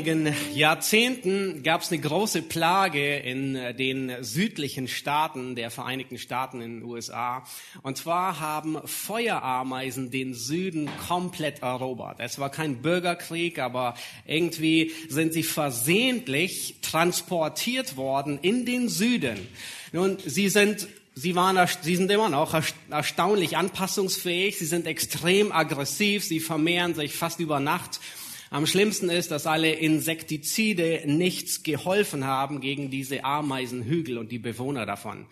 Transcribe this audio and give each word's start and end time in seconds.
Einigen 0.00 0.34
Jahrzehnten 0.54 1.62
gab 1.62 1.82
es 1.82 1.92
eine 1.92 2.00
große 2.00 2.40
Plage 2.40 3.16
in 3.16 3.52
den 3.76 4.24
südlichen 4.24 4.88
Staaten 4.88 5.56
der 5.56 5.70
Vereinigten 5.70 6.16
Staaten 6.16 6.62
in 6.62 6.80
den 6.80 6.88
USA. 6.88 7.44
Und 7.82 7.98
zwar 7.98 8.40
haben 8.40 8.78
Feuerameisen 8.86 10.10
den 10.10 10.32
Süden 10.32 10.88
komplett 11.06 11.60
erobert. 11.60 12.16
Es 12.18 12.38
war 12.38 12.50
kein 12.50 12.80
Bürgerkrieg, 12.80 13.58
aber 13.58 13.94
irgendwie 14.26 14.90
sind 15.10 15.34
sie 15.34 15.42
versehentlich 15.42 16.76
transportiert 16.80 17.98
worden 17.98 18.38
in 18.40 18.64
den 18.64 18.88
Süden. 18.88 19.48
Nun, 19.92 20.16
sie 20.24 20.48
sind 20.48 20.88
Sie, 21.16 21.34
waren, 21.34 21.58
sie 21.82 21.96
sind 21.96 22.10
immer 22.10 22.28
noch 22.30 22.54
erstaunlich 22.88 23.56
anpassungsfähig, 23.56 24.56
sie 24.56 24.64
sind 24.64 24.86
extrem 24.86 25.50
aggressiv, 25.52 26.24
sie 26.24 26.40
vermehren 26.40 26.94
sich 26.94 27.14
fast 27.14 27.40
über 27.40 27.60
Nacht 27.60 28.00
am 28.50 28.66
schlimmsten 28.66 29.08
ist, 29.08 29.30
dass 29.30 29.46
alle 29.46 29.72
Insektizide 29.72 31.02
nichts 31.06 31.62
geholfen 31.62 32.26
haben 32.26 32.60
gegen 32.60 32.90
diese 32.90 33.24
Ameisenhügel 33.24 34.18
und 34.18 34.32
die 34.32 34.40
Bewohner 34.40 34.86
davon. 34.86 35.26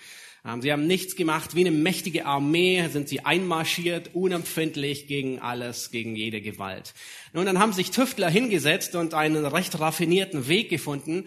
Ähm, 0.44 0.62
sie 0.62 0.72
haben 0.72 0.86
nichts 0.86 1.16
gemacht. 1.16 1.56
Wie 1.56 1.60
eine 1.60 1.72
mächtige 1.72 2.26
Armee 2.26 2.86
sind 2.88 3.08
sie 3.08 3.24
einmarschiert, 3.24 4.14
unempfindlich 4.14 5.08
gegen 5.08 5.40
alles, 5.40 5.90
gegen 5.90 6.14
jede 6.14 6.40
Gewalt. 6.40 6.94
Nun, 7.32 7.44
dann 7.44 7.58
haben 7.58 7.72
sich 7.72 7.90
Tüftler 7.90 8.30
hingesetzt 8.30 8.94
und 8.94 9.14
einen 9.14 9.44
recht 9.44 9.78
raffinierten 9.80 10.46
Weg 10.46 10.70
gefunden, 10.70 11.24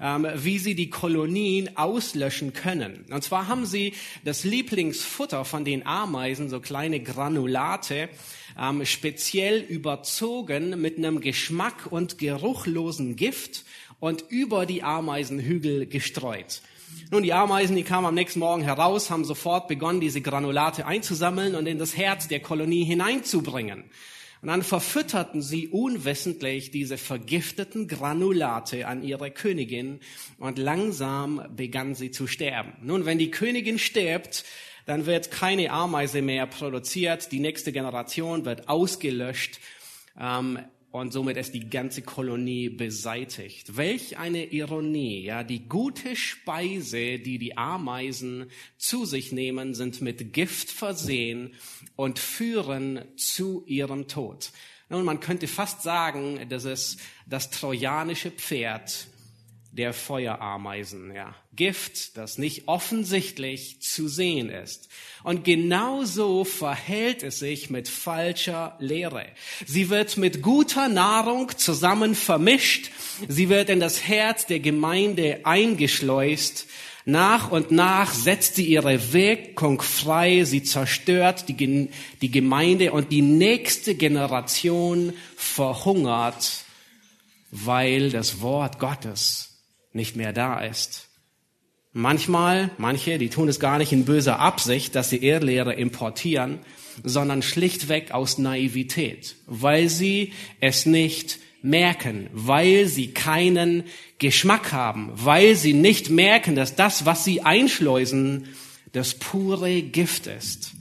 ähm, 0.00 0.26
wie 0.36 0.58
sie 0.58 0.74
die 0.74 0.88
Kolonien 0.90 1.76
auslöschen 1.76 2.54
können. 2.54 3.04
Und 3.10 3.22
zwar 3.22 3.48
haben 3.48 3.66
sie 3.66 3.92
das 4.24 4.44
Lieblingsfutter 4.44 5.44
von 5.44 5.64
den 5.64 5.86
Ameisen, 5.86 6.48
so 6.48 6.60
kleine 6.60 7.00
Granulate, 7.00 8.08
ähm, 8.60 8.84
speziell 8.86 9.60
überzogen 9.60 10.80
mit 10.80 10.98
einem 10.98 11.20
Geschmack 11.20 11.86
und 11.90 12.18
geruchlosen 12.18 13.16
Gift 13.16 13.64
und 14.00 14.24
über 14.28 14.66
die 14.66 14.82
Ameisenhügel 14.82 15.86
gestreut. 15.86 16.60
Nun, 17.10 17.22
die 17.22 17.32
Ameisen, 17.32 17.76
die 17.76 17.82
kamen 17.82 18.06
am 18.06 18.14
nächsten 18.14 18.38
Morgen 18.38 18.62
heraus, 18.62 19.10
haben 19.10 19.24
sofort 19.24 19.68
begonnen, 19.68 20.00
diese 20.00 20.20
Granulate 20.20 20.86
einzusammeln 20.86 21.54
und 21.54 21.66
in 21.66 21.78
das 21.78 21.96
Herz 21.96 22.28
der 22.28 22.40
Kolonie 22.40 22.84
hineinzubringen. 22.84 23.84
Und 24.42 24.48
dann 24.48 24.62
verfütterten 24.62 25.40
sie 25.40 25.68
unwissentlich 25.68 26.70
diese 26.70 26.98
vergifteten 26.98 27.88
Granulate 27.88 28.86
an 28.86 29.02
ihre 29.02 29.30
Königin 29.30 30.00
und 30.38 30.58
langsam 30.58 31.42
begann 31.56 31.94
sie 31.94 32.10
zu 32.10 32.26
sterben. 32.26 32.74
Nun, 32.82 33.06
wenn 33.06 33.18
die 33.18 33.30
Königin 33.30 33.78
stirbt, 33.78 34.44
dann 34.86 35.06
wird 35.06 35.30
keine 35.30 35.70
Ameise 35.70 36.22
mehr 36.22 36.46
produziert, 36.46 37.32
die 37.32 37.40
nächste 37.40 37.72
Generation 37.72 38.44
wird 38.44 38.68
ausgelöscht 38.68 39.60
ähm, 40.18 40.58
und 40.90 41.12
somit 41.12 41.36
ist 41.36 41.54
die 41.54 41.68
ganze 41.68 42.02
Kolonie 42.02 42.68
beseitigt. 42.68 43.76
Welch 43.76 44.16
eine 44.16 44.44
Ironie, 44.52 45.24
ja, 45.24 45.42
die 45.42 45.68
gute 45.68 46.14
Speise, 46.14 47.18
die 47.18 47.38
die 47.38 47.56
Ameisen 47.56 48.50
zu 48.76 49.04
sich 49.04 49.32
nehmen, 49.32 49.74
sind 49.74 50.02
mit 50.02 50.32
Gift 50.32 50.70
versehen 50.70 51.54
und 51.96 52.20
führen 52.20 53.04
zu 53.16 53.64
ihrem 53.66 54.06
Tod. 54.06 54.52
Nun, 54.88 55.04
man 55.04 55.18
könnte 55.18 55.48
fast 55.48 55.82
sagen, 55.82 56.46
das 56.48 56.64
ist 56.64 57.00
das 57.26 57.50
trojanische 57.50 58.30
Pferd 58.30 59.08
der 59.76 59.92
Feuerameisen, 59.92 61.12
ja. 61.12 61.34
Gift, 61.56 62.16
das 62.16 62.38
nicht 62.38 62.68
offensichtlich 62.68 63.80
zu 63.80 64.08
sehen 64.08 64.48
ist. 64.48 64.88
Und 65.22 65.44
genauso 65.44 66.44
verhält 66.44 67.22
es 67.22 67.38
sich 67.40 67.70
mit 67.70 67.88
falscher 67.88 68.76
Lehre. 68.78 69.26
Sie 69.66 69.90
wird 69.90 70.16
mit 70.16 70.42
guter 70.42 70.88
Nahrung 70.88 71.56
zusammen 71.56 72.14
vermischt. 72.14 72.90
Sie 73.28 73.48
wird 73.48 73.68
in 73.68 73.80
das 73.80 74.02
Herz 74.06 74.46
der 74.46 74.60
Gemeinde 74.60 75.40
eingeschleust. 75.44 76.66
Nach 77.04 77.50
und 77.50 77.70
nach 77.70 78.12
setzt 78.14 78.56
sie 78.56 78.66
ihre 78.66 79.12
Wirkung 79.12 79.82
frei. 79.82 80.44
Sie 80.44 80.62
zerstört 80.62 81.48
die, 81.48 81.88
die 82.20 82.30
Gemeinde 82.30 82.92
und 82.92 83.12
die 83.12 83.22
nächste 83.22 83.94
Generation 83.94 85.12
verhungert, 85.36 86.64
weil 87.50 88.10
das 88.10 88.40
Wort 88.40 88.78
Gottes 88.78 89.53
nicht 89.94 90.16
mehr 90.16 90.32
da 90.32 90.60
ist. 90.60 91.08
Manchmal, 91.92 92.70
manche, 92.76 93.18
die 93.18 93.28
tun 93.28 93.48
es 93.48 93.60
gar 93.60 93.78
nicht 93.78 93.92
in 93.92 94.04
böser 94.04 94.40
Absicht, 94.40 94.96
dass 94.96 95.10
sie 95.10 95.18
Irrlehre 95.18 95.74
importieren, 95.74 96.58
sondern 97.04 97.42
schlichtweg 97.42 98.10
aus 98.10 98.38
Naivität, 98.38 99.36
weil 99.46 99.88
sie 99.88 100.32
es 100.60 100.86
nicht 100.86 101.38
merken, 101.62 102.28
weil 102.32 102.86
sie 102.86 103.12
keinen 103.14 103.84
Geschmack 104.18 104.72
haben, 104.72 105.12
weil 105.14 105.54
sie 105.54 105.72
nicht 105.72 106.10
merken, 106.10 106.56
dass 106.56 106.76
das, 106.76 107.06
was 107.06 107.24
sie 107.24 107.42
einschleusen, 107.42 108.48
das 108.92 109.14
pure 109.14 109.82
Gift 109.82 110.26
ist. 110.26 110.73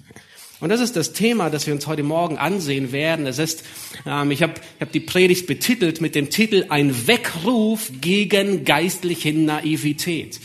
Und 0.64 0.70
das 0.70 0.80
ist 0.80 0.96
das 0.96 1.12
Thema, 1.12 1.50
das 1.50 1.68
wir 1.68 1.74
uns 1.74 1.88
heute 1.88 2.04
Morgen 2.04 2.38
ansehen 2.38 2.94
werden. 2.94 3.28
Es 3.28 3.38
ist, 3.38 3.66
ähm, 4.06 4.32
ich 4.32 4.42
habe 4.42 4.54
ich 4.76 4.82
hab 4.82 4.94
die 4.94 5.02
Predigt 5.02 5.46
betitelt 5.46 6.00
mit 6.00 6.16
dem 6.16 6.30
Titel 6.30 6.68
Ein 6.70 7.06
Weckruf 7.06 7.92
gegen 8.00 8.64
geistliche 8.64 9.34
Naivität. 9.34 10.40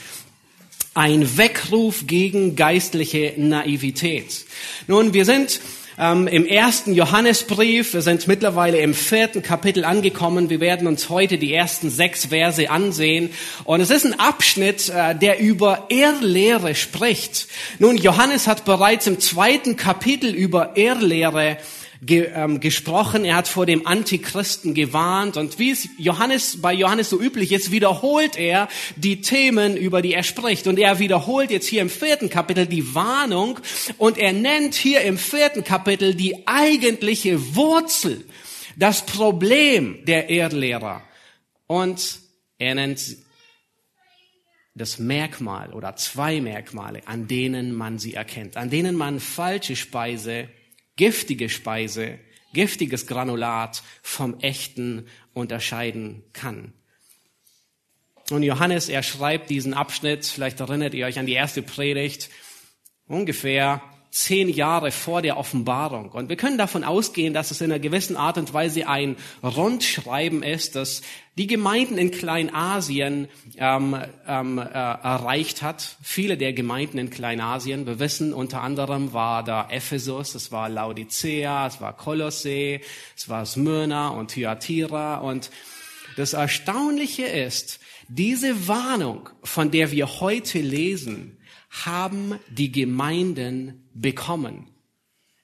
Ein 0.93 1.39
Weckruf 1.39 2.09
gegen 2.09 2.57
geistliche 2.57 3.35
Naivität. 3.37 4.45
Nun, 4.89 5.15
wir 5.15 5.25
sind 5.25 5.61
ähm, 5.99 6.29
im 6.29 6.47
ersten 6.47 6.95
Johannesbrief. 6.95 7.95
Wir 7.95 8.03
sind 8.03 8.27
mittlerweile 8.29 8.79
im 8.79 8.95
vierten 8.95 9.43
Kapitel 9.43 9.85
angekommen. 9.85 10.51
Wir 10.51 10.61
werden 10.61 10.87
uns 10.87 11.09
heute 11.09 11.39
die 11.39 11.53
ersten 11.53 11.91
sechs 11.91 12.27
Verse 12.27 12.71
ansehen. 12.71 13.31
Und 13.65 13.81
es 13.81 13.91
ist 13.91 14.07
ein 14.07 14.19
Abschnitt, 14.19 14.89
äh, 14.89 15.15
der 15.15 15.41
über 15.41 15.87
Irrlehre 15.89 16.75
spricht. 16.75 17.49
Nun, 17.79 17.97
Johannes 17.97 18.47
hat 18.47 18.65
bereits 18.65 19.07
im 19.07 19.21
zweiten 19.21 19.77
Kapitel 19.77 20.35
über 20.35 20.77
Irrlehre 20.77 21.59
ge, 22.03 22.31
ähm, 22.35 22.61
gesprochen, 22.61 23.25
er 23.25 23.37
hat 23.37 23.49
vor 23.49 23.67
dem 23.67 23.87
Antichristen 23.87 24.75
gewarnt. 24.75 25.37
Und 25.37 25.59
wie 25.59 25.71
es 25.71 25.89
Johannes 25.99 26.61
bei 26.61 26.73
Johannes 26.73 27.11
so 27.11 27.21
üblich 27.21 27.53
ist, 27.53 27.71
wiederholt 27.71 28.37
er 28.37 28.69
die 28.97 29.21
Themen, 29.21 29.77
über 29.77 30.03
die 30.03 30.15
er 30.15 30.23
spricht. 30.23 30.67
Und 30.67 30.79
er 30.79 30.99
wiederholt 30.99 31.51
jetzt 31.51 31.67
hier 31.67 31.83
im 31.83 31.91
vierten 31.91 32.31
Kapitel 32.31 32.67
die 32.67 32.95
Warnung. 32.95 33.59
Und 33.99 34.19
er 34.19 34.33
nennt 34.33 34.75
hier 34.75 35.03
im 35.03 35.19
vierten 35.19 35.65
Kapitel 35.65 36.15
die 36.15 36.47
eigentliche 36.47 37.55
Wurzel, 37.55 38.25
das 38.77 39.05
Problem 39.05 40.05
der 40.07 40.31
Erdlehrer. 40.31 41.03
Und 41.67 42.21
er 42.59 42.75
nennt 42.75 43.01
das 44.75 44.99
Merkmal 44.99 45.73
oder 45.73 45.97
zwei 45.97 46.41
Merkmale, 46.41 47.03
an 47.07 47.27
denen 47.27 47.75
man 47.75 47.99
sie 47.99 48.15
erkennt, 48.15 48.57
an 48.57 48.71
denen 48.71 48.95
man 48.95 49.19
falsche 49.19 49.75
Speise 49.75 50.49
giftige 50.99 51.49
Speise, 51.49 52.19
giftiges 52.53 53.07
Granulat 53.07 53.83
vom 54.03 54.39
echten 54.41 55.07
unterscheiden 55.33 56.25
kann. 56.35 56.75
Und 58.31 58.43
Johannes, 58.43 58.91
er 58.91 59.03
schreibt 59.03 59.49
diesen 59.49 59.73
Abschnitt, 59.73 60.27
vielleicht 60.27 60.61
erinnert 60.61 60.93
ihr 60.93 61.07
euch 61.07 61.19
an 61.19 61.25
die 61.25 61.33
erste 61.33 61.63
Predigt, 61.63 62.29
ungefähr 63.07 63.81
zehn 64.11 64.49
Jahre 64.49 64.91
vor 64.91 65.23
der 65.23 65.37
Offenbarung. 65.37 66.11
Und 66.11 66.29
wir 66.29 66.37
können 66.37 66.59
davon 66.59 66.85
ausgehen, 66.85 67.35
dass 67.35 67.51
es 67.51 67.61
in 67.61 67.71
einer 67.71 67.79
gewissen 67.79 68.17
Art 68.17 68.39
und 68.39 68.53
Weise 68.55 68.89
ein 68.89 69.17
Rundschreiben 69.43 70.43
ist, 70.43 70.77
das 70.77 71.03
die 71.37 71.47
Gemeinden 71.47 71.99
in 71.99 72.11
Kleinasien 72.11 73.29
ähm, 73.57 73.97
ähm, 74.27 74.59
äh, 74.59 74.63
erreicht 74.63 75.63
hat. 75.63 75.97
Viele 76.03 76.37
der 76.37 76.53
Gemeinden 76.53 76.99
in 76.99 77.11
Kleinasien, 77.11 77.87
wir 77.87 78.01
wissen, 78.01 78.35
unter 78.35 78.63
anderem 78.63 79.13
war 79.13 79.45
da 79.45 79.69
Ephesus, 79.71 80.35
es 80.35 80.51
war 80.51 80.69
Laodicea, 80.69 81.67
es 81.67 81.81
war 81.81 81.97
Kolosse, 81.97 82.81
es 83.17 83.29
war 83.29 83.47
Smyrna 83.47 84.09
und 84.09 84.33
Thyatira. 84.33 85.19
Und 85.19 85.51
das 86.17 86.33
Erstaunliche 86.33 87.27
ist, 87.27 87.79
diese 88.09 88.67
Warnung, 88.67 89.29
von 89.45 89.71
der 89.71 89.93
wir 89.93 90.21
heute 90.21 90.59
lesen, 90.61 91.38
haben 91.71 92.39
die 92.49 92.73
Gemeinden 92.73 93.89
bekommen. 93.95 94.69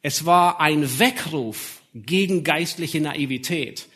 Es 0.02 0.26
war 0.26 0.60
ein 0.60 0.98
Weckruf 0.98 1.80
gegen 1.94 2.44
geistliche 2.44 3.00
Naivität. 3.00 3.86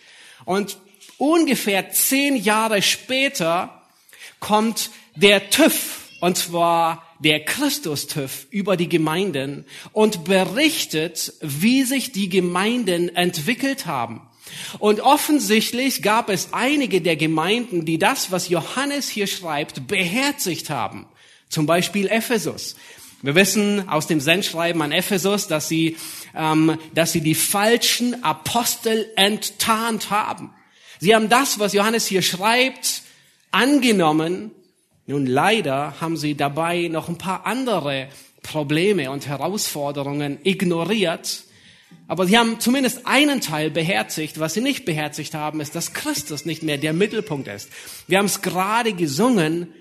Und 0.45 0.79
ungefähr 1.19 1.91
zehn 1.91 2.37
Jahre 2.37 2.81
später 2.83 3.83
kommt 4.41 4.91
der 5.17 5.51
TÜV, 5.51 6.09
und 6.21 6.37
zwar 6.37 7.05
der 7.19 7.45
Christus-TÜV 7.45 8.47
über 8.51 8.77
die 8.77 8.89
Gemeinden 8.89 9.65
und 9.93 10.25
berichtet, 10.25 11.35
wie 11.41 11.83
sich 11.83 12.13
die 12.13 12.29
Gemeinden 12.29 13.09
entwickelt 13.15 13.87
haben. 13.87 14.23
Und 14.79 15.01
offensichtlich 15.01 16.03
gab 16.03 16.31
es 16.31 16.53
einige 16.53 17.01
der 17.01 17.17
Gemeinden, 17.17 17.85
die 17.85 17.99
das, 17.99 18.31
was 18.31 18.49
Johannes 18.49 19.09
hier 19.09 19.27
schreibt, 19.27 19.87
beherzigt 19.89 20.71
haben. 20.71 21.07
Zum 21.49 21.67
Beispiel 21.67 22.09
Ephesus. 22.09 22.77
Wir 23.23 23.35
wissen 23.35 23.89
aus 23.89 24.07
dem 24.07 24.21
Sendschreiben 24.21 24.81
an 24.81 24.93
Ephesus, 24.93 25.49
dass 25.49 25.69
sie, 25.69 25.97
ähm, 26.37 26.79
dass 26.95 27.13
sie 27.13 27.21
die 27.21 27.35
falschen 27.35 28.23
Apostel 28.23 29.11
enttarnt 29.17 30.11
haben. 30.11 30.53
Sie 31.01 31.15
haben 31.15 31.29
das, 31.29 31.59
was 31.59 31.73
Johannes 31.73 32.07
hier 32.07 32.23
schreibt, 32.23 33.03
angenommen. 33.51 34.53
Nun 35.07 35.27
leider 35.27 36.01
haben 36.01 36.17
sie 36.17 36.37
dabei 36.37 36.89
noch 36.89 37.09
ein 37.09 37.19
paar 37.19 37.47
andere 37.47 38.09
Probleme 38.43 39.11
und 39.11 39.27
Herausforderungen 39.27 40.39
ignoriert. 40.45 41.43
Aber 42.07 42.27
sie 42.27 42.39
haben 42.39 42.61
zumindest 42.61 43.07
einen 43.07 43.41
Teil 43.41 43.71
beherzigt. 43.71 44.39
Was 44.39 44.55
sie 44.55 44.61
nicht 44.61 44.85
beherzigt 44.85 45.35
haben, 45.35 45.61
ist, 45.61 45.75
dass 45.75 45.93
Christus 45.93 46.45
nicht 46.45 46.63
mehr 46.63 46.79
der 46.79 46.93
Mittelpunkt 46.93 47.49
ist. 47.49 47.71
Wir 48.07 48.19
haben 48.19 48.27
es 48.27 48.43
gerade 48.43 48.93
gesungen, 48.93 49.73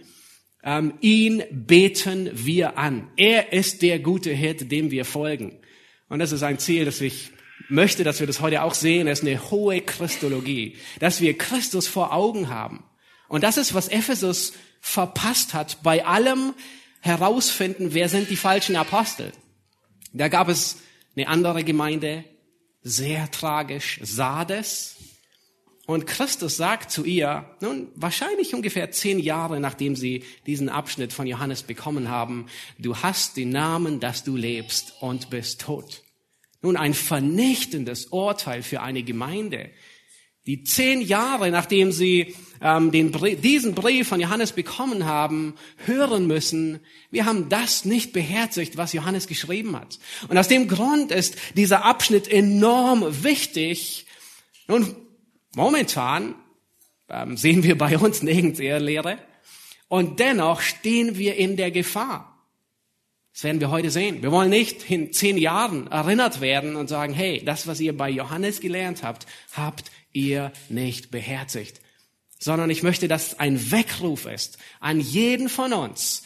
ähm, 0.68 0.96
ihn 1.00 1.44
beten 1.50 2.30
wir 2.34 2.78
an. 2.78 3.10
Er 3.16 3.54
ist 3.54 3.82
der 3.82 4.00
gute 4.00 4.32
Hirte, 4.32 4.66
dem 4.66 4.92
wir 4.92 5.06
folgen. 5.06 5.58
Und 6.10 6.20
das 6.20 6.34
ist 6.34 6.44
ein 6.44 6.60
Ziel, 6.60 6.84
das 6.84 7.00
ich 7.00 7.32
möchte, 7.70 8.04
dass 8.04 8.20
wir 8.20 8.28
das 8.28 8.42
heute 8.42 8.62
auch 8.64 8.74
sehen. 8.74 9.08
Das 9.08 9.20
ist 9.20 9.26
eine 9.26 9.50
hohe 9.50 9.80
Christologie, 9.80 10.76
dass 11.00 11.22
wir 11.22 11.38
Christus 11.38 11.88
vor 11.88 12.12
Augen 12.12 12.50
haben. 12.50 12.84
Und 13.30 13.46
das 13.46 13.56
ist, 13.56 13.76
was 13.76 13.88
Ephesus 13.88 14.54
verpasst 14.82 15.54
hat 15.54 15.84
bei 15.84 16.06
allem 16.06 16.54
herausfinden, 17.00 17.94
wer 17.94 18.10
sind 18.10 18.30
die 18.30 18.36
falschen 18.36 18.76
Apostel. 18.76 19.32
Da 20.12 20.28
gab 20.28 20.50
es 20.50 20.80
eine 21.16 21.30
andere 21.30 21.64
Gemeinde, 21.64 22.26
sehr 22.84 23.32
tragisch, 23.32 24.02
Sardes. 24.04 24.97
Und 25.88 26.06
Christus 26.06 26.58
sagt 26.58 26.92
zu 26.92 27.06
ihr, 27.06 27.50
nun, 27.62 27.88
wahrscheinlich 27.96 28.54
ungefähr 28.54 28.92
zehn 28.92 29.20
Jahre 29.20 29.62
nachdem 29.62 29.96
sie 29.96 30.26
diesen 30.46 30.68
Abschnitt 30.68 31.14
von 31.14 31.26
Johannes 31.26 31.64
bekommen 31.64 32.10
haben, 32.10 32.48
du 32.78 32.98
hast 32.98 33.38
den 33.38 33.52
Namen, 33.52 34.02
dass 34.02 34.26
du 34.26 34.36
lebst 34.36 34.96
und 35.00 35.30
bist 35.30 35.62
tot. 35.62 36.04
Nun, 36.62 36.76
ein 36.76 36.94
vernichtendes 36.94 38.08
Urteil 38.08 38.64
für 38.64 38.82
eine 38.82 39.02
Gemeinde, 39.02 39.70
die 40.46 40.64
zehn 40.64 41.00
Jahre 41.00 41.52
nachdem 41.52 41.94
sie 41.94 42.36
ähm, 42.60 42.92
den 42.92 43.12
Brief, 43.12 43.40
diesen 43.40 43.74
Brief 43.74 44.10
von 44.10 44.20
Johannes 44.20 44.52
bekommen 44.52 45.06
haben, 45.06 45.56
hören 45.86 46.28
müssen, 46.28 46.82
wir 47.12 47.24
haben 47.24 47.48
das 47.48 47.86
nicht 47.86 48.12
beherzigt, 48.12 48.76
was 48.76 48.92
Johannes 48.92 49.28
geschrieben 49.28 49.78
hat. 49.78 50.00
Und 50.28 50.38
aus 50.38 50.50
dem 50.50 50.68
Grund 50.68 51.14
ist 51.14 51.38
dieser 51.56 51.86
Abschnitt 51.86 52.28
enorm 52.28 53.24
wichtig. 53.24 54.06
Nun, 54.68 55.07
Momentan 55.56 56.36
ähm, 57.10 57.38
sehen 57.38 57.64
wir 57.64 57.78
bei 57.78 57.98
uns 57.98 58.22
nirgends 58.22 58.60
Ehrlehre 58.60 59.18
und 59.88 60.20
dennoch 60.20 60.62
stehen 60.62 61.18
wir 61.18 61.36
in 61.36 61.58
der 61.58 61.72
Gefahr. 61.72 62.34
Das 63.34 63.44
werden 63.44 63.62
wir 63.62 63.70
heute 63.70 63.92
sehen. 63.92 64.24
Wir 64.24 64.32
wollen 64.32 64.50
nicht 64.50 64.90
in 64.90 65.14
zehn 65.14 65.38
Jahren 65.38 65.86
erinnert 65.88 66.42
werden 66.42 66.76
und 66.76 66.88
sagen, 66.88 67.14
hey, 67.14 67.44
das, 67.46 67.68
was 67.68 67.80
ihr 67.80 67.96
bei 67.96 68.10
Johannes 68.10 68.62
gelernt 68.62 69.04
habt, 69.04 69.28
habt 69.54 69.92
ihr 70.12 70.52
nicht 70.70 71.12
beherzigt. 71.12 71.80
Sondern 72.40 72.72
ich 72.72 72.82
möchte, 72.82 73.08
dass 73.08 73.40
ein 73.40 73.72
Weckruf 73.72 74.26
ist 74.26 74.58
an 74.80 75.00
jeden 75.00 75.50
von 75.50 75.74
uns, 75.74 76.24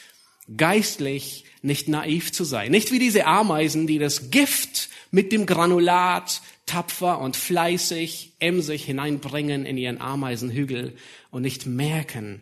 geistlich 0.56 1.46
nicht 1.62 1.88
naiv 1.88 2.32
zu 2.32 2.44
sein. 2.44 2.72
Nicht 2.72 2.92
wie 2.92 3.00
diese 3.00 3.26
Ameisen, 3.26 3.88
die 3.88 4.00
das 4.00 4.32
Gift 4.32 4.90
mit 5.12 5.32
dem 5.32 5.46
Granulat 5.46 6.42
tapfer 6.72 7.20
und 7.20 7.36
fleißig 7.36 8.34
emsig 8.40 8.86
hineinbringen 8.86 9.66
in 9.66 9.78
ihren 9.78 10.00
Ameisenhügel 10.00 10.96
und 11.30 11.42
nicht 11.42 11.66
merken, 11.66 12.42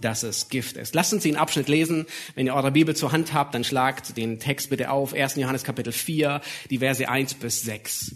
dass 0.00 0.22
es 0.22 0.48
Gift 0.48 0.76
ist. 0.78 0.94
Lassen 0.94 1.20
Sie 1.20 1.28
einen 1.28 1.36
Abschnitt 1.36 1.68
lesen. 1.68 2.06
Wenn 2.34 2.46
ihr 2.46 2.54
eure 2.54 2.72
Bibel 2.72 2.96
zur 2.96 3.12
Hand 3.12 3.34
habt, 3.34 3.54
dann 3.54 3.62
schlagt 3.62 4.16
den 4.16 4.40
Text 4.40 4.70
bitte 4.70 4.90
auf. 4.90 5.12
1. 5.12 5.36
Johannes 5.36 5.64
Kapitel 5.64 5.92
4, 5.92 6.40
die 6.70 6.78
Verse 6.78 7.06
1 7.06 7.34
bis 7.34 7.60
6. 7.62 8.14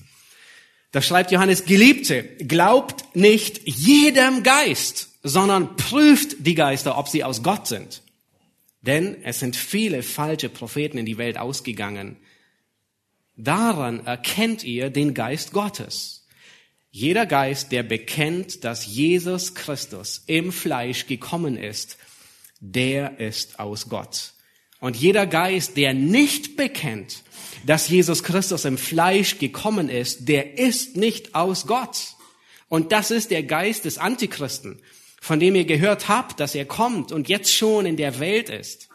Da 0.90 1.02
schreibt 1.02 1.30
Johannes, 1.30 1.66
Geliebte, 1.66 2.22
glaubt 2.38 3.14
nicht 3.14 3.60
jedem 3.68 4.42
Geist, 4.42 5.10
sondern 5.22 5.76
prüft 5.76 6.46
die 6.46 6.54
Geister, 6.54 6.96
ob 6.96 7.08
sie 7.08 7.24
aus 7.24 7.42
Gott 7.42 7.66
sind. 7.66 8.00
Denn 8.80 9.22
es 9.22 9.40
sind 9.40 9.54
viele 9.54 10.02
falsche 10.02 10.48
Propheten 10.48 10.96
in 10.96 11.04
die 11.04 11.18
Welt 11.18 11.36
ausgegangen. 11.36 12.16
Daran 13.36 14.06
erkennt 14.06 14.64
ihr 14.64 14.88
den 14.88 15.12
Geist 15.12 15.52
Gottes. 15.52 16.26
Jeder 16.90 17.26
Geist, 17.26 17.70
der 17.70 17.82
bekennt, 17.82 18.64
dass 18.64 18.86
Jesus 18.86 19.54
Christus 19.54 20.22
im 20.26 20.50
Fleisch 20.52 21.06
gekommen 21.06 21.58
ist, 21.58 21.98
der 22.60 23.20
ist 23.20 23.60
aus 23.60 23.90
Gott. 23.90 24.32
Und 24.80 24.96
jeder 24.96 25.26
Geist, 25.26 25.76
der 25.76 25.92
nicht 25.92 26.56
bekennt, 26.56 27.22
dass 27.66 27.88
Jesus 27.88 28.22
Christus 28.22 28.64
im 28.64 28.78
Fleisch 28.78 29.38
gekommen 29.38 29.90
ist, 29.90 30.28
der 30.28 30.58
ist 30.58 30.96
nicht 30.96 31.34
aus 31.34 31.66
Gott. 31.66 32.14
Und 32.68 32.92
das 32.92 33.10
ist 33.10 33.30
der 33.30 33.42
Geist 33.42 33.84
des 33.84 33.98
Antichristen, 33.98 34.80
von 35.20 35.40
dem 35.40 35.54
ihr 35.54 35.66
gehört 35.66 36.08
habt, 36.08 36.40
dass 36.40 36.54
er 36.54 36.64
kommt 36.64 37.12
und 37.12 37.28
jetzt 37.28 37.52
schon 37.52 37.84
in 37.84 37.98
der 37.98 38.18
Welt 38.18 38.48
ist. 38.48 38.88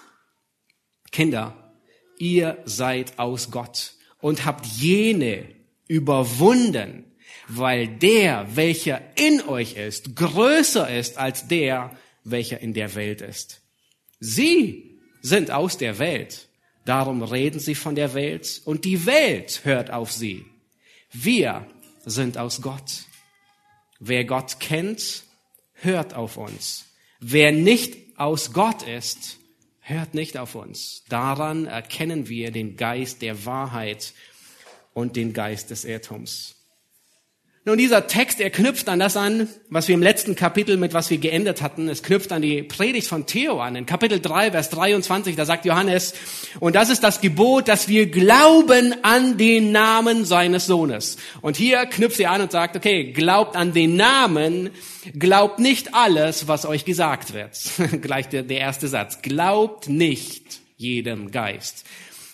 Kinder, 1.11 1.75
ihr 2.17 2.57
seid 2.65 3.19
aus 3.19 3.51
Gott 3.51 3.93
und 4.21 4.45
habt 4.45 4.65
jene 4.65 5.45
überwunden, 5.87 7.05
weil 7.47 7.87
der, 7.87 8.55
welcher 8.55 9.01
in 9.15 9.41
euch 9.41 9.75
ist, 9.75 10.15
größer 10.15 10.89
ist 10.89 11.17
als 11.17 11.47
der, 11.47 11.95
welcher 12.23 12.59
in 12.59 12.73
der 12.73 12.95
Welt 12.95 13.21
ist. 13.21 13.61
Sie 14.19 14.99
sind 15.21 15.51
aus 15.51 15.77
der 15.77 15.99
Welt, 15.99 16.47
darum 16.85 17.23
reden 17.23 17.59
sie 17.59 17.75
von 17.75 17.95
der 17.95 18.13
Welt 18.13 18.61
und 18.65 18.85
die 18.85 19.05
Welt 19.05 19.61
hört 19.63 19.91
auf 19.91 20.11
sie. 20.11 20.45
Wir 21.11 21.67
sind 22.05 22.37
aus 22.37 22.61
Gott. 22.61 23.03
Wer 23.99 24.25
Gott 24.25 24.59
kennt, 24.59 25.23
hört 25.73 26.13
auf 26.13 26.37
uns. 26.37 26.85
Wer 27.19 27.51
nicht 27.51 28.17
aus 28.17 28.53
Gott 28.53 28.83
ist, 28.83 29.37
hört 29.91 30.13
nicht 30.13 30.37
auf 30.37 30.55
uns. 30.55 31.03
Daran 31.09 31.65
erkennen 31.65 32.27
wir 32.29 32.51
den 32.51 32.77
Geist 32.77 33.21
der 33.21 33.45
Wahrheit 33.45 34.13
und 34.93 35.15
den 35.15 35.33
Geist 35.33 35.69
des 35.69 35.85
Irrtums. 35.85 36.55
Nun, 37.63 37.77
dieser 37.77 38.07
Text, 38.07 38.41
er 38.41 38.49
knüpft 38.49 38.89
an 38.89 38.97
das 38.97 39.15
an, 39.15 39.47
was 39.69 39.87
wir 39.87 39.93
im 39.93 40.01
letzten 40.01 40.35
Kapitel 40.35 40.77
mit 40.77 40.95
was 40.95 41.11
wir 41.11 41.19
geändert 41.19 41.61
hatten. 41.61 41.89
Es 41.89 42.01
knüpft 42.01 42.31
an 42.31 42.41
die 42.41 42.63
Predigt 42.63 43.05
von 43.05 43.27
Theo 43.27 43.59
an. 43.59 43.75
In 43.75 43.85
Kapitel 43.85 44.19
3, 44.19 44.49
Vers 44.49 44.71
23, 44.71 45.35
da 45.35 45.45
sagt 45.45 45.65
Johannes, 45.65 46.15
und 46.59 46.75
das 46.75 46.89
ist 46.89 47.03
das 47.03 47.21
Gebot, 47.21 47.67
dass 47.67 47.87
wir 47.87 48.09
glauben 48.09 48.95
an 49.03 49.37
den 49.37 49.71
Namen 49.71 50.25
seines 50.25 50.65
Sohnes. 50.65 51.17
Und 51.41 51.55
hier 51.55 51.85
knüpft 51.85 52.19
er 52.19 52.31
an 52.31 52.41
und 52.41 52.51
sagt, 52.51 52.75
okay, 52.75 53.11
glaubt 53.11 53.55
an 53.55 53.73
den 53.73 53.95
Namen, 53.95 54.71
glaubt 55.19 55.59
nicht 55.59 55.93
alles, 55.93 56.47
was 56.47 56.65
euch 56.65 56.83
gesagt 56.83 57.35
wird. 57.35 57.59
Gleich 58.01 58.27
der, 58.27 58.41
der 58.41 58.57
erste 58.57 58.87
Satz. 58.87 59.21
Glaubt 59.21 59.87
nicht 59.87 60.61
jedem 60.77 61.29
Geist. 61.29 61.85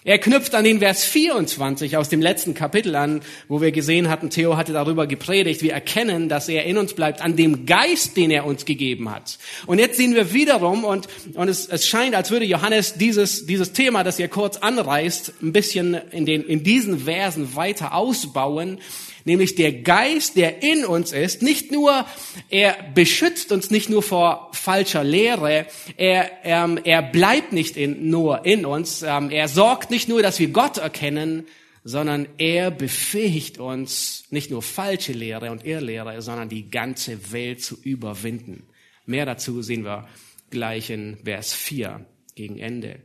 Er 0.07 0.19
knüpft 0.19 0.55
an 0.55 0.63
den 0.63 0.79
Vers 0.79 1.03
24 1.03 1.97
aus 1.97 2.07
dem 2.07 2.21
letzten 2.21 2.53
Kapitel 2.53 2.95
an, 2.95 3.19
wo 3.49 3.59
wir 3.59 3.73
gesehen 3.73 4.07
hatten, 4.07 4.29
Theo 4.29 4.55
hatte 4.55 4.71
darüber 4.71 5.05
gepredigt, 5.05 5.61
wir 5.61 5.73
erkennen, 5.73 6.29
dass 6.29 6.47
er 6.47 6.63
in 6.63 6.77
uns 6.77 6.93
bleibt, 6.93 7.19
an 7.19 7.35
dem 7.35 7.65
Geist, 7.65 8.15
den 8.15 8.31
er 8.31 8.45
uns 8.45 8.63
gegeben 8.63 9.11
hat. 9.11 9.37
Und 9.65 9.79
jetzt 9.79 9.97
sehen 9.97 10.15
wir 10.15 10.31
wiederum, 10.31 10.85
und, 10.85 11.09
und 11.33 11.49
es, 11.49 11.67
es 11.67 11.85
scheint, 11.85 12.15
als 12.15 12.31
würde 12.31 12.45
Johannes 12.45 12.93
dieses, 12.93 13.47
dieses 13.47 13.73
Thema, 13.73 14.05
das 14.05 14.17
er 14.17 14.29
kurz 14.29 14.55
anreißt, 14.55 15.33
ein 15.41 15.51
bisschen 15.51 15.95
in, 16.11 16.25
den, 16.25 16.41
in 16.45 16.63
diesen 16.63 16.99
Versen 16.99 17.57
weiter 17.57 17.93
ausbauen 17.93 18.79
nämlich 19.27 19.55
der 19.55 19.73
Geist, 19.73 20.37
der 20.37 20.63
in 20.63 20.85
uns 20.85 21.11
ist, 21.11 21.41
nicht 21.41 21.71
nur, 21.71 22.05
er 22.49 22.77
beschützt 22.95 23.51
uns 23.51 23.69
nicht 23.69 23.89
nur 23.89 24.01
vor 24.01 24.49
falscher 24.53 25.03
Lehre, 25.03 25.67
er, 25.97 26.31
ähm, 26.43 26.79
er 26.83 27.01
bleibt 27.01 27.51
nicht 27.51 27.75
in, 27.75 28.09
nur 28.09 28.45
in 28.45 28.65
uns, 28.65 29.03
ähm, 29.03 29.29
er 29.29 29.49
sorgt 29.49 29.91
nicht 29.91 30.07
nur, 30.07 30.23
dass 30.23 30.39
wir 30.39 30.47
Gott 30.47 30.77
erkennen, 30.77 31.45
sondern 31.83 32.27
er 32.37 32.71
befähigt 32.71 33.59
uns, 33.59 34.23
nicht 34.29 34.49
nur 34.49 34.61
falsche 34.61 35.11
Lehre 35.11 35.51
und 35.51 35.65
Irrlehre, 35.65 36.21
sondern 36.21 36.47
die 36.47 36.69
ganze 36.69 37.31
Welt 37.33 37.61
zu 37.61 37.77
überwinden. 37.83 38.63
Mehr 39.05 39.25
dazu 39.25 39.61
sehen 39.61 39.83
wir 39.83 40.07
gleich 40.49 40.89
in 40.89 41.17
Vers 41.23 41.53
4 41.53 42.05
gegen 42.35 42.59
Ende. 42.59 42.99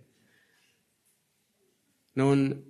Nun, 2.15 2.63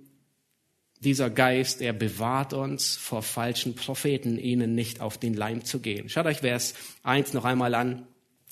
dieser 1.03 1.29
Geist, 1.29 1.81
er 1.81 1.93
bewahrt 1.93 2.53
uns 2.53 2.95
vor 2.95 3.21
falschen 3.21 3.75
Propheten, 3.75 4.39
ihnen 4.39 4.73
nicht 4.73 5.01
auf 5.01 5.17
den 5.17 5.33
Leim 5.33 5.63
zu 5.63 5.79
gehen. 5.79 6.09
Schaut 6.09 6.25
euch 6.25 6.39
Vers 6.39 6.73
1 7.03 7.33
noch 7.33 7.45
einmal 7.45 7.75
an. 7.75 8.07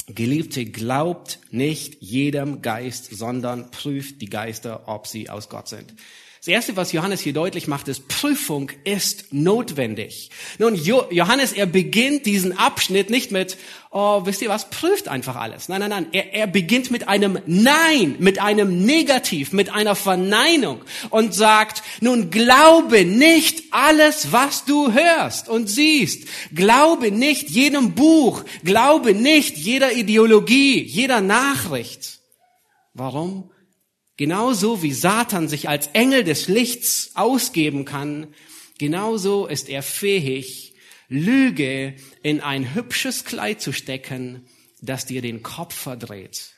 Geliebte, 0.07 0.65
glaubt 0.65 1.39
nicht 1.51 2.01
jedem 2.01 2.61
Geist, 2.61 3.15
sondern 3.15 3.71
prüft 3.71 4.21
die 4.21 4.29
Geister, 4.29 4.87
ob 4.87 5.07
sie 5.07 5.29
aus 5.29 5.47
Gott 5.49 5.67
sind. 5.67 5.93
Das 6.41 6.47
Erste, 6.47 6.75
was 6.75 6.91
Johannes 6.91 7.21
hier 7.21 7.33
deutlich 7.33 7.67
macht, 7.67 7.87
ist, 7.87 8.07
Prüfung 8.07 8.71
ist 8.83 9.31
notwendig. 9.31 10.31
Nun, 10.57 10.73
Johannes, 10.73 11.53
er 11.53 11.67
beginnt 11.67 12.25
diesen 12.25 12.57
Abschnitt 12.57 13.11
nicht 13.11 13.31
mit, 13.31 13.59
oh, 13.91 14.25
wisst 14.25 14.41
ihr 14.41 14.49
was, 14.49 14.71
prüft 14.71 15.07
einfach 15.07 15.35
alles. 15.35 15.69
Nein, 15.69 15.81
nein, 15.81 15.91
nein. 15.91 16.07
Er, 16.13 16.33
er 16.33 16.47
beginnt 16.47 16.89
mit 16.89 17.07
einem 17.07 17.37
Nein, 17.45 18.15
mit 18.17 18.41
einem 18.41 18.83
Negativ, 18.87 19.51
mit 19.51 19.71
einer 19.71 19.93
Verneinung 19.93 20.81
und 21.11 21.35
sagt, 21.35 21.83
nun 21.99 22.31
glaube 22.31 23.05
nicht 23.05 23.65
alles, 23.69 24.31
was 24.31 24.65
du 24.65 24.91
hörst 24.91 25.47
und 25.47 25.69
siehst. 25.69 26.27
Glaube 26.55 27.11
nicht 27.11 27.51
jedem 27.51 27.93
Buch. 27.93 28.43
Glaube 28.63 29.13
nicht 29.13 29.57
jeder 29.57 29.91
Ideologie, 29.91 30.81
jeder 30.81 31.21
Nachricht. 31.21 32.19
Warum? 32.95 33.50
Genauso 34.17 34.83
wie 34.83 34.93
Satan 34.93 35.47
sich 35.47 35.69
als 35.69 35.87
Engel 35.87 36.23
des 36.23 36.47
Lichts 36.47 37.11
ausgeben 37.15 37.85
kann, 37.85 38.27
genauso 38.77 39.47
ist 39.47 39.69
er 39.69 39.83
fähig, 39.83 40.75
Lüge 41.07 41.95
in 42.23 42.39
ein 42.39 42.73
hübsches 42.73 43.25
Kleid 43.25 43.61
zu 43.61 43.73
stecken, 43.73 44.45
das 44.81 45.05
dir 45.05 45.21
den 45.21 45.43
Kopf 45.43 45.75
verdreht. 45.75 46.53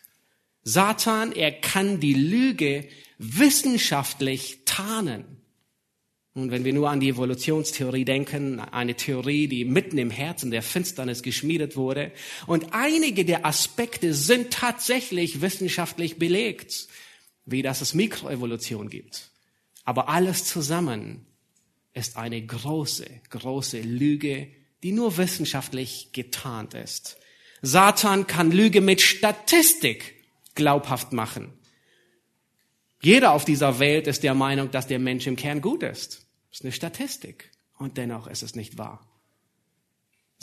Satan, 0.64 1.32
er 1.32 1.52
kann 1.52 2.00
die 2.00 2.14
Lüge 2.14 2.88
wissenschaftlich 3.18 4.60
tarnen. 4.66 5.42
Und 6.36 6.50
wenn 6.50 6.66
wir 6.66 6.74
nur 6.74 6.90
an 6.90 7.00
die 7.00 7.10
Evolutionstheorie 7.10 8.06
denken, 8.06 8.60
eine 8.60 8.96
Theorie, 8.96 9.48
die 9.48 9.66
mitten 9.66 10.00
im 10.00 10.10
Herzen 10.10 10.50
der 10.50 10.64
Finsternis 10.64 11.22
geschmiedet 11.22 11.76
wurde, 11.76 12.12
und 12.48 12.74
einige 12.74 13.24
der 13.24 13.46
Aspekte 13.46 14.14
sind 14.14 14.52
tatsächlich 14.52 15.42
wissenschaftlich 15.42 16.18
belegt 16.18 16.88
wie 17.46 17.62
dass 17.62 17.82
es 17.82 17.94
Mikroevolution 17.94 18.90
gibt. 18.90 19.30
Aber 19.86 20.10
alles 20.10 20.46
zusammen 20.46 21.26
ist 21.94 22.18
eine 22.18 22.44
große, 22.46 23.06
große 23.30 23.82
Lüge, 23.82 24.48
die 24.82 24.92
nur 24.92 25.18
wissenschaftlich 25.18 26.12
getarnt 26.12 26.74
ist. 26.74 27.18
Satan 27.62 28.28
kann 28.28 28.52
Lüge 28.52 28.82
mit 28.82 29.02
Statistik 29.02 30.16
glaubhaft 30.56 31.14
machen. 31.14 31.54
Jeder 33.02 33.32
auf 33.32 33.46
dieser 33.46 33.80
Welt 33.80 34.08
ist 34.08 34.24
der 34.24 34.34
Meinung, 34.34 34.72
dass 34.72 34.88
der 34.88 35.00
Mensch 35.00 35.28
im 35.28 35.36
Kern 35.36 35.62
gut 35.62 35.84
ist. 35.84 36.26
Das 36.50 36.60
ist 36.60 36.64
eine 36.64 36.72
Statistik. 36.72 37.52
Und 37.78 37.98
dennoch 37.98 38.28
ist 38.28 38.44
es 38.44 38.56
nicht 38.56 38.78
wahr. 38.78 39.13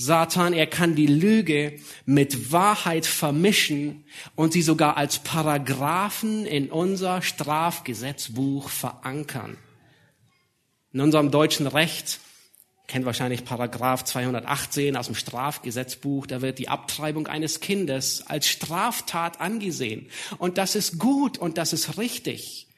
Satan, 0.01 0.55
er 0.55 0.67
kann 0.67 0.95
die 0.95 1.07
Lüge 1.07 1.77
mit 2.07 2.53
Wahrheit 2.53 3.05
vermischen 3.05 4.07
und 4.35 4.55
sie 4.55 4.63
sogar 4.63 4.97
als 4.97 5.19
Paragraphen 5.19 6.47
in 6.47 6.71
unser 6.71 7.21
Strafgesetzbuch 7.21 8.71
verankern. 8.71 9.59
In 10.95 11.03
unserem 11.03 11.31
deutschen 11.31 11.67
Recht 11.67 12.19
kennt 12.87 13.05
wahrscheinlich 13.05 13.45
Paragraph 13.45 14.03
218 14.05 14.97
aus 14.97 15.05
dem 15.05 15.15
Strafgesetzbuch, 15.15 16.27
da 16.27 16.41
wird 16.41 16.59
die 16.59 16.71
Abtreibung 16.71 17.27
eines 17.27 17.61
Kindes 17.61 18.25
als 18.27 18.49
Straftat 18.49 19.39
angesehen. 19.39 20.09
Und 20.39 20.57
das 20.57 20.77
ist 20.77 20.99
gut 20.99 21.37
und 21.37 21.59
das 21.59 21.75
ist 21.75 21.99
richtig. 21.99 22.69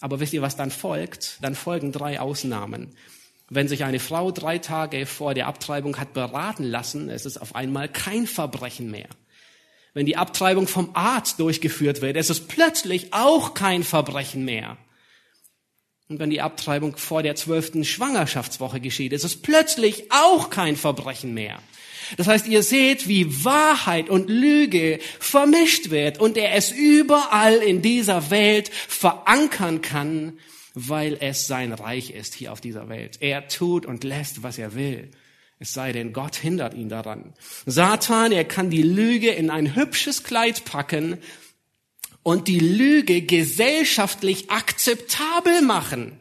Aber 0.00 0.20
wisst 0.20 0.32
ihr, 0.32 0.42
was 0.42 0.54
dann 0.54 0.70
folgt? 0.70 1.38
Dann 1.42 1.56
folgen 1.56 1.90
drei 1.90 2.20
Ausnahmen. 2.20 2.94
Wenn 3.50 3.68
sich 3.68 3.84
eine 3.84 3.98
Frau 3.98 4.30
drei 4.30 4.58
Tage 4.58 5.06
vor 5.06 5.32
der 5.32 5.46
Abtreibung 5.46 5.98
hat 5.98 6.12
beraten 6.12 6.64
lassen, 6.64 7.08
ist 7.08 7.24
es 7.24 7.38
auf 7.38 7.54
einmal 7.54 7.88
kein 7.88 8.26
Verbrechen 8.26 8.90
mehr. 8.90 9.08
Wenn 9.94 10.04
die 10.04 10.16
Abtreibung 10.16 10.68
vom 10.68 10.90
Arzt 10.94 11.40
durchgeführt 11.40 12.02
wird, 12.02 12.16
ist 12.16 12.28
es 12.30 12.46
plötzlich 12.46 13.14
auch 13.14 13.54
kein 13.54 13.84
Verbrechen 13.84 14.44
mehr. 14.44 14.76
Und 16.08 16.18
wenn 16.18 16.30
die 16.30 16.42
Abtreibung 16.42 16.96
vor 16.96 17.22
der 17.22 17.36
zwölften 17.36 17.84
Schwangerschaftswoche 17.84 18.80
geschieht, 18.80 19.12
ist 19.12 19.24
es 19.24 19.40
plötzlich 19.40 20.12
auch 20.12 20.50
kein 20.50 20.76
Verbrechen 20.76 21.34
mehr. 21.34 21.58
Das 22.16 22.26
heißt, 22.26 22.46
ihr 22.46 22.62
seht, 22.62 23.08
wie 23.08 23.44
Wahrheit 23.44 24.08
und 24.08 24.30
Lüge 24.30 24.98
vermischt 25.18 25.90
wird 25.90 26.18
und 26.18 26.36
er 26.36 26.54
es 26.54 26.70
überall 26.70 27.56
in 27.56 27.82
dieser 27.82 28.30
Welt 28.30 28.70
verankern 28.70 29.82
kann 29.82 30.38
weil 30.86 31.16
es 31.20 31.48
sein 31.48 31.72
Reich 31.72 32.10
ist 32.10 32.34
hier 32.34 32.52
auf 32.52 32.60
dieser 32.60 32.88
Welt. 32.88 33.16
Er 33.20 33.48
tut 33.48 33.84
und 33.84 34.04
lässt, 34.04 34.44
was 34.44 34.58
er 34.58 34.76
will. 34.76 35.10
Es 35.58 35.72
sei 35.72 35.90
denn, 35.92 36.12
Gott 36.12 36.36
hindert 36.36 36.74
ihn 36.74 36.88
daran. 36.88 37.34
Satan, 37.66 38.30
er 38.30 38.44
kann 38.44 38.70
die 38.70 38.82
Lüge 38.82 39.30
in 39.30 39.50
ein 39.50 39.74
hübsches 39.74 40.22
Kleid 40.22 40.64
packen 40.64 41.18
und 42.22 42.46
die 42.46 42.60
Lüge 42.60 43.22
gesellschaftlich 43.22 44.50
akzeptabel 44.50 45.62
machen. 45.62 46.20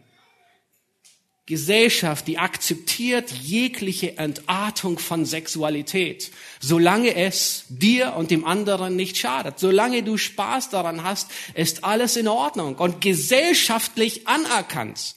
Gesellschaft, 1.48 2.28
die 2.28 2.38
akzeptiert 2.38 3.32
jegliche 3.32 4.18
Entartung 4.18 5.00
von 5.00 5.26
Sexualität, 5.26 6.30
solange 6.60 7.16
es 7.16 7.64
dir 7.70 8.16
und 8.18 8.32
dem 8.32 8.44
anderen 8.44 8.98
nicht 8.98 9.18
schadet. 9.18 9.58
Solange 9.58 10.04
du 10.04 10.18
Spaß 10.18 10.70
daran 10.70 11.04
hast, 11.04 11.32
ist 11.54 11.86
alles 11.86 12.18
in 12.18 12.28
Ordnung 12.28 12.76
und 12.76 13.00
gesellschaftlich 13.00 14.28
anerkannt. 14.28 15.16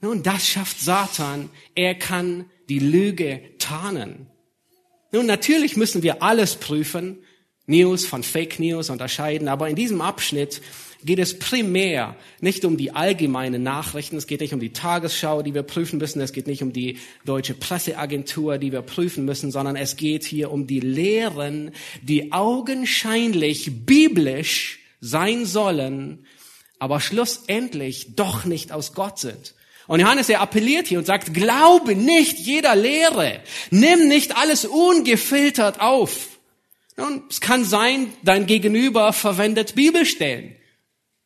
Nun, 0.00 0.24
das 0.24 0.48
schafft 0.48 0.80
Satan. 0.80 1.48
Er 1.76 1.94
kann 1.94 2.50
die 2.68 2.80
Lüge 2.80 3.40
tarnen. 3.58 4.26
Nun, 5.12 5.26
natürlich 5.26 5.76
müssen 5.76 6.02
wir 6.02 6.24
alles 6.24 6.56
prüfen, 6.56 7.18
News 7.66 8.04
von 8.04 8.24
Fake 8.24 8.58
News 8.58 8.90
unterscheiden, 8.90 9.46
aber 9.46 9.68
in 9.68 9.76
diesem 9.76 10.00
Abschnitt 10.00 10.60
geht 11.04 11.18
es 11.18 11.38
primär 11.38 12.16
nicht 12.40 12.64
um 12.64 12.76
die 12.76 12.92
allgemeinen 12.92 13.62
Nachrichten, 13.62 14.16
es 14.16 14.26
geht 14.26 14.40
nicht 14.40 14.54
um 14.54 14.60
die 14.60 14.72
Tagesschau, 14.72 15.42
die 15.42 15.54
wir 15.54 15.62
prüfen 15.62 15.98
müssen, 15.98 16.20
es 16.20 16.32
geht 16.32 16.46
nicht 16.46 16.62
um 16.62 16.72
die 16.72 16.98
deutsche 17.24 17.54
Presseagentur, 17.54 18.58
die 18.58 18.72
wir 18.72 18.82
prüfen 18.82 19.24
müssen, 19.24 19.50
sondern 19.50 19.76
es 19.76 19.96
geht 19.96 20.24
hier 20.24 20.50
um 20.50 20.66
die 20.66 20.80
Lehren, 20.80 21.72
die 22.02 22.32
augenscheinlich 22.32 23.84
biblisch 23.84 24.80
sein 25.00 25.44
sollen, 25.44 26.26
aber 26.78 27.00
schlussendlich 27.00 28.16
doch 28.16 28.44
nicht 28.44 28.72
aus 28.72 28.94
Gott 28.94 29.18
sind. 29.18 29.54
Und 29.86 30.00
Johannes, 30.00 30.30
er 30.30 30.40
appelliert 30.40 30.86
hier 30.86 30.98
und 30.98 31.04
sagt, 31.04 31.34
glaube 31.34 31.94
nicht 31.94 32.38
jeder 32.38 32.74
Lehre, 32.74 33.40
nimm 33.70 34.08
nicht 34.08 34.36
alles 34.36 34.64
ungefiltert 34.64 35.80
auf. 35.80 36.28
Nun, 36.96 37.24
es 37.28 37.40
kann 37.40 37.64
sein, 37.64 38.12
dein 38.22 38.46
Gegenüber 38.46 39.12
verwendet 39.12 39.74
Bibelstellen. 39.74 40.56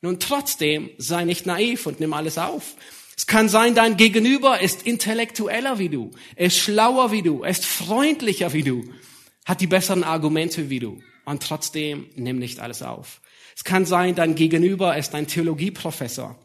Nun 0.01 0.21
trotzdem 0.21 0.91
sei 0.99 1.25
nicht 1.25 1.47
naiv 1.47 1.87
und 1.87 2.01
nimm 2.01 2.13
alles 2.13 2.39
auf. 2.39 2.77
Es 3.17 3.27
kann 3.27 3.49
sein, 3.49 3.75
dein 3.75 3.97
Gegenüber 3.97 4.61
ist 4.61 4.83
intellektueller 4.83 5.81
wie 5.81 5.89
du, 5.89 6.13
ist 6.37 6.57
schlauer 6.57 7.11
wie 7.11 7.23
du, 7.23 7.43
ist 7.43 7.67
freundlicher 7.67 8.53
wie 8.53 8.63
du, 8.63 8.85
hat 9.45 9.61
die 9.61 9.67
besseren 9.67 10.05
Argumente 10.05 10.71
wie 10.71 10.79
du. 10.79 11.03
Und 11.25 11.43
trotzdem 11.43 12.07
nimm 12.15 12.39
nicht 12.39 12.61
alles 12.61 12.81
auf. 12.81 13.21
Es 13.57 13.65
kann 13.65 13.87
sein, 13.87 14.15
dein 14.15 14.37
Gegenüber 14.37 14.97
ist 14.97 15.17
ein 15.17 15.27
Theologieprofessor. 15.27 16.39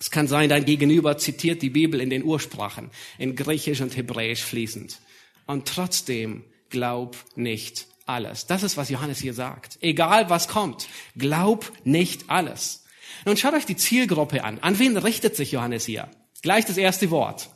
Es 0.00 0.10
kann 0.10 0.26
sein, 0.26 0.48
dein 0.48 0.64
Gegenüber 0.64 1.16
zitiert 1.16 1.62
die 1.62 1.70
Bibel 1.70 2.00
in 2.00 2.10
den 2.10 2.24
Ursprachen, 2.24 2.90
in 3.18 3.36
Griechisch 3.36 3.80
und 3.80 3.96
Hebräisch 3.96 4.42
fließend. 4.42 4.98
Und 5.46 5.68
trotzdem 5.68 6.44
glaub 6.70 7.16
nicht 7.36 7.86
alles. 8.06 8.46
Das 8.46 8.62
ist, 8.62 8.76
was 8.76 8.90
Johannes 8.90 9.20
hier 9.20 9.34
sagt. 9.34 9.78
Egal 9.80 10.28
was 10.28 10.48
kommt, 10.48 10.88
glaub 11.16 11.72
nicht 11.84 12.28
alles. 12.28 12.79
Nun 13.24 13.36
schaut 13.36 13.54
euch 13.54 13.66
die 13.66 13.76
Zielgruppe 13.76 14.44
an. 14.44 14.58
An 14.60 14.78
wen 14.78 14.96
richtet 14.96 15.36
sich 15.36 15.52
Johannes 15.52 15.84
hier? 15.84 16.08
Gleich 16.42 16.64
das 16.64 16.76
erste 16.76 17.10
Wort. 17.10 17.50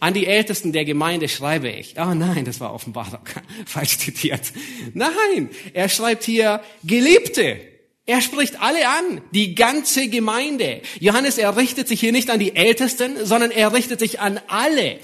An 0.00 0.14
die 0.14 0.26
Ältesten 0.26 0.72
der 0.72 0.84
Gemeinde 0.84 1.28
schreibe 1.28 1.68
ich. 1.68 1.96
Oh 1.98 2.14
nein, 2.14 2.44
das 2.44 2.60
war 2.60 2.72
offenbar 2.72 3.20
falsch 3.66 3.98
zitiert. 3.98 4.52
Nein, 4.94 5.50
er 5.72 5.88
schreibt 5.88 6.22
hier 6.22 6.62
Geliebte. 6.84 7.60
Er 8.06 8.22
spricht 8.22 8.62
alle 8.62 8.88
an, 8.88 9.20
die 9.32 9.54
ganze 9.54 10.08
Gemeinde. 10.08 10.80
Johannes, 10.98 11.36
er 11.36 11.56
richtet 11.56 11.88
sich 11.88 12.00
hier 12.00 12.12
nicht 12.12 12.30
an 12.30 12.38
die 12.38 12.56
Ältesten, 12.56 13.26
sondern 13.26 13.50
er 13.50 13.74
richtet 13.74 13.98
sich 13.98 14.20
an 14.20 14.40
alle. 14.46 15.00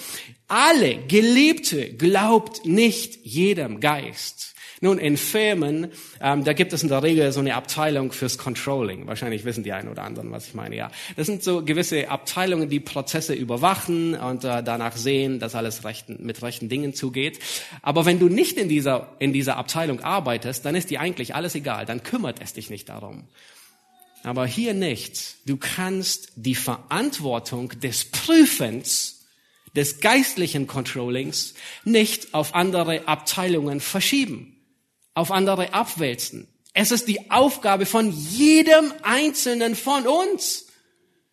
Alle 0.46 0.96
Geliebte 1.06 1.92
glaubt 1.94 2.64
nicht 2.64 3.18
jedem 3.24 3.80
Geist. 3.80 4.53
Nun, 4.84 4.98
in 4.98 5.16
Firmen, 5.16 5.92
ähm, 6.20 6.44
da 6.44 6.52
gibt 6.52 6.74
es 6.74 6.82
in 6.82 6.90
der 6.90 7.02
Regel 7.02 7.32
so 7.32 7.40
eine 7.40 7.54
Abteilung 7.54 8.12
fürs 8.12 8.36
Controlling. 8.36 9.06
Wahrscheinlich 9.06 9.46
wissen 9.46 9.64
die 9.64 9.72
einen 9.72 9.88
oder 9.88 10.02
anderen, 10.02 10.30
was 10.30 10.46
ich 10.46 10.52
meine. 10.52 10.76
Ja, 10.76 10.90
das 11.16 11.26
sind 11.26 11.42
so 11.42 11.64
gewisse 11.64 12.10
Abteilungen, 12.10 12.68
die 12.68 12.80
Prozesse 12.80 13.32
überwachen 13.32 14.14
und 14.14 14.44
äh, 14.44 14.62
danach 14.62 14.94
sehen, 14.94 15.38
dass 15.38 15.54
alles 15.54 15.84
rechten, 15.84 16.18
mit 16.26 16.42
rechten 16.42 16.68
Dingen 16.68 16.92
zugeht. 16.92 17.38
Aber 17.80 18.04
wenn 18.04 18.18
du 18.18 18.28
nicht 18.28 18.58
in 18.58 18.68
dieser 18.68 19.16
in 19.20 19.32
dieser 19.32 19.56
Abteilung 19.56 20.00
arbeitest, 20.00 20.66
dann 20.66 20.74
ist 20.74 20.90
dir 20.90 21.00
eigentlich 21.00 21.34
alles 21.34 21.54
egal. 21.54 21.86
Dann 21.86 22.02
kümmert 22.02 22.42
es 22.42 22.52
dich 22.52 22.68
nicht 22.68 22.90
darum. 22.90 23.24
Aber 24.22 24.44
hier 24.44 24.74
nicht. 24.74 25.36
Du 25.46 25.56
kannst 25.56 26.32
die 26.36 26.56
Verantwortung 26.56 27.70
des 27.80 28.04
Prüfens 28.04 29.24
des 29.74 30.00
geistlichen 30.00 30.66
Controllings 30.66 31.54
nicht 31.84 32.34
auf 32.34 32.54
andere 32.54 33.08
Abteilungen 33.08 33.80
verschieben 33.80 34.50
auf 35.14 35.30
andere 35.30 35.72
abwälzen. 35.72 36.48
Es 36.72 36.90
ist 36.90 37.06
die 37.08 37.30
Aufgabe 37.30 37.86
von 37.86 38.10
jedem 38.10 38.92
Einzelnen 39.02 39.76
von 39.76 40.06
uns. 40.06 40.66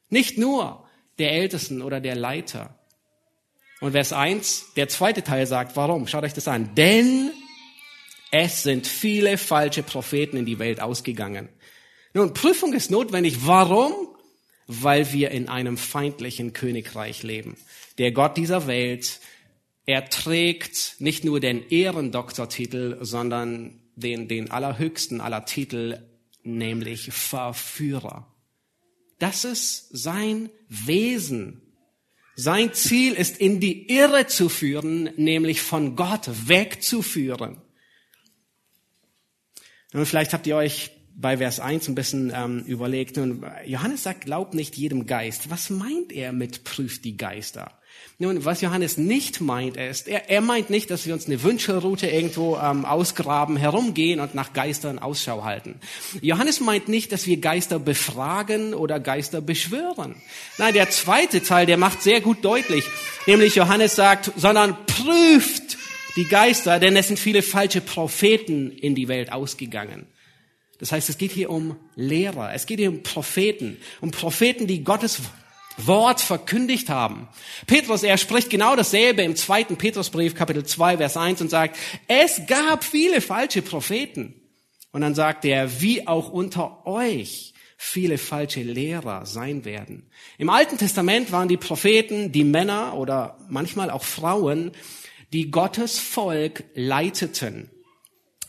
Nicht 0.09 0.37
nur 0.37 0.87
der 1.17 1.31
Ältesten 1.31 1.81
oder 1.81 1.99
der 1.99 2.15
Leiter. 2.15 2.77
Und 3.79 3.93
Vers 3.93 4.13
1, 4.13 4.73
der 4.75 4.87
zweite 4.87 5.23
Teil 5.23 5.47
sagt, 5.47 5.75
warum? 5.75 6.07
Schaut 6.07 6.23
euch 6.23 6.33
das 6.33 6.47
an. 6.47 6.75
Denn 6.75 7.31
es 8.29 8.63
sind 8.63 8.85
viele 8.85 9.37
falsche 9.37 9.81
Propheten 9.81 10.37
in 10.37 10.45
die 10.45 10.59
Welt 10.59 10.79
ausgegangen. 10.79 11.49
Nun, 12.13 12.33
Prüfung 12.33 12.73
ist 12.73 12.91
notwendig. 12.91 13.47
Warum? 13.47 13.93
Weil 14.67 15.11
wir 15.11 15.31
in 15.31 15.49
einem 15.49 15.77
feindlichen 15.77 16.53
Königreich 16.53 17.23
leben. 17.23 17.57
Der 17.97 18.11
Gott 18.11 18.37
dieser 18.37 18.67
Welt, 18.67 19.19
er 19.91 20.09
trägt 20.09 20.95
nicht 20.99 21.25
nur 21.25 21.41
den 21.41 21.67
Ehrendoktortitel, 21.67 22.99
sondern 23.01 23.81
den, 23.97 24.29
den 24.29 24.49
allerhöchsten 24.49 25.19
aller 25.19 25.43
Titel, 25.43 26.01
nämlich 26.43 27.11
Verführer. 27.11 28.33
Das 29.19 29.43
ist 29.43 29.89
sein 29.91 30.49
Wesen. 30.69 31.61
Sein 32.37 32.73
Ziel 32.73 33.15
ist, 33.15 33.37
in 33.37 33.59
die 33.59 33.89
Irre 33.89 34.27
zu 34.27 34.47
führen, 34.47 35.09
nämlich 35.17 35.61
von 35.61 35.97
Gott 35.97 36.29
wegzuführen. 36.47 37.61
Und 39.91 40.05
vielleicht 40.05 40.31
habt 40.31 40.47
ihr 40.47 40.55
euch 40.55 40.91
bei 41.17 41.39
Vers 41.39 41.59
1 41.59 41.89
ein 41.89 41.95
bisschen 41.95 42.31
ähm, 42.33 42.63
überlegt. 42.63 43.17
Und 43.17 43.43
Johannes 43.65 44.03
sagt, 44.03 44.21
glaubt 44.21 44.53
nicht 44.53 44.77
jedem 44.77 45.05
Geist. 45.05 45.49
Was 45.49 45.69
meint 45.69 46.13
er 46.13 46.31
mit 46.31 46.63
prüft 46.63 47.03
die 47.03 47.17
Geister? 47.17 47.77
Nun, 48.21 48.45
was 48.45 48.61
Johannes 48.61 48.97
nicht 48.97 49.41
meint, 49.41 49.77
ist, 49.77 50.07
er, 50.07 50.29
er 50.29 50.41
meint 50.41 50.69
nicht, 50.69 50.91
dass 50.91 51.07
wir 51.07 51.13
uns 51.15 51.25
eine 51.25 51.41
Wünschelroute 51.41 52.05
irgendwo 52.05 52.55
ähm, 52.55 52.85
ausgraben, 52.85 53.57
herumgehen 53.57 54.19
und 54.19 54.35
nach 54.35 54.53
Geistern 54.53 54.99
Ausschau 54.99 55.43
halten. 55.43 55.79
Johannes 56.21 56.59
meint 56.59 56.87
nicht, 56.87 57.11
dass 57.11 57.25
wir 57.25 57.37
Geister 57.37 57.79
befragen 57.79 58.75
oder 58.75 58.99
Geister 58.99 59.41
beschwören. 59.41 60.15
Nein, 60.59 60.75
der 60.75 60.91
zweite 60.91 61.41
Teil, 61.41 61.65
der 61.65 61.77
macht 61.77 62.03
sehr 62.03 62.21
gut 62.21 62.45
deutlich, 62.45 62.85
nämlich 63.25 63.55
Johannes 63.55 63.95
sagt, 63.95 64.31
sondern 64.35 64.77
prüft 64.85 65.79
die 66.15 66.25
Geister, 66.25 66.79
denn 66.79 66.95
es 66.95 67.07
sind 67.07 67.17
viele 67.17 67.41
falsche 67.41 67.81
Propheten 67.81 68.71
in 68.71 68.93
die 68.93 69.07
Welt 69.07 69.31
ausgegangen. 69.31 70.05
Das 70.77 70.91
heißt, 70.91 71.09
es 71.09 71.17
geht 71.17 71.31
hier 71.31 71.49
um 71.49 71.75
Lehrer, 71.95 72.53
es 72.53 72.65
geht 72.65 72.79
hier 72.79 72.89
um 72.89 73.03
Propheten, 73.03 73.77
um 73.99 74.11
Propheten, 74.11 74.67
die 74.67 74.83
Gottes 74.83 75.21
Wort 75.87 76.21
verkündigt 76.21 76.89
haben. 76.89 77.27
Petrus, 77.67 78.03
er 78.03 78.17
spricht 78.17 78.49
genau 78.49 78.75
dasselbe 78.75 79.21
im 79.21 79.35
zweiten 79.35 79.77
Petrusbrief, 79.77 80.35
Kapitel 80.35 80.65
2, 80.65 80.97
Vers 80.97 81.17
1 81.17 81.41
und 81.41 81.49
sagt, 81.49 81.77
es 82.07 82.41
gab 82.47 82.83
viele 82.83 83.21
falsche 83.21 83.61
Propheten. 83.61 84.35
Und 84.91 85.01
dann 85.01 85.15
sagt 85.15 85.45
er, 85.45 85.81
wie 85.81 86.07
auch 86.07 86.29
unter 86.29 86.85
euch 86.85 87.53
viele 87.77 88.17
falsche 88.17 88.61
Lehrer 88.61 89.25
sein 89.25 89.65
werden. 89.65 90.09
Im 90.37 90.49
Alten 90.49 90.77
Testament 90.77 91.31
waren 91.31 91.47
die 91.47 91.57
Propheten 91.57 92.31
die 92.31 92.43
Männer 92.43 92.95
oder 92.95 93.37
manchmal 93.49 93.89
auch 93.89 94.03
Frauen, 94.03 94.71
die 95.33 95.49
Gottes 95.49 95.97
Volk 95.97 96.63
leiteten 96.75 97.69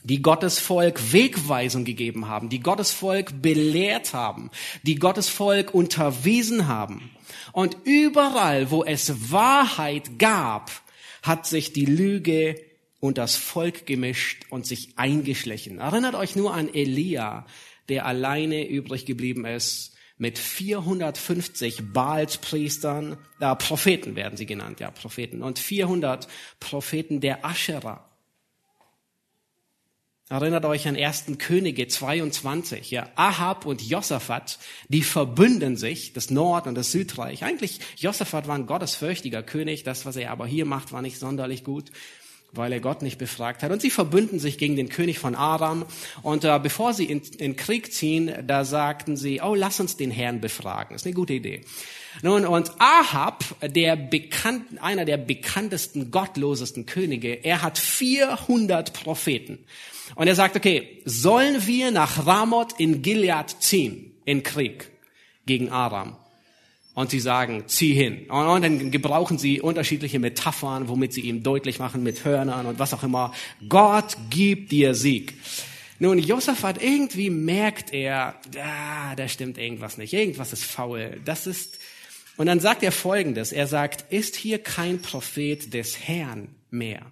die 0.05 0.23
Gottes 0.23 0.59
Volk 0.59 1.13
Wegweisung 1.13 1.85
gegeben 1.85 2.29
haben, 2.29 2.49
die 2.49 2.61
Gottes 2.61 2.91
Volk 2.91 3.41
belehrt 3.41 4.15
haben, 4.15 4.51
die 4.83 4.97
Gottes 4.97 5.29
Volk 5.29 5.75
unterwiesen 5.75 6.69
haben. 6.69 7.11
Und 7.53 7.77
überall, 7.85 8.71
wo 8.71 8.85
es 8.85 9.31
Wahrheit 9.31 10.19
gab, 10.19 10.71
hat 11.23 11.47
sich 11.47 11.73
die 11.73 11.85
Lüge 11.85 12.61
und 13.01 13.19
das 13.19 13.37
Volk 13.37 13.87
gemischt 13.87 14.45
und 14.51 14.67
sich 14.67 14.91
eingeschlichen. 14.97 15.79
Erinnert 15.79 16.15
euch 16.15 16.37
nur 16.37 16.55
an 16.55 16.73
Elia, 16.73 17.47
der 17.89 18.07
alleine 18.07 18.69
übrig 18.69 19.07
geblieben 19.07 19.45
ist 19.45 19.93
mit 20.19 20.39
450 20.39 21.93
Baalspriestern, 21.93 23.19
äh, 23.41 23.57
Propheten 23.57 24.15
werden 24.15 24.37
sie 24.37 24.47
genannt, 24.47 24.79
ja, 24.79 24.91
Propheten, 24.93 25.43
und 25.43 25.59
400 25.59 26.29
Propheten 26.61 27.21
der 27.21 27.45
Ascherer. 27.45 28.12
Erinnert 30.29 30.65
euch 30.65 30.89
an 30.89 30.97
1. 30.97 31.25
Könige 31.39 31.89
22, 31.89 32.91
ja. 32.91 33.11
Ahab 33.17 33.67
und 33.67 33.83
Josaphat, 33.83 34.59
die 34.89 35.03
verbünden 35.03 35.77
sich, 35.77 36.13
das 36.15 36.31
Nord- 36.31 36.67
und 36.67 36.75
das 36.75 36.93
Südreich. 36.93 37.45
Eigentlich, 37.45 37.81
Josaphat 37.97 38.47
war 38.49 38.55
ein 38.55 38.67
gottesfürchtiger 38.67 39.43
König. 39.43 39.83
Das, 39.83 40.07
was 40.07 40.17
er 40.17 40.31
aber 40.31 40.47
hier 40.47 40.65
macht, 40.65 40.93
war 40.93 41.03
nicht 41.03 41.19
sonderlich 41.19 41.65
gut, 41.65 41.91
weil 42.53 42.73
er 42.73 42.81
Gott 42.81 43.03
nicht 43.03 43.19
befragt 43.19 43.63
hat. 43.63 43.71
Und 43.71 43.81
sie 43.81 43.91
verbünden 43.91 44.39
sich 44.39 44.59
gegen 44.59 44.77
den 44.77 44.89
König 44.89 45.19
von 45.19 45.35
Aram. 45.35 45.87
Und 46.23 46.45
äh, 46.45 46.59
bevor 46.63 46.93
sie 46.93 47.07
in, 47.07 47.23
in 47.39 47.57
Krieg 47.57 47.93
ziehen, 47.93 48.33
da 48.47 48.65
sagten 48.65 49.17
sie, 49.17 49.41
oh, 49.43 49.55
lass 49.55 49.81
uns 49.81 49.97
den 49.97 50.11
Herrn 50.11 50.41
befragen. 50.41 50.95
Ist 50.95 51.07
eine 51.07 51.15
gute 51.15 51.33
Idee. 51.33 51.63
Nun, 52.21 52.45
und 52.45 52.71
Ahab, 52.79 53.45
der 53.63 53.97
bekannt, 53.97 54.65
einer 54.83 55.07
der 55.07 55.17
bekanntesten, 55.17 56.11
gottlosesten 56.11 56.85
Könige, 56.85 57.33
er 57.43 57.63
hat 57.63 57.79
400 57.79 58.93
Propheten. 58.93 59.59
Und 60.15 60.29
er 60.29 60.35
sagt, 60.35 60.57
okay, 60.57 61.01
sollen 61.07 61.67
wir 61.67 61.91
nach 61.91 62.27
Ramoth 62.27 62.79
in 62.79 63.01
Gilead 63.01 63.49
ziehen, 63.61 64.13
in 64.27 64.43
Krieg 64.43 64.91
gegen 65.47 65.71
Aram? 65.71 66.17
Und 66.95 67.11
sie 67.11 67.21
sagen, 67.21 67.65
zieh 67.69 67.95
hin. 67.95 68.29
Und 68.29 68.63
dann 68.63 68.91
gebrauchen 68.91 69.39
sie 69.39 69.61
unterschiedliche 69.61 70.19
Metaphern, 70.19 70.89
womit 70.89 71.15
sie 71.15 71.23
ihm 71.23 71.43
deutlich 71.43 71.79
machen, 71.79 72.03
mit 72.03 72.25
Hörnern 72.25 72.67
und 72.67 72.79
was 72.79 72.93
auch 72.93 73.03
immer. 73.03 73.33
Gott 73.69 74.17
gibt 74.29 74.73
dir 74.73 74.95
Sieg. 74.95 75.35
Nun, 75.99 76.19
Josaphat, 76.19 76.83
irgendwie 76.83 77.31
merkt 77.31 77.95
er, 77.95 78.35
ah, 78.63 79.15
da 79.17 79.29
stimmt 79.29 79.57
irgendwas 79.57 79.97
nicht, 79.97 80.13
irgendwas 80.13 80.53
ist 80.53 80.65
faul. 80.65 81.21
Das 81.25 81.47
ist, 81.47 81.79
und 82.37 82.47
dann 82.47 82.61
sagt 82.61 82.83
er 82.83 82.93
Folgendes. 82.93 83.53
Er 83.53 83.67
sagt, 83.67 84.13
ist 84.13 84.37
hier 84.37 84.59
kein 84.59 85.01
Prophet 85.01 85.73
des 85.73 85.99
Herrn 85.99 86.57
mehr? 86.71 87.07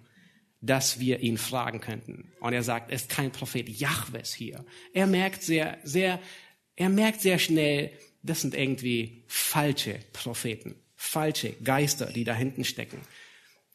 dass 0.61 0.99
wir 0.99 1.21
ihn 1.21 1.37
fragen 1.37 1.81
könnten. 1.81 2.31
Und 2.39 2.53
er 2.53 2.63
sagt, 2.63 2.91
er 2.91 2.95
ist 2.95 3.09
kein 3.09 3.31
Prophet 3.31 3.67
Jahwes 3.67 4.33
hier. 4.33 4.63
Er 4.93 5.07
merkt 5.07 5.41
sehr, 5.41 5.79
sehr, 5.83 6.19
er 6.75 6.89
merkt 6.89 7.21
sehr 7.21 7.39
schnell, 7.39 7.91
das 8.23 8.41
sind 8.41 8.55
irgendwie 8.55 9.23
falsche 9.27 9.99
Propheten, 10.13 10.75
falsche 10.95 11.53
Geister, 11.63 12.07
die 12.07 12.23
da 12.23 12.33
hinten 12.33 12.63
stecken. 12.63 12.99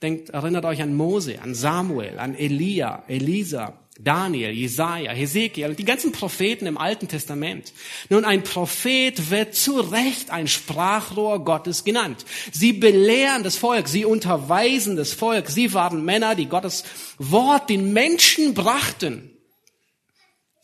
Denkt, 0.02 0.30
erinnert 0.30 0.64
euch 0.64 0.82
an 0.82 0.94
Mose, 0.94 1.40
an 1.40 1.54
Samuel, 1.54 2.18
an 2.18 2.34
Elia, 2.34 3.04
Elisa, 3.08 3.80
Daniel, 3.98 4.50
Jesaja, 4.50 5.12
Hesekiel, 5.12 5.74
die 5.74 5.84
ganzen 5.84 6.12
Propheten 6.12 6.66
im 6.66 6.76
Alten 6.76 7.08
Testament. 7.08 7.72
Nun, 8.10 8.26
ein 8.26 8.42
Prophet 8.42 9.30
wird 9.30 9.54
zu 9.54 9.80
Recht 9.80 10.30
ein 10.30 10.48
Sprachrohr 10.48 11.44
Gottes 11.44 11.84
genannt. 11.84 12.26
Sie 12.52 12.74
belehren 12.74 13.42
das 13.42 13.56
Volk, 13.56 13.88
sie 13.88 14.04
unterweisen 14.04 14.96
das 14.96 15.14
Volk. 15.14 15.48
Sie 15.48 15.72
waren 15.72 16.04
Männer, 16.04 16.34
die 16.34 16.46
Gottes 16.46 16.84
Wort 17.18 17.70
den 17.70 17.94
Menschen 17.94 18.52
brachten. 18.52 19.30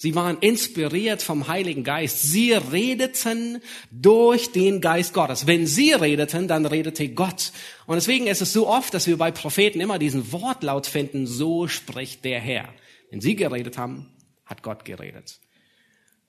Sie 0.02 0.16
waren 0.16 0.38
inspiriert 0.40 1.22
vom 1.22 1.46
Heiligen 1.46 1.84
Geist. 1.84 2.22
Sie 2.24 2.54
redeten 2.54 3.62
durch 3.92 4.50
den 4.50 4.80
Geist 4.80 5.14
Gottes. 5.14 5.46
Wenn 5.46 5.64
sie 5.68 5.92
redeten, 5.92 6.48
dann 6.48 6.66
redete 6.66 7.08
Gott. 7.10 7.52
Und 7.86 7.94
deswegen 7.94 8.26
ist 8.26 8.42
es 8.42 8.52
so 8.52 8.66
oft, 8.66 8.92
dass 8.94 9.06
wir 9.06 9.16
bei 9.16 9.30
Propheten 9.30 9.78
immer 9.78 10.00
diesen 10.00 10.32
Wortlaut 10.32 10.88
finden, 10.88 11.28
so 11.28 11.68
spricht 11.68 12.24
der 12.24 12.40
Herr. 12.40 12.68
Wenn 13.12 13.20
sie 13.20 13.36
geredet 13.36 13.78
haben, 13.78 14.10
hat 14.44 14.64
Gott 14.64 14.84
geredet. 14.84 15.38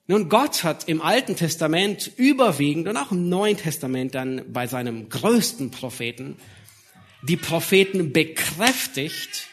Nun, 0.06 0.30
Gott 0.30 0.64
hat 0.64 0.88
im 0.88 1.02
Alten 1.02 1.36
Testament 1.36 2.12
überwiegend 2.16 2.88
und 2.88 2.96
auch 2.96 3.12
im 3.12 3.28
Neuen 3.28 3.58
Testament 3.58 4.14
dann 4.14 4.54
bei 4.54 4.68
seinem 4.68 5.10
größten 5.10 5.72
Propheten 5.72 6.38
die 7.24 7.38
Propheten 7.38 8.14
bekräftigt 8.14 9.48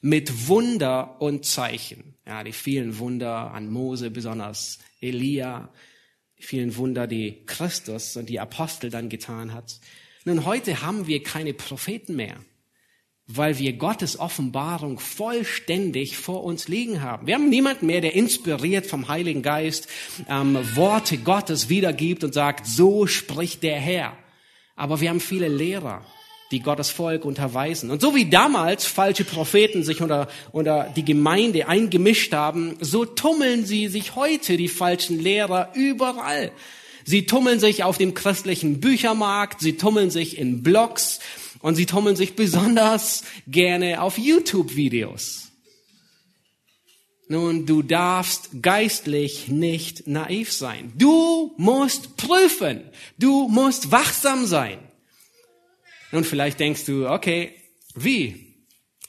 mit 0.00 0.48
Wunder 0.48 1.20
und 1.20 1.44
Zeichen. 1.44 2.14
Ja, 2.28 2.44
die 2.44 2.52
vielen 2.52 2.98
Wunder 2.98 3.52
an 3.52 3.72
Mose, 3.72 4.10
besonders 4.10 4.78
Elia, 5.00 5.72
die 6.38 6.42
vielen 6.42 6.76
Wunder, 6.76 7.06
die 7.06 7.42
Christus 7.46 8.16
und 8.18 8.28
die 8.28 8.38
Apostel 8.38 8.90
dann 8.90 9.08
getan 9.08 9.54
hat. 9.54 9.80
Nun, 10.26 10.44
heute 10.44 10.82
haben 10.82 11.06
wir 11.06 11.22
keine 11.22 11.54
Propheten 11.54 12.14
mehr 12.16 12.36
weil 13.30 13.58
wir 13.58 13.74
Gottes 13.74 14.18
Offenbarung 14.18 14.98
vollständig 14.98 16.16
vor 16.16 16.44
uns 16.44 16.66
liegen 16.66 17.02
haben. 17.02 17.26
Wir 17.26 17.34
haben 17.34 17.50
niemanden 17.50 17.86
mehr, 17.86 18.00
der 18.00 18.14
inspiriert 18.14 18.86
vom 18.86 19.08
Heiligen 19.08 19.42
Geist 19.42 19.86
ähm, 20.30 20.58
Worte 20.74 21.18
Gottes 21.18 21.68
wiedergibt 21.68 22.24
und 22.24 22.32
sagt, 22.32 22.66
so 22.66 23.06
spricht 23.06 23.62
der 23.62 23.78
Herr. 23.78 24.16
Aber 24.76 25.02
wir 25.02 25.10
haben 25.10 25.20
viele 25.20 25.48
Lehrer, 25.48 26.06
die 26.50 26.60
Gottes 26.60 26.90
Volk 26.90 27.24
unterweisen. 27.24 27.90
Und 27.90 28.00
so 28.00 28.14
wie 28.14 28.30
damals 28.30 28.86
falsche 28.86 29.24
Propheten 29.24 29.84
sich 29.84 30.00
unter, 30.00 30.28
unter 30.52 30.92
die 30.96 31.04
Gemeinde 31.04 31.68
eingemischt 31.68 32.32
haben, 32.32 32.76
so 32.80 33.04
tummeln 33.04 33.66
sie 33.66 33.88
sich 33.88 34.16
heute, 34.16 34.56
die 34.56 34.68
falschen 34.68 35.20
Lehrer, 35.20 35.70
überall. 35.74 36.52
Sie 37.04 37.26
tummeln 37.26 37.60
sich 37.60 37.84
auf 37.84 37.98
dem 37.98 38.14
christlichen 38.14 38.80
Büchermarkt, 38.80 39.60
sie 39.60 39.76
tummeln 39.76 40.10
sich 40.10 40.38
in 40.38 40.62
Blogs, 40.62 41.20
und 41.60 41.74
sie 41.74 41.86
tummeln 41.86 42.16
sich 42.16 42.36
besonders 42.36 43.24
gerne 43.46 44.02
auf 44.02 44.18
YouTube-Videos. 44.18 45.48
Nun, 47.28 47.66
du 47.66 47.82
darfst 47.82 48.62
geistlich 48.62 49.48
nicht 49.48 50.06
naiv 50.06 50.50
sein. 50.50 50.92
Du 50.96 51.52
musst 51.58 52.16
prüfen. 52.16 52.82
Du 53.18 53.48
musst 53.48 53.90
wachsam 53.90 54.46
sein. 54.46 54.78
Nun, 56.12 56.24
vielleicht 56.24 56.60
denkst 56.60 56.84
du, 56.86 57.08
okay, 57.08 57.54
wie? 57.94 58.48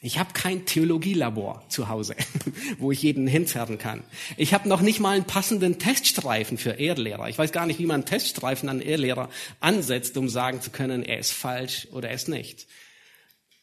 Ich 0.01 0.17
habe 0.17 0.31
kein 0.33 0.65
Theologielabor 0.65 1.65
zu 1.67 1.89
Hause, 1.89 2.15
wo 2.77 2.91
ich 2.91 3.01
jeden 3.01 3.27
hinzerren 3.27 3.77
kann. 3.77 4.03
Ich 4.38 4.53
habe 4.53 4.69
noch 4.69 4.79
nicht 4.79 5.01
mal 5.01 5.15
einen 5.15 5.25
passenden 5.25 5.77
Teststreifen 5.77 6.57
für 6.57 6.71
Erdlehrer. 6.71 7.27
Ich 7.27 7.38
weiß 7.38 7.51
gar 7.51 7.65
nicht, 7.65 7.79
wie 7.79 7.85
man 7.85 7.95
einen 7.95 8.05
Teststreifen 8.05 8.69
an 8.69 8.81
Erdlehrer 8.81 9.29
ansetzt, 9.59 10.15
um 10.17 10.29
sagen 10.29 10.62
zu 10.62 10.69
können, 10.69 11.03
er 11.03 11.19
ist 11.19 11.33
falsch 11.33 11.88
oder 11.91 12.09
er 12.09 12.15
ist 12.15 12.29
nicht. 12.29 12.67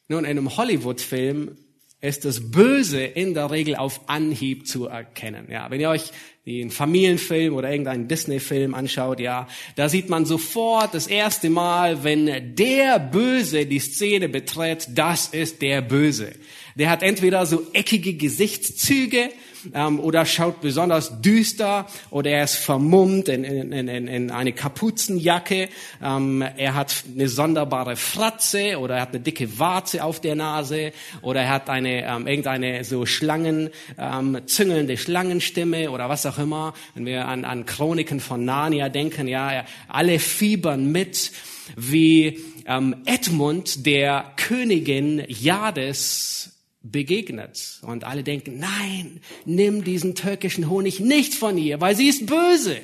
Nun, 0.09 0.25
in 0.25 0.31
einem 0.31 0.57
Hollywood-Film 0.57 1.57
ist 2.01 2.25
das 2.25 2.51
Böse 2.51 3.03
in 3.03 3.35
der 3.35 3.51
Regel 3.51 3.77
auf 3.77 4.09
Anhieb 4.09 4.67
zu 4.67 4.87
erkennen. 4.87 5.49
Ja, 5.51 5.71
wenn 5.71 5.81
ihr 5.81 5.89
euch 5.89 6.13
den 6.45 6.71
Familienfilm 6.71 7.55
oder 7.55 7.71
irgendeinen 7.71 8.07
Disney-Film 8.07 8.75
anschaut, 8.75 9.19
ja, 9.19 9.49
da 9.75 9.89
sieht 9.89 10.09
man 10.09 10.27
sofort 10.27 10.95
das 10.95 11.07
erste 11.07 11.51
Mal, 11.51 12.05
wenn 12.05 12.55
der 12.55 12.99
Böse 12.99 13.67
die 13.67 13.79
Szene 13.79 14.29
betritt, 14.29 14.89
das 14.95 15.29
ist 15.29 15.63
der 15.63 15.81
Böse. 15.81 16.33
Der 16.77 16.91
hat 16.91 17.03
entweder 17.03 17.47
so 17.47 17.67
eckige 17.73 18.15
Gesichtszüge 18.15 19.31
ähm, 19.75 20.01
oder 20.01 20.25
schaut 20.25 20.61
besonders 20.61 21.21
düster 21.21 21.87
oder 22.11 22.31
er 22.31 22.45
ist 22.45 22.57
vermummt 22.57 23.29
in, 23.29 23.45
in, 23.45 23.73
in, 23.73 24.09
in 24.09 24.31
eine 24.31 24.53
Kapuzenjacke. 24.53 25.69
Ähm, 26.03 26.43
er 26.57 26.75
hat 26.75 27.05
eine 27.15 27.29
sonderbare 27.29 27.97
Fratze 27.97 28.79
oder 28.79 28.97
er 28.97 29.03
hat 29.03 29.11
eine 29.11 29.21
dicke 29.21 29.59
Warze 29.59 30.03
auf 30.05 30.21
der 30.21 30.35
Nase 30.35 30.93
oder 31.23 31.43
er 31.43 31.51
hat 31.51 31.71
eine 31.71 32.07
ähm, 32.07 32.27
irgendeine 32.27 32.85
so 32.85 33.07
Schlangen 33.07 33.71
ähm, 33.99 34.41
züngelnde 34.47 34.97
Schlangenstimme 34.97 35.91
oder 35.91 36.09
was 36.09 36.27
auch 36.27 36.39
immer. 36.39 36.75
Wenn 36.95 37.07
wir 37.07 37.27
an, 37.27 37.45
an 37.45 37.67
Chroniken 37.67 38.21
von 38.21 38.45
Narnia 38.45 38.89
denken, 38.89 39.29
ja, 39.29 39.65
alle 39.89 40.19
fiebern 40.19 40.91
mit 40.91 41.33
wie 41.77 42.41
ähm, 42.67 42.97
Edmund 43.07 43.87
der 43.87 44.33
Königin 44.37 45.25
Jades 45.29 46.56
begegnet. 46.91 47.81
Und 47.83 48.05
alle 48.05 48.23
denken, 48.23 48.59
nein, 48.59 49.21
nimm 49.45 49.85
diesen 49.85 50.15
türkischen 50.15 50.69
Honig 50.69 51.01
nicht 51.01 51.35
von 51.35 51.59
ihr, 51.59 51.81
weil 51.81 51.97
sie 51.97 52.09
ist 52.09 52.27
böse. 52.27 52.81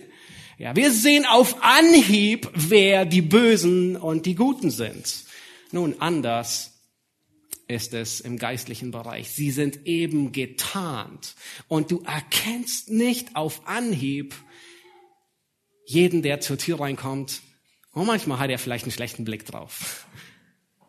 Ja, 0.58 0.76
wir 0.76 0.92
sehen 0.92 1.24
auf 1.24 1.62
Anhieb, 1.62 2.48
wer 2.54 3.04
die 3.04 3.22
Bösen 3.22 3.96
und 3.96 4.26
die 4.26 4.34
Guten 4.34 4.70
sind. 4.70 5.24
Nun, 5.72 5.96
anders 6.00 6.72
ist 7.68 7.94
es 7.94 8.20
im 8.20 8.38
geistlichen 8.38 8.90
Bereich. 8.90 9.30
Sie 9.30 9.50
sind 9.50 9.86
eben 9.86 10.32
getarnt. 10.32 11.34
Und 11.68 11.90
du 11.90 12.02
erkennst 12.02 12.90
nicht 12.90 13.34
auf 13.34 13.66
Anhieb 13.66 14.34
jeden, 15.86 16.22
der 16.22 16.40
zur 16.40 16.58
Tür 16.58 16.80
reinkommt. 16.80 17.42
Und 17.92 18.06
manchmal 18.06 18.38
hat 18.38 18.50
er 18.50 18.58
vielleicht 18.58 18.84
einen 18.84 18.92
schlechten 18.92 19.24
Blick 19.24 19.44
drauf. 19.46 20.06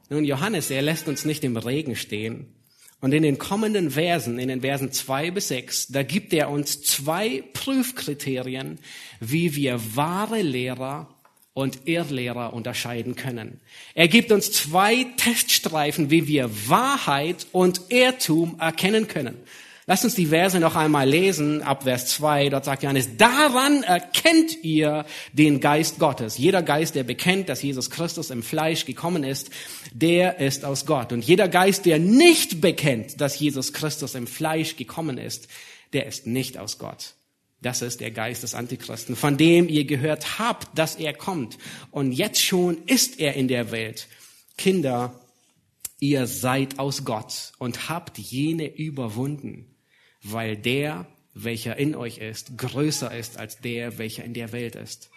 Nun, 0.09 0.25
Johannes, 0.25 0.69
er 0.69 0.81
lässt 0.81 1.07
uns 1.07 1.25
nicht 1.25 1.43
im 1.43 1.57
Regen 1.57 1.95
stehen. 1.95 2.53
Und 3.03 3.13
in 3.13 3.21
den 3.21 3.37
kommenden 3.37 3.91
Versen, 3.91 4.39
in 4.39 4.47
den 4.47 4.61
Versen 4.61 4.93
zwei 4.93 5.29
bis 5.29 5.49
sechs, 5.49 5.87
da 5.87 6.03
gibt 6.03 6.31
er 6.31 6.49
uns 6.49 6.83
zwei 6.83 7.43
Prüfkriterien, 7.51 8.79
wie 9.19 9.57
wir 9.57 9.97
wahre 9.97 10.41
Lehrer 10.41 11.13
und 11.53 11.79
Irrlehrer 11.83 12.53
unterscheiden 12.53 13.17
können. 13.17 13.59
Er 13.93 14.07
gibt 14.07 14.31
uns 14.31 14.53
zwei 14.53 15.05
Teststreifen, 15.17 16.11
wie 16.11 16.27
wir 16.29 16.49
Wahrheit 16.69 17.45
und 17.51 17.81
Irrtum 17.89 18.57
erkennen 18.61 19.09
können. 19.09 19.35
Lasst 19.85 20.05
uns 20.05 20.15
die 20.15 20.27
Verse 20.27 20.61
noch 20.61 20.77
einmal 20.77 21.09
lesen, 21.09 21.61
ab 21.61 21.83
Vers 21.83 22.07
2. 22.07 22.47
Dort 22.49 22.63
sagt 22.63 22.83
Johannes, 22.83 23.17
daran 23.17 23.83
erkennt 23.83 24.63
ihr 24.63 25.05
den 25.33 25.59
Geist 25.59 25.99
Gottes. 25.99 26.37
Jeder 26.37 26.61
Geist, 26.61 26.95
der 26.95 27.03
bekennt, 27.03 27.49
dass 27.49 27.61
Jesus 27.61 27.89
Christus 27.89 28.29
im 28.29 28.43
Fleisch 28.43 28.85
gekommen 28.85 29.25
ist, 29.25 29.49
der 29.91 30.39
ist 30.39 30.63
aus 30.63 30.85
Gott. 30.85 31.11
Und 31.11 31.25
jeder 31.25 31.49
Geist, 31.49 31.85
der 31.85 31.99
nicht 31.99 32.61
bekennt, 32.61 33.19
dass 33.19 33.37
Jesus 33.37 33.73
Christus 33.73 34.15
im 34.15 34.25
Fleisch 34.25 34.77
gekommen 34.77 35.17
ist, 35.17 35.49
der 35.91 36.05
ist 36.05 36.27
nicht 36.27 36.57
aus 36.57 36.77
Gott. 36.77 37.15
Das 37.61 37.81
ist 37.81 37.99
der 37.99 38.11
Geist 38.11 38.43
des 38.43 38.55
Antichristen, 38.55 39.17
von 39.17 39.35
dem 39.35 39.67
ihr 39.67 39.83
gehört 39.83 40.39
habt, 40.39 40.77
dass 40.79 40.95
er 40.95 41.13
kommt. 41.13 41.57
Und 41.91 42.13
jetzt 42.13 42.41
schon 42.41 42.77
ist 42.85 43.19
er 43.19 43.33
in 43.33 43.49
der 43.49 43.71
Welt. 43.71 44.07
Kinder, 44.57 45.19
ihr 45.99 46.25
seid 46.25 46.79
aus 46.79 47.03
Gott 47.03 47.51
und 47.57 47.89
habt 47.89 48.17
jene 48.17 48.73
überwunden 48.73 49.72
weil 50.23 50.57
der, 50.57 51.05
welcher 51.33 51.77
in 51.77 51.95
euch 51.95 52.17
ist, 52.17 52.57
größer 52.57 53.15
ist 53.15 53.37
als 53.37 53.59
der, 53.59 53.97
welcher 53.97 54.23
in 54.23 54.33
der 54.33 54.51
Welt 54.51 54.75
ist. 54.75 55.09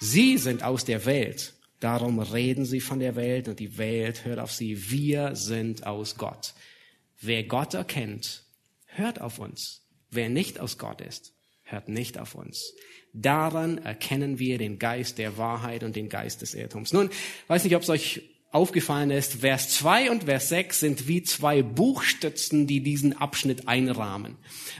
Sie 0.00 0.38
sind 0.38 0.62
aus 0.62 0.84
der 0.84 1.04
Welt, 1.06 1.54
darum 1.80 2.18
reden 2.18 2.64
sie 2.64 2.80
von 2.80 3.00
der 3.00 3.16
Welt 3.16 3.48
und 3.48 3.58
die 3.60 3.78
Welt 3.78 4.24
hört 4.24 4.38
auf 4.38 4.52
sie. 4.52 4.90
Wir 4.90 5.34
sind 5.36 5.86
aus 5.86 6.16
Gott. 6.16 6.54
Wer 7.20 7.44
Gott 7.44 7.74
erkennt, 7.74 8.44
hört 8.86 9.20
auf 9.20 9.38
uns. 9.38 9.82
Wer 10.10 10.28
nicht 10.28 10.58
aus 10.60 10.78
Gott 10.78 11.00
ist, 11.00 11.34
hört 11.64 11.88
nicht 11.88 12.18
auf 12.18 12.34
uns. 12.34 12.74
Daran 13.12 13.78
erkennen 13.78 14.38
wir 14.38 14.58
den 14.58 14.78
Geist 14.78 15.18
der 15.18 15.36
Wahrheit 15.36 15.82
und 15.82 15.96
den 15.96 16.08
Geist 16.08 16.42
des 16.42 16.54
Irrtums. 16.54 16.92
Nun, 16.92 17.10
weiß 17.48 17.64
nicht, 17.64 17.74
ob 17.74 17.82
es 17.82 17.90
euch 17.90 18.37
aufgefallen 18.50 19.10
ist, 19.10 19.40
Vers 19.40 19.68
2 19.70 20.10
und 20.10 20.24
Vers 20.24 20.48
6 20.48 20.80
sind 20.80 21.06
wie 21.06 21.22
zwei 21.22 21.62
Buchstützen, 21.62 22.66
die 22.66 22.80
diesen 22.80 23.14
Abschnitt 23.14 23.68
einrahmen. 23.68 24.36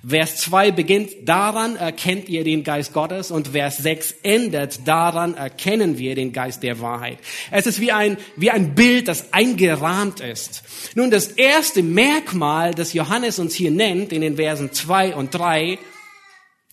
Vers 0.07 0.38
2 0.38 0.70
beginnt, 0.70 1.11
daran 1.26 1.76
erkennt 1.76 2.31
ihr 2.31 2.44
den 2.44 2.64
Geist 2.64 2.94
Gottes 2.94 3.31
und 3.31 3.48
Vers 3.48 3.76
6 3.78 4.14
endet, 4.22 4.88
daran 4.88 5.35
erkennen 5.35 5.98
wir 5.98 6.14
den 6.14 6.33
Geist 6.33 6.62
der 6.62 6.81
Wahrheit. 6.81 7.18
Es 7.50 7.66
ist 7.66 7.78
wie 7.81 7.92
ein, 7.92 8.16
wie 8.37 8.50
ein 8.50 8.74
Bild, 8.74 9.07
das 9.07 9.35
eingerahmt 9.35 10.20
ist. 10.20 10.62
Nun, 10.94 11.11
das 11.11 11.28
erste 11.28 11.83
Merkmal, 11.83 12.74
das 12.74 12.94
Johannes 12.94 13.38
uns 13.38 13.54
hier 13.54 13.70
nennt, 13.70 14.14
in 14.14 14.22
den 14.22 14.37
Versen 14.37 14.72
2 14.72 15.14
und 15.14 15.35
3, 15.35 15.78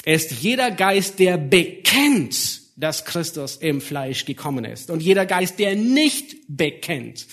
ist 0.06 0.32
jeder 0.32 0.72
Geist, 0.72 1.20
der 1.20 1.38
bekennt, 1.38 2.65
dass 2.76 3.06
Christus 3.06 3.58
im 3.58 3.82
Fleisch 3.82 4.26
gekommen 4.26 4.66
ist. 4.66 4.90
Und 4.90 5.02
jeder 5.02 5.26
Geist, 5.26 5.60
der 5.60 5.76
nicht 5.76 6.36
bekennt. 6.48 7.28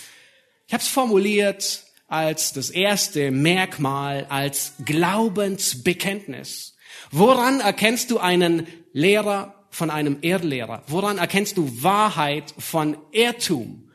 Ich 0.66 0.72
habe 0.72 0.82
es 0.82 0.88
formuliert 0.88 1.84
als 2.06 2.52
das 2.52 2.70
erste 2.70 3.30
Merkmal, 3.30 4.26
als 4.28 4.74
Glaubensbekenntnis. 4.84 6.76
Woran 7.10 7.60
erkennst 7.60 8.10
du 8.10 8.18
einen 8.18 8.66
Lehrer 8.92 9.66
von 9.70 9.90
einem 9.90 10.18
Irrlehrer? 10.20 10.82
Woran 10.86 11.18
erkennst 11.18 11.56
du 11.56 11.82
Wahrheit 11.82 12.54
von 12.58 12.96
Irrtum? 13.12 13.90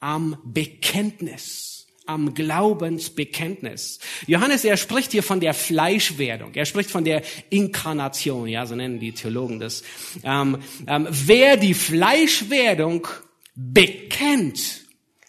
Am 0.00 0.36
Bekenntnis 0.44 1.67
am 2.08 2.34
Glaubensbekenntnis. 2.34 3.98
Johannes, 4.26 4.64
er 4.64 4.76
spricht 4.76 5.12
hier 5.12 5.22
von 5.22 5.40
der 5.40 5.54
Fleischwerdung. 5.54 6.54
Er 6.54 6.64
spricht 6.64 6.90
von 6.90 7.04
der 7.04 7.22
Inkarnation. 7.50 8.48
Ja, 8.48 8.66
so 8.66 8.74
nennen 8.74 8.98
die 8.98 9.12
Theologen 9.12 9.60
das. 9.60 9.82
Ähm, 10.22 10.58
ähm, 10.86 11.06
wer 11.10 11.56
die 11.56 11.74
Fleischwerdung 11.74 13.06
bekennt, 13.54 14.82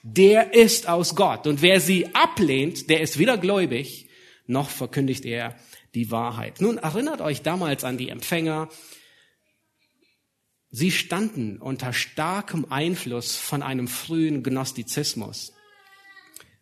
der 0.04 0.54
ist 0.54 0.88
aus 0.88 1.16
Gott. 1.16 1.48
Und 1.48 1.62
wer 1.62 1.82
sie 1.82 2.16
ablehnt, 2.16 2.90
der 2.90 3.02
ist 3.02 3.20
weder 3.20 3.38
gläubig, 3.38 4.08
noch 4.48 4.70
verkündigt 4.70 5.26
er 5.26 5.56
die 5.96 6.12
Wahrheit. 6.12 6.62
Nun 6.62 6.78
erinnert 6.78 7.22
euch 7.22 7.42
damals 7.42 7.84
an 7.84 7.98
die 7.98 8.10
Empfänger. 8.10 8.70
Sie 10.72 10.92
standen 10.92 11.58
unter 11.58 11.94
starkem 11.94 12.68
Einfluss 12.70 13.36
von 13.36 13.64
einem 13.64 13.88
frühen 13.88 14.44
Gnostizismus. 14.44 15.54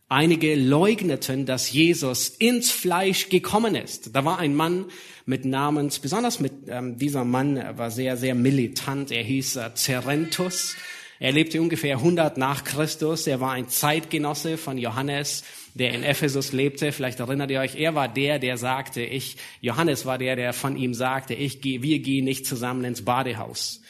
Einige 0.09 0.55
leugneten, 0.55 1.45
dass 1.45 1.73
Jesus 1.73 2.29
ins 2.29 2.71
Fleisch 2.71 3.27
gekommen 3.27 3.75
ist. 3.75 4.15
Da 4.15 4.23
war 4.23 4.39
ein 4.39 4.55
Mann 4.55 4.85
mit 5.25 5.43
Namens, 5.43 5.99
besonders 5.99 6.39
mit 6.39 6.53
ähm, 6.69 6.97
dieser 6.97 7.25
Mann 7.25 7.61
war 7.77 7.91
sehr, 7.91 8.15
sehr 8.15 8.33
militant. 8.33 9.11
Er 9.11 9.23
hieß 9.23 9.57
äh, 9.57 9.71
Cerentus. 9.75 10.77
Er 11.19 11.33
lebte 11.33 11.61
ungefähr 11.61 11.97
100 11.97 12.37
nach 12.37 12.63
Christus. 12.63 13.27
Er 13.27 13.41
war 13.41 13.51
ein 13.51 13.67
Zeitgenosse 13.67 14.57
von 14.57 14.77
Johannes, 14.77 15.43
der 15.73 15.91
in 15.93 16.03
Ephesus 16.03 16.53
lebte. 16.53 16.93
Vielleicht 16.93 17.19
erinnert 17.19 17.51
ihr 17.51 17.59
euch, 17.59 17.75
er 17.75 17.93
war 17.93 18.07
der, 18.07 18.39
der 18.39 18.57
sagte, 18.57 19.01
ich, 19.01 19.35
Johannes 19.59 20.05
war 20.05 20.17
der, 20.17 20.37
der 20.37 20.53
von 20.53 20.77
ihm 20.77 20.93
sagte, 20.93 21.33
ich 21.33 21.59
gehe, 21.59 21.81
wir 21.81 21.99
gehen 21.99 22.23
nicht 22.23 22.45
zusammen 22.45 22.85
ins 22.85 23.03
Badehaus. 23.03 23.81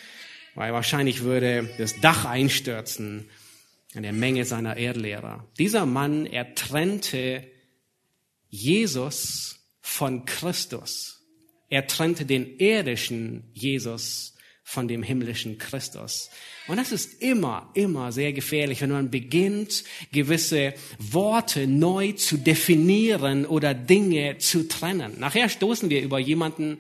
Weil 0.56 0.74
wahrscheinlich 0.74 1.22
würde 1.22 1.70
das 1.78 2.00
Dach 2.00 2.26
einstürzen 2.26 3.30
an 3.98 4.04
der 4.04 4.14
Menge 4.14 4.46
seiner 4.46 4.78
Erdlehrer. 4.78 5.46
Dieser 5.58 5.88
Mann, 5.88 6.28
er 6.28 6.54
trennte 6.54 7.44
Jesus 8.48 9.60
von 9.82 10.26
Christus. 10.26 11.26
Er 11.70 11.88
trennte 11.88 12.26
den 12.26 12.60
irdischen 12.60 13.50
Jesus 13.54 14.36
von 14.64 14.88
dem 14.88 15.02
himmlischen 15.02 15.58
Christus. 15.58 16.30
Und 16.68 16.78
das 16.78 16.92
ist 16.92 17.22
immer, 17.24 17.72
immer 17.74 18.12
sehr 18.12 18.34
gefährlich, 18.34 18.82
wenn 18.82 18.92
man 18.92 19.10
beginnt, 19.10 19.84
gewisse 20.12 20.74
Worte 21.00 21.66
neu 21.66 22.12
zu 22.12 22.38
definieren 22.38 23.46
oder 23.46 23.74
Dinge 23.74 24.38
zu 24.38 24.68
trennen. 24.68 25.20
Nachher 25.20 25.50
stoßen 25.50 25.90
wir 25.90 26.02
über 26.02 26.20
jemanden, 26.20 26.78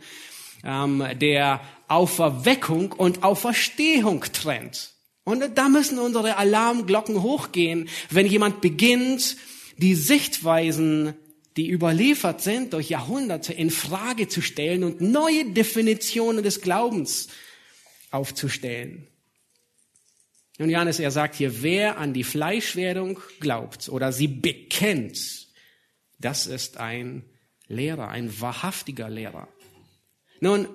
ähm, 0.64 1.04
der 1.20 1.62
Auferweckung 1.88 2.92
und 2.92 3.24
Auferstehung 3.24 4.22
trennt. 4.34 4.97
Und 5.28 5.44
da 5.58 5.68
müssen 5.68 6.00
unsere 6.00 6.38
Alarmglocken 6.38 7.22
hochgehen, 7.22 7.90
wenn 8.10 8.28
jemand 8.28 8.62
beginnt, 8.62 9.36
die 9.76 9.94
Sichtweisen 9.94 11.16
die 11.58 11.70
überliefert 11.70 12.40
sind 12.40 12.72
durch 12.72 12.88
Jahrhunderte, 12.88 13.52
in 13.52 13.70
Frage 13.70 14.30
zu 14.30 14.40
stellen 14.42 14.86
und 14.86 15.02
neue 15.02 15.52
Definitionen 15.52 16.44
des 16.44 16.62
Glaubens 16.62 17.28
aufzustellen. 18.10 19.08
Und 20.60 20.70
Johannes, 20.70 20.98
er 20.98 21.12
sagt 21.12 21.36
hier, 21.36 21.62
wer 21.62 21.98
an 21.98 22.14
die 22.14 22.24
Fleischwerdung 22.24 23.20
glaubt 23.42 23.90
oder 23.90 24.14
sie 24.14 24.30
bekennt, 24.30 25.50
das 26.20 26.48
ist 26.48 26.78
ein 26.78 27.26
Lehrer, 27.68 28.08
ein 28.08 28.40
wahrhaftiger 28.40 29.10
Lehrer. 29.10 29.50
Nun, 30.40 30.70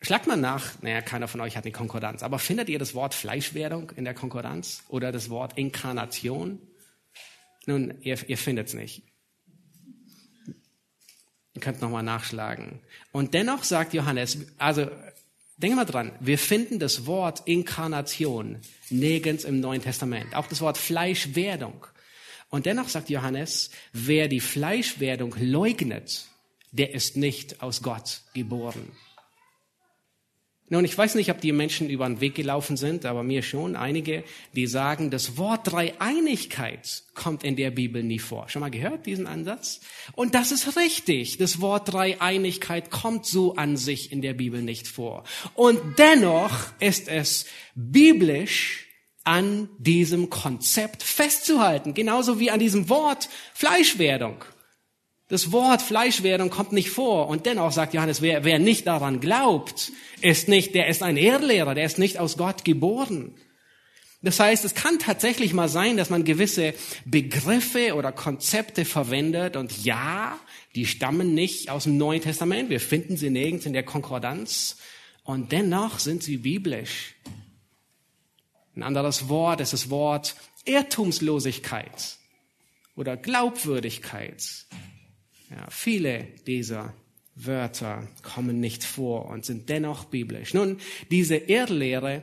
schlagt 0.00 0.26
mal 0.26 0.36
nach, 0.36 0.80
naja, 0.82 1.00
keiner 1.02 1.28
von 1.28 1.40
euch 1.40 1.56
hat 1.56 1.64
eine 1.64 1.72
Konkordanz, 1.72 2.22
aber 2.22 2.38
findet 2.38 2.68
ihr 2.68 2.78
das 2.78 2.94
Wort 2.94 3.14
Fleischwerdung 3.14 3.90
in 3.96 4.04
der 4.04 4.14
Konkordanz 4.14 4.84
oder 4.88 5.12
das 5.12 5.30
Wort 5.30 5.58
Inkarnation? 5.58 6.60
Nun, 7.66 8.00
ihr, 8.00 8.18
ihr 8.28 8.38
findet 8.38 8.68
es 8.68 8.74
nicht. 8.74 9.02
Ihr 11.54 11.60
könnt 11.60 11.80
nochmal 11.80 12.04
nachschlagen. 12.04 12.80
Und 13.12 13.34
dennoch 13.34 13.64
sagt 13.64 13.92
Johannes, 13.92 14.38
also 14.58 14.88
Denk 15.58 15.74
mal 15.74 15.84
dran, 15.84 16.12
wir 16.20 16.38
finden 16.38 16.78
das 16.78 17.04
Wort 17.06 17.42
Inkarnation 17.46 18.60
nirgends 18.90 19.42
im 19.42 19.58
Neuen 19.58 19.82
Testament. 19.82 20.36
Auch 20.36 20.46
das 20.46 20.60
Wort 20.60 20.78
Fleischwerdung. 20.78 21.84
Und 22.48 22.64
dennoch 22.64 22.88
sagt 22.88 23.10
Johannes, 23.10 23.70
wer 23.92 24.28
die 24.28 24.38
Fleischwerdung 24.38 25.34
leugnet, 25.36 26.28
der 26.70 26.94
ist 26.94 27.16
nicht 27.16 27.60
aus 27.60 27.82
Gott 27.82 28.20
geboren. 28.34 28.92
Nun, 30.70 30.84
ich 30.84 30.96
weiß 30.96 31.14
nicht, 31.14 31.30
ob 31.30 31.40
die 31.40 31.52
Menschen 31.52 31.88
über 31.88 32.06
den 32.06 32.20
Weg 32.20 32.34
gelaufen 32.34 32.76
sind, 32.76 33.06
aber 33.06 33.22
mir 33.22 33.42
schon 33.42 33.74
einige, 33.74 34.22
die 34.54 34.66
sagen, 34.66 35.10
das 35.10 35.38
Wort 35.38 35.72
Dreieinigkeit 35.72 37.04
kommt 37.14 37.42
in 37.42 37.56
der 37.56 37.70
Bibel 37.70 38.02
nie 38.02 38.18
vor. 38.18 38.48
Schon 38.48 38.60
mal 38.60 38.70
gehört 38.70 39.06
diesen 39.06 39.26
Ansatz? 39.26 39.80
Und 40.14 40.34
das 40.34 40.52
ist 40.52 40.76
richtig. 40.76 41.38
Das 41.38 41.60
Wort 41.62 41.92
Dreieinigkeit 41.92 42.90
kommt 42.90 43.24
so 43.24 43.56
an 43.56 43.78
sich 43.78 44.12
in 44.12 44.20
der 44.20 44.34
Bibel 44.34 44.60
nicht 44.60 44.88
vor. 44.88 45.24
Und 45.54 45.80
dennoch 45.98 46.66
ist 46.80 47.08
es 47.08 47.46
biblisch 47.74 48.86
an 49.24 49.70
diesem 49.78 50.28
Konzept 50.30 51.02
festzuhalten, 51.02 51.94
genauso 51.94 52.40
wie 52.40 52.50
an 52.50 52.60
diesem 52.60 52.88
Wort 52.88 53.28
Fleischwerdung. 53.54 54.44
Das 55.28 55.52
Wort 55.52 55.82
Fleischwerdung 55.82 56.48
kommt 56.48 56.72
nicht 56.72 56.90
vor. 56.90 57.28
Und 57.28 57.44
dennoch 57.44 57.70
sagt 57.70 57.92
Johannes, 57.92 58.22
wer, 58.22 58.44
wer 58.44 58.58
nicht 58.58 58.86
daran 58.86 59.20
glaubt, 59.20 59.92
ist 60.22 60.48
nicht, 60.48 60.74
der 60.74 60.88
ist 60.88 61.02
ein 61.02 61.18
Irrlehrer, 61.18 61.74
der 61.74 61.84
ist 61.84 61.98
nicht 61.98 62.18
aus 62.18 62.38
Gott 62.38 62.64
geboren. 62.64 63.34
Das 64.22 64.40
heißt, 64.40 64.64
es 64.64 64.74
kann 64.74 64.98
tatsächlich 64.98 65.52
mal 65.52 65.68
sein, 65.68 65.96
dass 65.96 66.10
man 66.10 66.24
gewisse 66.24 66.74
Begriffe 67.04 67.94
oder 67.94 68.10
Konzepte 68.10 68.84
verwendet 68.84 69.54
und 69.54 69.84
ja, 69.84 70.38
die 70.74 70.86
stammen 70.86 71.34
nicht 71.34 71.70
aus 71.70 71.84
dem 71.84 71.98
Neuen 71.98 72.22
Testament. 72.22 72.68
Wir 72.68 72.80
finden 72.80 73.16
sie 73.16 73.30
nirgends 73.30 73.66
in 73.66 73.74
der 73.74 73.84
Konkordanz. 73.84 74.78
Und 75.22 75.52
dennoch 75.52 75.98
sind 75.98 76.22
sie 76.22 76.38
biblisch. 76.38 77.14
Ein 78.74 78.82
anderes 78.82 79.28
Wort 79.28 79.60
ist 79.60 79.72
das 79.72 79.90
Wort 79.90 80.36
Irrtumslosigkeit 80.64 82.16
oder 82.96 83.16
Glaubwürdigkeit 83.16 84.42
ja, 85.50 85.66
viele 85.70 86.26
dieser 86.46 86.94
Wörter 87.34 88.06
kommen 88.22 88.60
nicht 88.60 88.84
vor 88.84 89.26
und 89.26 89.44
sind 89.44 89.68
dennoch 89.68 90.06
biblisch. 90.06 90.54
Nun, 90.54 90.78
diese 91.10 91.36
Irrlehre, 91.36 92.22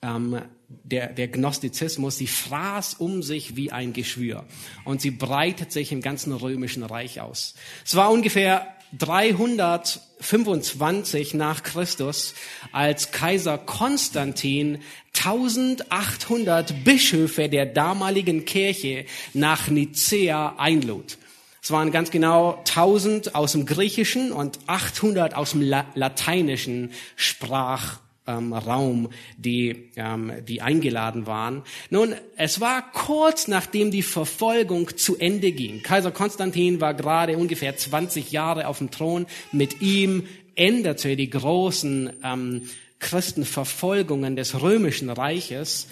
ähm, 0.00 0.40
der, 0.68 1.12
der 1.12 1.28
Gnostizismus, 1.28 2.16
sie 2.16 2.26
fraß 2.26 2.94
um 2.94 3.22
sich 3.22 3.56
wie 3.56 3.72
ein 3.72 3.92
Geschwür 3.92 4.46
und 4.84 5.02
sie 5.02 5.10
breitet 5.10 5.70
sich 5.70 5.92
im 5.92 6.00
ganzen 6.00 6.32
römischen 6.32 6.82
Reich 6.82 7.20
aus. 7.20 7.54
Es 7.84 7.94
war 7.94 8.10
ungefähr 8.10 8.66
325 8.98 11.34
nach 11.34 11.62
Christus, 11.62 12.32
als 12.72 13.10
Kaiser 13.10 13.58
Konstantin 13.58 14.78
1800 15.14 16.84
Bischöfe 16.84 17.48
der 17.48 17.66
damaligen 17.66 18.44
Kirche 18.44 19.06
nach 19.34 19.68
Nicea 19.68 20.56
einlud. 20.58 21.18
Es 21.62 21.70
waren 21.70 21.92
ganz 21.92 22.10
genau 22.10 22.56
1000 22.66 23.36
aus 23.36 23.52
dem 23.52 23.66
Griechischen 23.66 24.32
und 24.32 24.58
800 24.66 25.36
aus 25.36 25.52
dem 25.52 25.62
lateinischen 25.62 26.90
Sprachraum, 27.14 29.10
die, 29.36 29.90
ähm, 29.94 30.32
die 30.48 30.60
eingeladen 30.60 31.28
waren. 31.28 31.62
Nun, 31.88 32.14
es 32.36 32.60
war 32.60 32.90
kurz 32.90 33.46
nachdem 33.46 33.92
die 33.92 34.02
Verfolgung 34.02 34.96
zu 34.96 35.16
Ende 35.18 35.52
ging. 35.52 35.84
Kaiser 35.84 36.10
Konstantin 36.10 36.80
war 36.80 36.94
gerade 36.94 37.38
ungefähr 37.38 37.76
20 37.76 38.32
Jahre 38.32 38.66
auf 38.66 38.78
dem 38.78 38.90
Thron. 38.90 39.26
Mit 39.52 39.80
ihm 39.80 40.26
änderte 40.56 41.14
die 41.14 41.30
großen 41.30 42.12
ähm, 42.24 42.68
Christenverfolgungen 42.98 44.34
des 44.34 44.60
römischen 44.60 45.10
Reiches. 45.10 45.86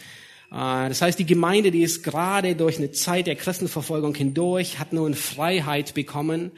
Äh, 0.50 0.88
das 0.88 1.02
heißt, 1.02 1.18
die 1.18 1.26
Gemeinde, 1.26 1.70
die 1.70 1.82
ist 1.82 2.02
gerade 2.02 2.54
durch 2.54 2.78
eine 2.78 2.92
Zeit 2.92 3.26
der 3.26 3.36
Christenverfolgung 3.36 4.14
hindurch, 4.14 4.78
hat 4.78 4.92
nun 4.92 5.14
Freiheit 5.14 5.94
bekommen. 5.94 6.52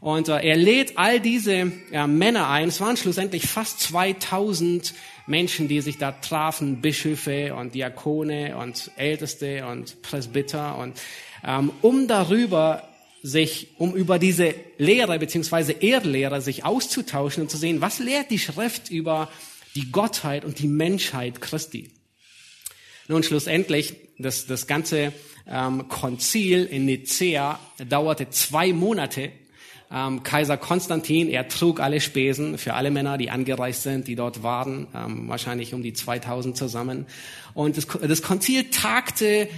Und 0.00 0.28
äh, 0.28 0.40
er 0.40 0.56
lädt 0.56 0.96
all 0.96 1.20
diese 1.20 1.72
Männer 2.06 2.48
ein. 2.48 2.68
Es 2.68 2.80
waren 2.80 2.96
schlussendlich 2.96 3.46
fast 3.46 3.80
2000 3.80 4.94
Menschen, 5.26 5.68
die 5.68 5.80
sich 5.80 5.98
da 5.98 6.12
trafen, 6.12 6.80
Bischöfe 6.80 7.54
und 7.54 7.74
Diakone 7.74 8.56
und 8.56 8.90
Älteste 8.96 9.66
und 9.66 10.00
Presbyter 10.02 10.78
und 10.78 10.98
ähm, 11.44 11.70
um 11.82 12.08
darüber 12.08 12.88
sich, 13.22 13.68
um 13.78 13.94
über 13.94 14.18
diese 14.18 14.54
Lehre 14.78 15.18
beziehungsweise 15.18 15.72
Erdlehre 15.72 16.40
sich 16.40 16.64
auszutauschen 16.64 17.42
und 17.42 17.50
zu 17.50 17.56
sehen, 17.56 17.80
was 17.80 17.98
lehrt 17.98 18.30
die 18.30 18.38
Schrift 18.38 18.90
über 18.90 19.28
die 19.74 19.90
Gottheit 19.90 20.44
und 20.44 20.58
die 20.60 20.68
Menschheit 20.68 21.40
Christi. 21.40 21.90
Nun, 23.10 23.22
schlussendlich, 23.22 23.96
das, 24.18 24.46
das 24.46 24.66
ganze 24.66 25.14
ähm, 25.46 25.88
Konzil 25.88 26.66
in 26.66 26.84
Nicea 26.84 27.58
dauerte 27.88 28.28
zwei 28.28 28.74
Monate. 28.74 29.32
Ähm, 29.90 30.22
Kaiser 30.22 30.58
Konstantin, 30.58 31.30
er 31.30 31.48
trug 31.48 31.80
alle 31.80 32.02
Spesen 32.02 32.58
für 32.58 32.74
alle 32.74 32.90
Männer, 32.90 33.16
die 33.16 33.30
angereist 33.30 33.82
sind, 33.82 34.08
die 34.08 34.14
dort 34.14 34.42
waren, 34.42 34.88
ähm, 34.94 35.26
wahrscheinlich 35.26 35.72
um 35.72 35.82
die 35.82 35.94
2000 35.94 36.54
zusammen. 36.54 37.06
Und 37.54 37.78
das, 37.78 37.86
das 37.86 38.20
Konzil 38.20 38.64
tagte, 38.64 39.48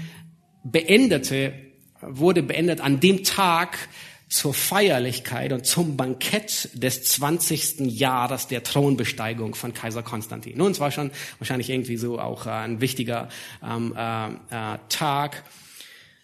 beendete, 0.62 1.52
wurde 2.00 2.44
beendet 2.44 2.80
an 2.80 3.00
dem 3.00 3.24
Tag, 3.24 3.88
zur 4.30 4.54
Feierlichkeit 4.54 5.52
und 5.52 5.66
zum 5.66 5.96
Bankett 5.96 6.70
des 6.72 7.02
20. 7.02 7.80
Jahres 7.80 8.46
der 8.46 8.62
Thronbesteigung 8.62 9.56
von 9.56 9.74
Kaiser 9.74 10.04
Konstantin. 10.04 10.56
Nun, 10.56 10.70
es 10.70 10.78
war 10.78 10.92
schon 10.92 11.10
wahrscheinlich 11.38 11.68
irgendwie 11.68 11.96
so 11.96 12.20
auch 12.20 12.46
äh, 12.46 12.50
ein 12.50 12.80
wichtiger 12.80 13.28
ähm, 13.62 13.92
äh, 13.96 14.28
äh, 14.28 14.78
Tag. 14.88 15.42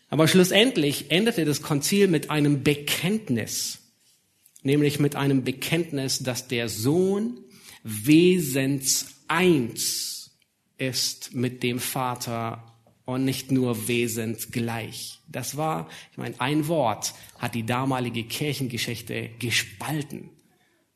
Aber 0.08 0.28
schlussendlich 0.28 1.10
endete 1.10 1.44
das 1.44 1.62
Konzil 1.62 2.06
mit 2.06 2.30
einem 2.30 2.62
Bekenntnis, 2.62 3.78
nämlich 4.62 5.00
mit 5.00 5.16
einem 5.16 5.42
Bekenntnis, 5.42 6.20
dass 6.20 6.46
der 6.46 6.68
Sohn 6.68 7.38
Wesens 7.82 9.06
eins 9.26 10.30
ist 10.78 11.34
mit 11.34 11.64
dem 11.64 11.80
Vater 11.80 12.75
und 13.06 13.24
nicht 13.24 13.50
nur 13.50 13.88
wesensgleich. 13.88 15.20
Das 15.28 15.56
war, 15.56 15.88
ich 16.12 16.18
meine, 16.18 16.38
ein 16.40 16.68
Wort 16.68 17.14
hat 17.38 17.54
die 17.54 17.64
damalige 17.64 18.24
Kirchengeschichte 18.24 19.30
gespalten. 19.38 20.30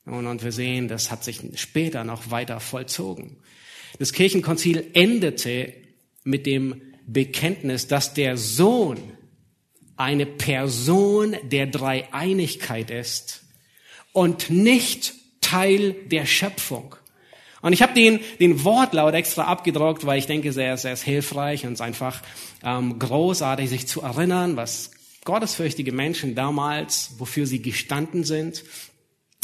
Und, 0.05 0.27
und 0.27 0.43
wir 0.43 0.53
sehen, 0.53 0.89
das 0.89 1.11
hat 1.11 1.25
sich 1.25 1.41
später 1.55 2.05
noch 2.05 2.31
weiter 2.31 2.61
vollzogen. 2.61 3.39
Das 3.99 4.13
Kirchenkonzil 4.13 4.91
endete 4.93 5.73
mit 6.25 6.47
dem 6.47 6.83
Bekenntnis, 7.07 7.87
dass 7.87 8.13
der 8.13 8.37
Sohn 8.37 8.99
eine 9.97 10.27
Person 10.27 11.37
der 11.45 11.67
Dreieinigkeit 11.67 12.91
ist 12.91 13.45
und 14.13 14.51
nicht 14.51 15.15
Teil 15.41 15.93
der 15.93 16.27
Schöpfung. 16.27 16.97
Und 17.63 17.73
ich 17.73 17.83
habe 17.83 17.93
den, 17.95 18.21
den 18.39 18.65
Wortlaut 18.65 19.15
extra 19.15 19.45
abgedruckt, 19.45 20.07
weil 20.07 20.19
ich 20.19 20.27
denke, 20.27 20.53
sehr, 20.53 20.77
sehr 20.77 20.97
hilfreich 20.97 21.67
und 21.67 21.75
es 21.75 21.81
ist 21.81 21.87
einfach 21.87 22.23
ähm, 22.65 22.99
großartig, 22.99 23.69
sich 23.69 23.87
zu 23.87 24.01
erinnern, 24.03 24.57
was 24.57 24.91
gottesfürchtige 25.25 25.93
Menschen 25.93 26.35
damals, 26.35 27.13
wofür 27.19 27.47
sie 27.47 27.61
gestanden 27.61 28.25
sind. 28.25 28.65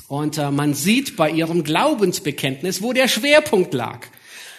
Und 0.09 0.39
äh, 0.39 0.51
man 0.51 0.75
sieht 0.75 1.17
bei 1.17 1.31
ihrem 1.31 1.65
Glaubensbekenntnis, 1.65 2.83
wo 2.83 2.93
der 2.93 3.09
Schwerpunkt 3.09 3.75
lag. 3.75 4.07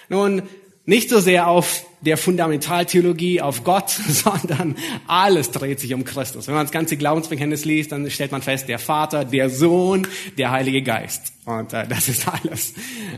Nun, 0.09 0.43
nicht 0.87 1.09
so 1.09 1.19
sehr 1.19 1.47
auf 1.47 1.85
der 1.99 2.17
Fundamentaltheologie, 2.17 3.41
auf 3.41 3.63
Gott, 3.63 3.89
sondern 4.07 4.75
alles 5.05 5.51
dreht 5.51 5.79
sich 5.79 5.93
um 5.93 6.05
Christus. 6.05 6.47
Wenn 6.47 6.55
man 6.55 6.65
das 6.65 6.71
ganze 6.71 6.95
Glaubensbekenntnis 6.95 7.65
liest, 7.65 7.91
dann 7.91 8.09
stellt 8.09 8.31
man 8.31 8.41
fest, 8.41 8.69
der 8.69 8.79
Vater, 8.79 9.25
der 9.25 9.49
Sohn, 9.49 10.07
der 10.37 10.51
Heilige 10.51 10.81
Geist. 10.81 11.33
Und 11.45 11.73
äh, 11.73 11.87
das 11.87 12.07
ist 12.07 12.27
alles. 12.27 12.73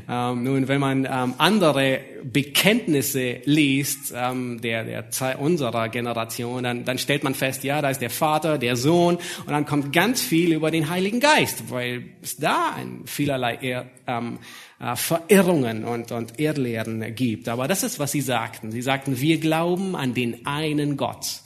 Ähm, 0.08 0.44
nun, 0.44 0.68
wenn 0.68 0.80
man 0.80 1.06
ähm, 1.06 1.36
andere 1.38 2.00
Bekenntnisse 2.24 3.42
liest, 3.46 4.14
ähm, 4.16 4.62
der, 4.62 4.84
der 4.84 5.12
Zeit 5.12 5.40
unserer 5.40 5.90
Generation, 5.90 6.64
dann, 6.64 6.86
dann 6.86 6.98
stellt 6.98 7.24
man 7.24 7.36
fest, 7.36 7.64
ja, 7.64 7.82
da 7.82 7.92
ist 7.92 8.02
der 8.02 8.10
Vater, 8.10 8.58
der 8.58 8.78
Sohn, 8.78 9.16
und 9.16 9.52
dann 9.52 9.66
kommt 9.66 9.94
ganz 9.94 10.22
viel 10.22 10.54
über 10.54 10.72
den 10.72 10.90
Heiligen 10.90 11.20
Geist, 11.20 11.70
weil 11.70 12.06
es 12.24 12.38
da 12.38 12.74
ein 12.76 13.02
vielerlei 13.06 13.86
ähm, 14.08 14.38
äh, 14.38 14.40
Verirrungen 14.80 15.84
und, 15.84 16.12
und 16.12 16.40
Irrlehren 16.40 17.14
gibt. 17.14 17.50
Aber 17.50 17.68
das 17.68 17.84
ist, 17.84 18.00
was 18.00 18.14
sie 18.14 18.22
sagten. 18.22 18.72
Sie 18.72 18.82
sagten, 18.82 19.20
wir 19.20 19.38
glauben 19.38 19.96
an 19.96 20.14
den 20.14 20.46
einen 20.46 20.96
Gott. 20.96 21.42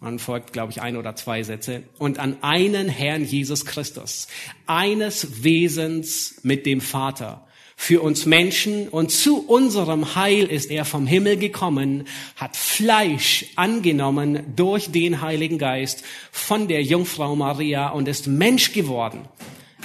Man 0.00 0.18
folgt, 0.18 0.52
glaube 0.52 0.72
ich, 0.72 0.82
ein 0.82 0.96
oder 0.96 1.14
zwei 1.14 1.44
Sätze. 1.44 1.84
Und 1.98 2.18
an 2.18 2.36
einen 2.42 2.88
Herrn 2.88 3.24
Jesus 3.24 3.64
Christus. 3.64 4.26
Eines 4.66 5.44
Wesens 5.44 6.40
mit 6.42 6.66
dem 6.66 6.80
Vater. 6.80 7.46
Für 7.76 8.02
uns 8.02 8.26
Menschen 8.26 8.88
und 8.88 9.10
zu 9.10 9.46
unserem 9.46 10.14
Heil 10.14 10.46
ist 10.46 10.70
er 10.70 10.84
vom 10.84 11.06
Himmel 11.06 11.36
gekommen, 11.36 12.04
hat 12.36 12.56
Fleisch 12.56 13.46
angenommen 13.56 14.54
durch 14.54 14.90
den 14.90 15.20
Heiligen 15.20 15.58
Geist 15.58 16.04
von 16.30 16.68
der 16.68 16.82
Jungfrau 16.82 17.34
Maria 17.34 17.88
und 17.88 18.06
ist 18.06 18.26
Mensch 18.26 18.72
geworden 18.72 19.28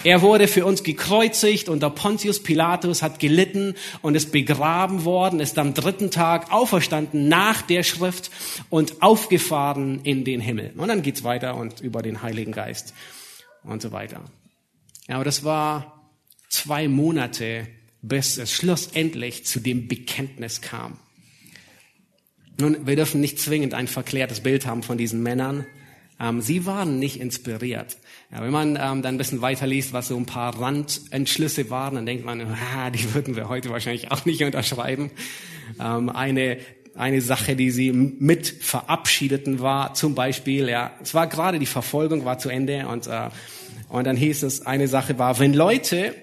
er 0.04 0.22
wurde 0.22 0.48
für 0.48 0.66
uns 0.66 0.84
gekreuzigt 0.84 1.68
unter 1.68 1.90
Pontius 1.90 2.42
Pilatus, 2.42 3.02
hat 3.02 3.20
gelitten 3.20 3.76
und 4.02 4.16
ist 4.16 4.32
begraben 4.32 5.04
worden, 5.04 5.40
ist 5.40 5.58
am 5.58 5.74
dritten 5.74 6.10
Tag 6.10 6.52
auferstanden 6.52 7.28
nach 7.28 7.62
der 7.62 7.84
Schrift 7.84 8.32
und 8.70 9.02
aufgefahren 9.02 10.02
in 10.04 10.24
den 10.24 10.40
Himmel. 10.40 10.74
Und 10.78 10.88
dann 10.88 11.02
geht's 11.02 11.24
weiter 11.24 11.56
und 11.56 11.82
über 11.82 12.02
den 12.02 12.22
Heiligen 12.22 12.52
Geist 12.54 12.94
und 13.64 13.82
so 13.82 13.92
weiter. 13.92 14.24
Ja, 15.08 15.16
aber 15.16 15.26
das 15.26 15.44
war 15.44 16.10
zwei 16.48 16.88
Monate, 16.88 17.68
bis 18.02 18.38
es 18.38 18.54
schlussendlich 18.54 19.46
zu 19.46 19.60
dem 19.60 19.88
Bekenntnis 19.88 20.62
kam. 20.62 20.98
Nun, 22.58 22.88
wir 22.88 22.96
dürfen 22.96 23.22
nicht 23.22 23.40
zwingend 23.40 23.74
ein 23.74 23.88
verklärtes 23.88 24.42
Bild 24.42 24.66
haben 24.66 24.84
von 24.84 24.98
diesen 24.98 25.24
Männern. 25.24 25.66
Ähm, 26.20 26.42
sie 26.42 26.66
waren 26.66 27.00
nicht 27.00 27.20
inspiriert. 27.20 27.98
Ja, 28.32 28.44
wenn 28.44 28.52
man 28.52 28.76
ähm, 28.76 29.02
dann 29.02 29.16
ein 29.16 29.18
bisschen 29.18 29.42
weiterliest, 29.42 29.92
was 29.92 30.10
so 30.10 30.18
ein 30.18 30.28
paar 30.28 30.60
Randentschlüsse 30.60 31.72
waren, 31.72 31.96
dann 31.96 32.06
denkt 32.06 32.26
man, 32.26 32.42
ah, 32.42 32.92
die 32.92 33.14
würden 33.14 33.36
wir 33.36 33.50
heute 33.50 33.70
wahrscheinlich 33.72 34.12
auch 34.12 34.26
nicht 34.26 34.44
unterschreiben. 34.44 35.12
Ähm, 35.80 36.10
eine 36.10 36.58
eine 36.96 37.22
Sache, 37.22 37.56
die 37.56 37.72
sie 37.72 37.94
mit 37.94 38.48
verabschiedeten 38.48 39.60
war, 39.62 39.94
zum 39.94 40.16
Beispiel, 40.16 40.68
ja, 40.68 40.92
es 41.02 41.14
war 41.14 41.28
gerade 41.28 41.60
die 41.60 41.66
Verfolgung 41.66 42.26
war 42.26 42.40
zu 42.40 42.50
Ende 42.50 42.88
und 42.88 43.08
äh, 43.08 43.30
und 43.88 44.06
dann 44.06 44.18
hieß 44.18 44.44
es, 44.44 44.66
eine 44.66 44.88
Sache 44.88 45.18
war, 45.18 45.40
wenn 45.40 45.54
Leute 45.54 46.14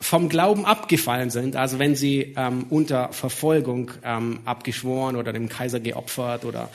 vom 0.00 0.28
Glauben 0.28 0.64
abgefallen 0.66 1.30
sind, 1.30 1.56
also 1.56 1.78
wenn 1.78 1.96
sie 1.96 2.34
ähm, 2.36 2.66
unter 2.70 3.12
Verfolgung 3.12 3.90
ähm, 4.04 4.40
abgeschworen 4.44 5.16
oder 5.16 5.32
dem 5.32 5.48
Kaiser 5.48 5.80
geopfert 5.80 6.44
oder 6.44 6.68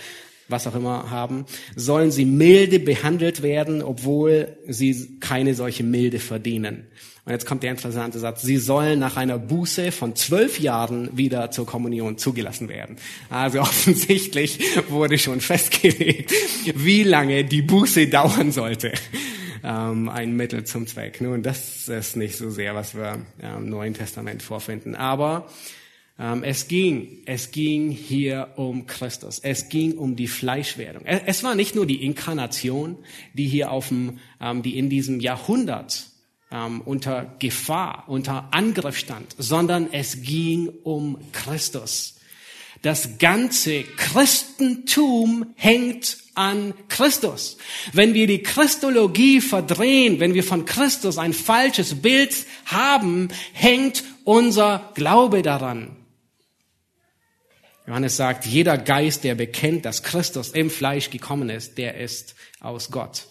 was 0.50 0.68
auch 0.68 0.76
immer 0.76 1.10
haben, 1.10 1.46
sollen 1.76 2.12
sie 2.12 2.26
milde 2.26 2.80
behandelt 2.80 3.42
werden, 3.42 3.82
obwohl 3.82 4.58
sie 4.68 5.20
keine 5.20 5.56
solche 5.56 5.84
Milde 5.84 6.20
verdienen. 6.20 6.88
Und 7.30 7.34
jetzt 7.34 7.46
kommt 7.46 7.62
der 7.62 7.70
interessante 7.70 8.18
Satz. 8.18 8.42
Sie 8.42 8.58
sollen 8.58 8.98
nach 8.98 9.16
einer 9.16 9.38
Buße 9.38 9.92
von 9.92 10.16
zwölf 10.16 10.60
Jahren 10.60 11.16
wieder 11.16 11.52
zur 11.52 11.68
Kommunion 11.68 12.18
zugelassen 12.18 12.70
werden. 12.70 12.98
Also 13.30 13.60
offensichtlich 13.62 14.60
wurde 14.90 15.20
schon 15.20 15.40
festgelegt, 15.40 16.34
wie 16.74 17.04
lange 17.04 17.46
die 17.46 17.62
Buße 17.62 18.08
dauern 18.08 18.52
sollte. 18.52 18.94
Ähm, 19.64 20.10
ein 20.10 20.36
Mittel 20.36 20.64
zum 20.64 20.88
Zweck. 20.88 21.22
Nun, 21.22 21.44
das 21.44 21.88
ist 21.88 22.16
nicht 22.16 22.36
so 22.36 22.50
sehr, 22.50 22.74
was 22.74 22.96
wir 22.96 23.20
im 23.42 23.70
Neuen 23.70 23.94
Testament 23.94 24.42
vorfinden. 24.42 24.96
Aber 24.96 25.46
ähm, 25.46 25.79
es 26.44 26.68
ging, 26.68 27.20
es 27.26 27.52
ging 27.52 27.92
hier 27.92 28.50
um 28.58 28.88
Christus. 28.88 29.40
Es 29.40 29.70
ging 29.70 29.98
um 29.98 30.18
die 30.18 30.28
Fleischwerdung. 30.28 31.06
Es 31.06 31.44
war 31.44 31.56
nicht 31.56 31.76
nur 31.76 31.86
die 31.86 32.04
Inkarnation, 32.04 32.98
die 33.34 33.48
hier 33.48 33.72
auf 33.72 33.88
dem, 33.88 34.20
ähm, 34.42 34.62
die 34.62 34.78
in 34.78 34.90
diesem 34.90 35.22
Jahrhundert 35.22 36.08
ähm, 36.52 36.82
unter 36.82 37.36
Gefahr, 37.40 38.04
unter 38.08 38.50
Angriff 38.52 38.98
stand, 38.98 39.34
sondern 39.38 39.94
es 39.94 40.22
ging 40.22 40.68
um 40.84 41.20
Christus. 41.32 42.16
Das 42.82 43.18
ganze 43.18 43.84
Christentum 43.84 45.46
hängt 45.56 46.18
an 46.34 46.74
Christus. 46.88 47.58
Wenn 47.92 48.14
wir 48.14 48.26
die 48.28 48.42
Christologie 48.42 49.42
verdrehen, 49.42 50.20
wenn 50.20 50.34
wir 50.34 50.44
von 50.44 50.66
Christus 50.66 51.18
ein 51.18 51.34
falsches 51.34 52.02
Bild 52.02 52.34
haben, 52.66 53.30
hängt 53.54 54.04
unser 54.24 54.92
Glaube 54.96 55.42
daran. 55.42 55.99
Johannes 57.90 58.18
sagt, 58.18 58.46
jeder 58.46 58.78
Geist, 58.78 59.24
der 59.24 59.34
bekennt, 59.34 59.84
dass 59.84 60.04
Christus 60.04 60.50
im 60.50 60.70
Fleisch 60.70 61.10
gekommen 61.10 61.50
ist, 61.50 61.80
der 61.80 61.98
ist 61.98 62.36
aus 62.60 62.92
Gott. 62.92 63.26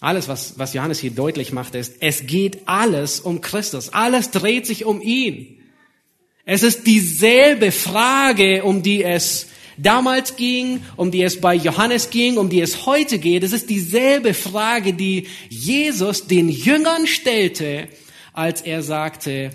Alles, 0.00 0.28
was, 0.28 0.58
was 0.58 0.72
Johannes 0.72 0.98
hier 0.98 1.10
deutlich 1.10 1.52
macht, 1.52 1.74
ist, 1.74 1.96
es 2.00 2.26
geht 2.26 2.60
alles 2.64 3.20
um 3.20 3.42
Christus. 3.42 3.92
Alles 3.92 4.30
dreht 4.30 4.66
sich 4.66 4.86
um 4.86 5.02
ihn. 5.02 5.60
Es 6.46 6.62
ist 6.62 6.86
dieselbe 6.86 7.70
Frage, 7.70 8.64
um 8.64 8.82
die 8.82 9.04
es 9.04 9.48
damals 9.76 10.36
ging, 10.36 10.82
um 10.96 11.10
die 11.10 11.22
es 11.22 11.38
bei 11.38 11.54
Johannes 11.54 12.08
ging, 12.08 12.38
um 12.38 12.48
die 12.48 12.62
es 12.62 12.86
heute 12.86 13.18
geht. 13.18 13.44
Es 13.44 13.52
ist 13.52 13.68
dieselbe 13.68 14.32
Frage, 14.32 14.94
die 14.94 15.26
Jesus 15.50 16.26
den 16.26 16.48
Jüngern 16.48 17.06
stellte, 17.06 17.88
als 18.32 18.62
er 18.62 18.82
sagte, 18.82 19.50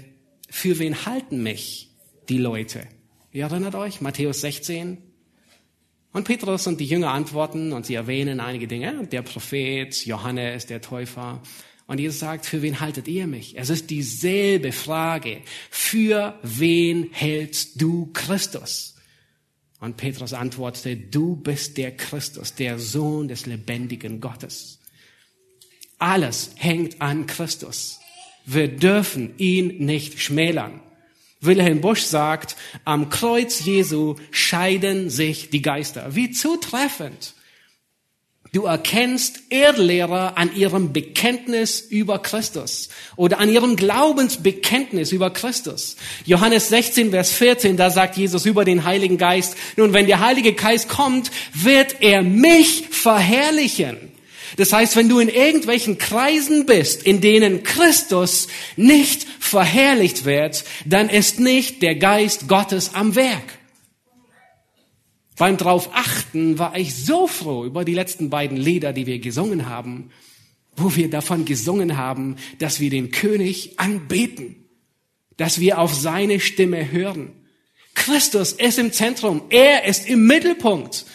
für 0.48 0.78
wen 0.78 1.08
halten 1.08 1.42
mich 1.42 1.90
die 2.30 2.38
Leute? 2.38 2.88
Ihr 3.36 3.44
erinnert 3.44 3.76
euch, 3.76 4.00
Matthäus 4.00 4.40
16. 4.40 4.98
Und 6.14 6.24
Petrus 6.24 6.68
und 6.68 6.80
die 6.80 6.86
Jünger 6.86 7.12
antworten 7.12 7.74
und 7.74 7.86
sie 7.86 7.96
erwähnen 7.96 8.40
einige 8.40 8.66
Dinge. 8.66 9.08
Der 9.08 9.24
Prophet, 9.24 10.06
Johannes, 10.06 10.68
der 10.68 10.80
Täufer. 10.80 11.44
Und 11.86 12.00
Jesus 12.00 12.20
sagt, 12.20 12.46
für 12.46 12.62
wen 12.62 12.80
haltet 12.80 13.10
ihr 13.10 13.28
mich? 13.28 13.58
Es 13.58 13.70
ist 13.70 13.90
dieselbe 13.90 14.72
Frage. 14.72 15.42
Für 15.70 16.40
wen 16.44 17.10
hältst 17.12 17.82
du 17.82 18.10
Christus? 18.14 18.96
Und 19.82 19.98
Petrus 19.98 20.32
antwortete, 20.32 20.96
du 20.96 21.36
bist 21.36 21.78
der 21.78 21.92
Christus, 21.92 22.56
der 22.56 22.80
Sohn 22.80 23.28
des 23.28 23.48
lebendigen 23.48 24.22
Gottes. 24.22 24.80
Alles 26.00 26.52
hängt 26.56 27.02
an 27.02 27.28
Christus. 27.28 28.00
Wir 28.46 28.70
dürfen 28.70 29.34
ihn 29.38 29.84
nicht 29.84 30.22
schmälern. 30.22 30.80
Wilhelm 31.42 31.82
Busch 31.82 32.02
sagt, 32.02 32.56
am 32.86 33.10
Kreuz 33.10 33.64
Jesu 33.64 34.16
scheiden 34.32 35.10
sich 35.10 35.50
die 35.50 35.62
Geister. 35.62 36.16
Wie 36.16 36.32
zutreffend. 36.32 37.34
Du 38.56 38.64
erkennst 38.64 39.42
Erdlehrer 39.50 40.38
an 40.38 40.56
ihrem 40.56 40.94
Bekenntnis 40.94 41.82
über 41.82 42.20
Christus 42.20 42.88
oder 43.18 43.40
an 43.40 43.50
ihrem 43.50 43.76
Glaubensbekenntnis 43.76 45.12
über 45.12 45.30
Christus. 45.30 45.98
Johannes 46.26 46.70
16, 46.70 47.12
Vers 47.12 47.32
14, 47.34 47.76
da 47.76 47.90
sagt 47.90 48.16
Jesus 48.16 48.46
über 48.46 48.64
den 48.64 48.86
Heiligen 48.86 49.18
Geist, 49.18 49.58
nun, 49.76 49.92
wenn 49.92 50.08
der 50.08 50.22
Heilige 50.22 50.54
Geist 50.54 50.88
kommt, 50.88 51.32
wird 51.54 51.98
er 52.00 52.22
mich 52.22 52.88
verherrlichen. 52.92 54.15
Das 54.58 54.72
heißt, 54.72 54.96
wenn 54.96 55.10
du 55.10 55.20
in 55.20 55.30
irgendwelchen 55.30 55.98
Kreisen 55.98 56.66
bist, 56.66 57.04
in 57.04 57.22
denen 57.22 57.64
Christus 57.64 58.48
nicht 58.76 59.26
verherrlicht 59.40 60.26
wird, 60.26 60.64
dann 60.86 61.10
ist 61.10 61.40
nicht 61.40 61.82
der 61.82 61.96
Geist 61.96 62.48
Gottes 62.48 62.94
am 62.94 63.16
Werk. 63.16 63.60
Beim 65.38 65.58
drauf 65.58 65.90
achten 65.94 66.60
war 66.60 66.78
ich 66.78 66.96
so 66.96 67.28
froh 67.28 67.66
über 67.66 67.84
die 67.84 67.94
letzten 67.94 68.30
beiden 68.30 68.58
Lieder, 68.58 68.94
die 68.94 69.06
wir 69.06 69.20
gesungen 69.20 69.68
haben, 69.68 70.12
wo 70.78 70.96
wir 70.96 71.10
davon 71.10 71.46
gesungen 71.46 71.98
haben, 71.98 72.38
dass 72.60 72.80
wir 72.80 72.90
den 72.90 73.12
König 73.12 73.80
anbeten, 73.80 74.56
dass 75.38 75.60
wir 75.60 75.80
auf 75.80 75.94
seine 75.94 76.40
Stimme 76.40 76.92
hören. 76.92 77.34
Christus 77.96 78.54
ist 78.54 78.80
im 78.80 78.92
Zentrum, 78.92 79.44
er 79.50 79.86
ist 79.86 80.08
im 80.08 80.26
Mittelpunkt. 80.28 81.06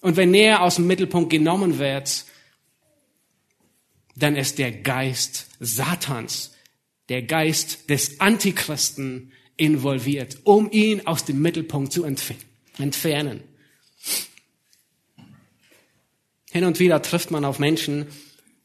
Und 0.00 0.16
wenn 0.16 0.32
er 0.32 0.62
aus 0.62 0.76
dem 0.76 0.86
Mittelpunkt 0.86 1.30
genommen 1.30 1.78
wird, 1.78 2.24
dann 4.18 4.36
ist 4.36 4.58
der 4.58 4.72
Geist 4.72 5.48
Satans, 5.60 6.52
der 7.08 7.22
Geist 7.22 7.88
des 7.90 8.20
Antichristen 8.20 9.32
involviert, 9.56 10.38
um 10.44 10.70
ihn 10.70 11.06
aus 11.06 11.24
dem 11.24 11.40
Mittelpunkt 11.40 11.92
zu 11.92 12.04
entfernen. 12.04 13.42
Hin 16.50 16.64
und 16.64 16.80
wieder 16.80 17.02
trifft 17.02 17.30
man 17.30 17.44
auf 17.44 17.58
Menschen, 17.58 18.06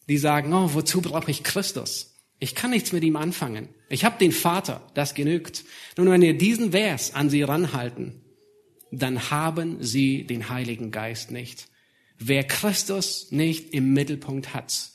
die 0.08 0.18
sagen, 0.18 0.54
oh, 0.54 0.74
wozu 0.74 1.02
brauche 1.02 1.32
ich 1.32 1.44
Christus? 1.44 2.16
Ich 2.40 2.56
kann 2.56 2.72
nichts 2.72 2.92
mit 2.92 3.04
ihm 3.04 3.16
anfangen. 3.16 3.70
Ich 3.90 4.04
habe 4.04 4.18
den 4.20 4.32
Vater, 4.32 4.86
das 4.96 5.14
genügt. 5.14 5.64
Nun, 5.98 6.10
wenn 6.10 6.22
wir 6.22 6.38
diesen 6.38 6.72
Vers 6.72 7.14
an 7.14 7.30
sie 7.30 7.44
ranhalten, 7.44 8.22
dann 8.92 9.32
haben 9.32 9.78
sie 9.82 10.26
den 10.26 10.50
Heiligen 10.50 10.92
Geist 10.92 11.32
nicht. 11.32 11.68
Wer 12.20 12.44
Christus 12.44 13.32
nicht 13.32 13.74
im 13.74 13.94
Mittelpunkt 13.94 14.54
hat, 14.54 14.93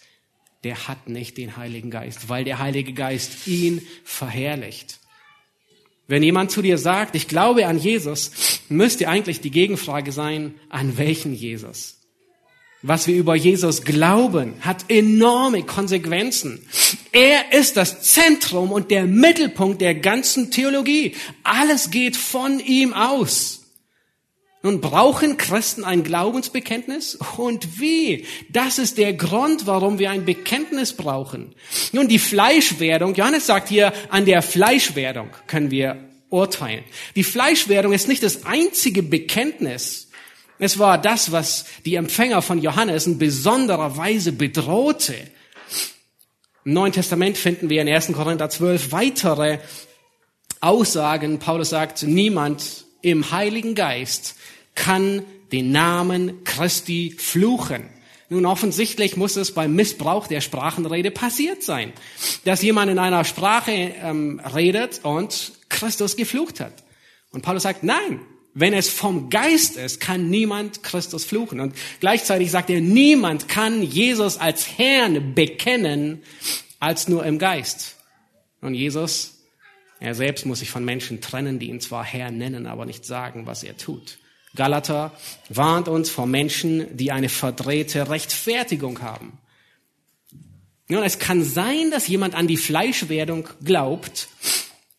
der 0.65 0.89
hat 0.89 1.09
nicht 1.09 1.37
den 1.37 1.57
Heiligen 1.57 1.91
Geist, 1.91 2.29
weil 2.29 2.45
der 2.45 2.59
Heilige 2.59 2.93
Geist 2.93 3.47
ihn 3.47 3.83
verherrlicht. 4.05 4.99
Wenn 6.09 6.23
jemand 6.23 6.51
zu 6.51 6.63
dir 6.63 6.79
sagt, 6.79 7.15
ich 7.15 7.29
glaube 7.29 7.67
an 7.67 7.79
Jesus, 7.79 8.33
müsste 8.69 9.09
eigentlich 9.09 9.41
die 9.41 9.51
Gegenfrage 9.51 10.11
sein, 10.11 10.55
an 10.71 10.97
welchen 10.97 11.35
Jesus? 11.35 11.99
Was 12.81 13.07
wir 13.09 13.17
über 13.17 13.35
Jesus 13.35 13.83
glauben, 13.83 14.55
hat 14.61 14.85
enorme 14.89 15.65
Konsequenzen. 15.65 16.65
Er 17.13 17.53
ist 17.53 17.77
das 17.77 18.03
Zentrum 18.03 18.73
und 18.73 18.91
der 18.91 19.05
Mittelpunkt 19.05 19.81
der 19.81 19.97
ganzen 19.97 20.51
Theologie. 20.51 21.15
Alles 21.43 21.91
geht 21.91 22.17
von 22.17 22.61
ihm 22.61 22.95
aus. 22.95 23.58
Nun 24.69 24.83
brauchen 24.83 25.39
Christen 25.39 25.83
ein 25.83 26.03
Glaubensbekenntnis 26.03 27.17
und 27.39 27.81
wie? 27.81 28.27
Das 28.51 28.79
ist 28.79 28.99
der 28.99 29.15
Grund, 29.15 29.67
warum 29.67 29.99
wir 29.99 30.11
ein 30.11 30.27
Bekenntnis 30.27 30.93
brauchen. 30.93 31.55
Nun 31.93 32.07
die 32.07 32.19
Fleischwerdung, 32.19 33.15
Johannes 33.15 33.47
sagt 33.47 33.71
hier, 33.71 33.95
an 34.11 34.27
der 34.27 34.43
Fleischwerdung 34.43 35.31
können 35.47 35.71
wir 35.71 35.97
urteilen. 36.29 36.85
Die 37.17 37.25
Fleischwerdung 37.25 37.95
ist 37.95 38.09
nicht 38.09 38.23
das 38.23 38.45
einzige 38.45 39.03
Bekenntnis. 39.03 40.11
Es 40.59 40.79
war 40.79 40.99
das, 40.99 41.33
was 41.33 41.65
die 41.87 41.95
Empfänger 41.95 42.43
von 42.43 42.61
Johannes 42.61 43.07
in 43.07 43.17
besonderer 43.17 43.97
Weise 43.97 44.33
bedrohte. 44.33 45.15
Im 46.67 46.75
Neuen 46.75 46.93
Testament 46.93 47.39
finden 47.39 47.71
wir 47.71 47.81
in 47.81 47.89
1. 47.89 48.13
Korinther 48.13 48.51
12 48.51 48.93
weitere 48.93 49.61
Aussagen. 50.61 51.39
Paulus 51.39 51.71
sagt, 51.71 52.03
niemand 52.03 52.85
im 53.01 53.31
Heiligen 53.31 53.75
Geist 53.75 54.35
kann 54.79 55.25
den 55.51 55.73
Namen 55.73 56.45
Christi 56.45 57.15
fluchen. 57.19 57.91
Nun 58.31 58.47
offensichtlich 58.47 59.17
muss 59.17 59.37
es 59.37 59.53
beim 59.53 59.75
Missbrauch 59.75 60.27
der 60.27 60.41
Sprachenrede 60.41 61.11
passiert 61.11 61.63
sein, 61.63 61.93
dass 62.45 62.63
jemand 62.63 62.91
in 62.91 62.99
einer 62.99 63.25
Sprache 63.25 63.73
ähm, 63.73 64.41
redet 64.41 65.01
und 65.03 65.53
Christus 65.69 66.17
geflucht 66.17 66.61
hat. 66.61 66.85
Und 67.33 67.43
Paulus 67.43 67.65
sagt, 67.65 67.83
nein, 67.83 68.21
wenn 68.55 68.73
es 68.73 68.89
vom 68.89 69.31
Geist 69.31 69.77
ist, 69.77 70.01
kann 70.01 70.31
niemand 70.31 70.83
Christus 70.83 71.25
fluchen. 71.25 71.61
Und 71.61 71.75
gleichzeitig 72.01 72.51
sagt 72.51 72.71
er, 72.71 72.81
niemand 72.81 73.49
kann 73.49 73.83
Jesus 73.83 74.37
als 74.37 74.79
Herrn 74.79 75.35
bekennen, 75.35 76.23
als 76.79 77.09
nur 77.09 77.25
im 77.25 77.39
Geist. 77.39 77.97
Und 78.61 78.75
Jesus, 78.75 79.39
er 80.01 80.15
selbst 80.15 80.47
muss 80.47 80.61
sich 80.61 80.71
von 80.71 80.85
Menschen 80.85 81.21
trennen, 81.21 81.59
die 81.59 81.69
ihn 81.69 81.81
zwar 81.81 82.05
Herr 82.05 82.31
nennen, 82.31 82.67
aber 82.67 82.85
nicht 82.85 83.05
sagen, 83.05 83.47
was 83.47 83.63
er 83.63 83.77
tut. 83.77 84.19
Galater 84.59 85.13
warnt 85.49 85.87
uns 85.87 86.11
vor 86.11 86.27
Menschen, 86.27 86.97
die 86.97 87.13
eine 87.13 87.29
verdrehte 87.29 88.11
Rechtfertigung 88.11 89.01
haben. 89.01 89.39
Nun, 90.89 91.05
es 91.05 91.21
kann 91.21 91.45
sein, 91.45 91.93
dass 91.93 92.09
jemand 92.09 92.35
an 92.35 92.49
die 92.49 92.57
Fleischwerdung 92.57 93.49
glaubt 93.65 94.29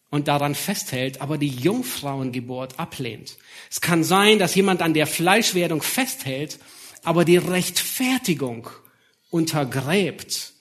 und 0.09 0.29
daran 0.29 0.55
festhält, 0.55 1.19
aber 1.21 1.37
die 1.37 1.49
Jungfrauengeburt 1.49 2.79
ablehnt. 2.79 3.37
Es 3.69 3.81
kann 3.81 4.05
sein, 4.05 4.39
dass 4.39 4.55
jemand 4.55 4.81
an 4.81 4.93
der 4.93 5.07
Fleischwerdung 5.07 5.81
festhält, 5.81 6.57
aber 7.03 7.25
die 7.25 7.37
Rechtfertigung 7.37 8.69
untergräbt. 9.29 10.53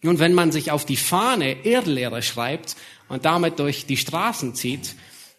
Nun, 0.00 0.18
wenn 0.20 0.32
man 0.32 0.52
sich 0.52 0.70
auf 0.70 0.86
die 0.86 0.96
Fahne 0.96 1.64
Irrlehre 1.64 2.22
schreibt 2.22 2.76
und 3.10 3.26
damit 3.26 3.58
durch 3.58 3.84
die 3.84 3.98
Straßen 3.98 4.54
zieht, 4.54 4.94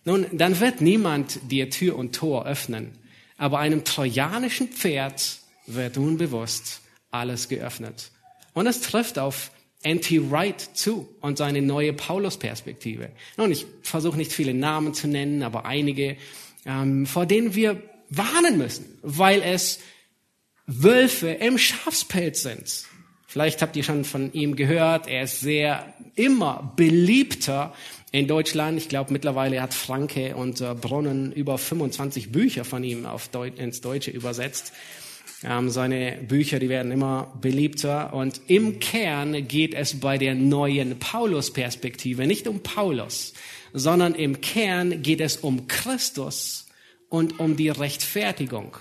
nun, 0.06 0.28
dann 0.32 0.60
wird 0.60 0.82
niemand 0.82 1.39
dir 1.51 1.70
Tür 1.70 1.97
und 1.97 2.16
Tor 2.16 2.45
öffnen. 2.45 2.91
Aber 3.38 3.60
einem 3.60 3.84
trojanischen 3.84 4.70
Pferd 4.70 5.39
wird 5.66 5.97
unbewusst 5.97 6.82
alles 7.12 7.49
geöffnet. 7.49 8.12
Und 8.53 8.68
es 8.68 8.82
trifft 8.82 9.20
auf 9.20 9.51
Anti-Wright 9.84 10.62
zu 10.74 11.08
und 11.22 11.38
seine 11.38 11.62
neue 11.62 11.93
Paulus-Perspektive. 11.93 13.12
Nun, 13.38 13.51
ich 13.51 13.66
versuche 13.82 14.18
nicht 14.18 14.32
viele 14.32 14.53
Namen 14.53 14.93
zu 14.93 15.08
nennen, 15.08 15.43
aber 15.43 15.66
einige, 15.66 16.18
ähm, 16.66 17.06
vor 17.06 17.26
denen 17.26 17.56
wir 17.56 17.82
warnen 18.10 18.58
müssen, 18.58 18.86
weil 19.01 19.41
es 19.41 19.80
Wölfe 20.68 21.30
im 21.30 21.58
Schafspelz 21.58 22.43
sind. 22.43 22.86
Vielleicht 23.28 23.62
habt 23.62 23.76
ihr 23.76 23.84
schon 23.84 24.06
von 24.06 24.32
ihm 24.34 24.56
gehört, 24.56 25.08
er 25.08 25.24
ist 25.24 25.41
sehr 25.41 25.93
immer 26.16 26.74
beliebter 26.76 27.74
in 28.16 28.28
Deutschland. 28.28 28.78
Ich 28.78 28.88
glaube 28.88 29.11
mittlerweile 29.11 29.61
hat 29.61 29.74
Franke 29.74 30.38
und 30.38 30.61
äh, 30.61 30.74
Brunnen 30.74 31.34
über 31.34 31.57
25 31.57 32.32
Bücher 32.32 32.63
von 32.63 32.82
ihm 32.82 33.05
auf 33.05 33.28
Deu 33.28 33.49
ins 33.57 33.82
Deutsche 33.82 34.09
übersetzt. 34.09 34.72
Ähm, 35.43 35.70
seine 35.70 36.20
Bücher, 36.26 36.59
die 36.59 36.70
werden 36.70 36.93
immer 36.93 37.34
beliebter. 37.41 38.13
Und 38.13 38.39
im 38.47 38.80
Kern 38.80 39.45
geht 39.49 39.74
es 39.74 39.99
bei 39.99 40.18
der 40.18 40.34
neuen 40.34 40.97
Paulus-Perspektive 40.97 42.26
nicht 42.26 42.47
um 42.47 42.61
Paulus, 42.61 43.34
sondern 43.74 44.16
im 44.16 44.39
Kern 44.39 45.01
geht 45.01 45.20
es 45.20 45.36
um 45.36 45.68
Christus 45.68 46.68
und 47.09 47.41
um 47.41 47.57
die 47.57 47.68
Rechtfertigung. 47.68 48.78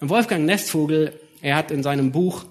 Wolfgang 0.00 0.46
Nestvogel, 0.46 1.20
er 1.42 1.56
hat 1.56 1.70
in 1.70 1.82
seinem 1.82 2.10
Buch 2.10 2.46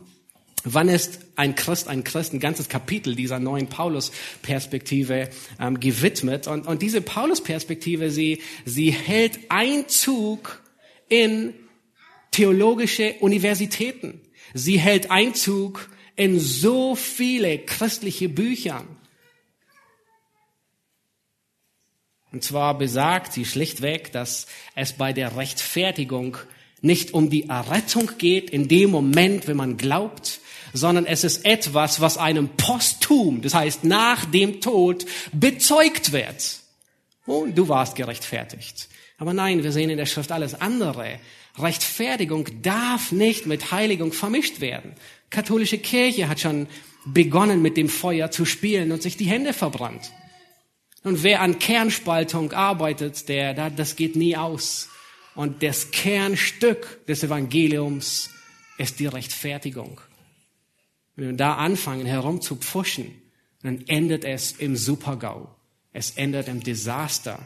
Wann 0.64 0.90
ist 0.90 1.20
ein 1.36 1.56
Christ 1.56 1.88
ein 1.88 2.04
Christ? 2.04 2.34
Ein 2.34 2.40
ganzes 2.40 2.70
Kapitel 2.70 3.16
dieser 3.16 3.40
neuen 3.40 3.68
Paulus-Perspektive 3.68 5.30
ähm, 5.60 5.80
gewidmet. 5.80 6.48
Und, 6.48 6.68
und 6.68 6.82
diese 6.82 7.02
Paulus-Perspektive, 7.02 8.12
sie, 8.12 8.42
sie 8.66 8.92
hält 8.92 9.40
Einzug 9.50 10.62
in 11.10 11.54
theologische 12.32 13.16
Universitäten. 13.20 14.22
Sie 14.54 14.80
hält 14.80 15.10
Einzug 15.10 15.90
in 16.16 16.40
so 16.40 16.96
viele 16.96 17.58
christliche 17.60 18.30
Bücher. 18.30 18.86
Und 22.32 22.44
zwar 22.44 22.78
besagt 22.78 23.34
sie 23.34 23.46
schlichtweg, 23.46 24.12
dass 24.12 24.48
es 24.76 24.94
bei 24.94 25.12
der 25.12 25.36
Rechtfertigung 25.36 26.38
nicht 26.82 27.14
um 27.14 27.30
die 27.30 27.50
Errettung 27.50 28.12
geht 28.18 28.50
in 28.50 28.68
dem 28.68 28.90
Moment, 28.90 29.48
wenn 29.48 29.58
man 29.58 29.78
glaubt, 29.78 30.40
sondern 30.74 31.06
es 31.06 31.24
ist 31.24 31.46
etwas, 31.46 32.02
was 32.02 32.18
einem 32.18 32.50
posthum, 32.50 33.42
das 33.42 33.54
heißt 33.54 33.84
nach 33.84 34.26
dem 34.26 34.62
Tod, 34.62 35.06
bezeugt 35.34 36.12
wird. 36.12 36.60
Oh, 37.28 37.46
du 37.46 37.70
warst 37.70 37.96
gerechtfertigt. 37.96 38.90
Aber 39.18 39.34
nein, 39.34 39.64
wir 39.64 39.72
sehen 39.72 39.90
in 39.90 39.98
der 39.98 40.06
Schrift 40.06 40.32
alles 40.32 40.60
andere. 40.60 41.20
Rechtfertigung 41.58 42.48
darf 42.62 43.12
nicht 43.12 43.46
mit 43.46 43.72
Heiligung 43.72 44.14
vermischt 44.14 44.62
werden. 44.62 44.94
Katholische 45.30 45.78
Kirche 45.78 46.28
hat 46.28 46.40
schon 46.40 46.68
begonnen, 47.06 47.62
mit 47.62 47.78
dem 47.78 47.90
Feuer 47.90 48.32
zu 48.32 48.46
spielen 48.46 48.92
und 48.92 49.02
sich 49.02 49.18
die 49.18 49.26
Hände 49.26 49.54
verbrannt. 49.54 50.12
Und 51.04 51.24
wer 51.24 51.42
an 51.42 51.60
Kernspaltung 51.60 52.52
arbeitet, 52.52 53.28
der, 53.28 53.70
das 53.70 53.96
geht 53.96 54.16
nie 54.16 54.38
aus. 54.38 54.90
Und 55.36 55.64
das 55.64 55.92
Kernstück 55.92 57.06
des 57.08 57.24
Evangeliums 57.24 58.30
ist 58.78 59.00
die 59.00 59.08
Rechtfertigung. 59.08 60.02
Wenn 61.22 61.30
wir 61.30 61.38
da 61.38 61.54
anfangen 61.54 62.08
herumzupfuschen, 62.08 63.14
dann 63.62 63.84
endet 63.86 64.26
es 64.26 64.54
im 64.54 64.76
Supergau. 64.76 65.56
Es 65.94 66.18
endet 66.18 66.48
im 66.48 66.64
Desaster. 66.64 67.38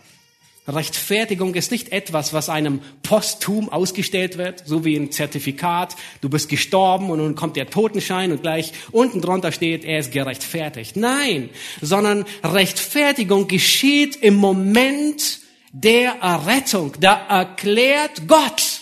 Rechtfertigung 0.66 1.56
ist 1.56 1.72
nicht 1.72 1.92
etwas, 1.92 2.32
was 2.32 2.48
einem 2.48 2.80
posthum 3.04 3.68
ausgestellt 3.68 4.38
wird, 4.38 4.64
so 4.66 4.86
wie 4.86 4.96
ein 4.96 5.12
Zertifikat. 5.12 5.98
Du 6.22 6.30
bist 6.30 6.48
gestorben 6.48 7.10
und 7.10 7.18
nun 7.18 7.36
kommt 7.36 7.58
der 7.58 7.70
Totenschein 7.70 8.32
und 8.32 8.44
gleich 8.44 8.72
unten 8.94 9.20
drunter 9.20 9.52
steht, 9.52 9.84
er 9.84 10.00
ist 10.00 10.14
gerechtfertigt. 10.14 10.96
Nein, 10.96 11.50
sondern 11.82 12.24
Rechtfertigung 12.46 13.50
geschieht 13.50 14.16
im 14.16 14.36
Moment 14.36 15.42
der 15.74 16.22
Errettung. 16.22 16.94
Da 17.02 17.28
erklärt 17.28 18.26
Gott, 18.26 18.80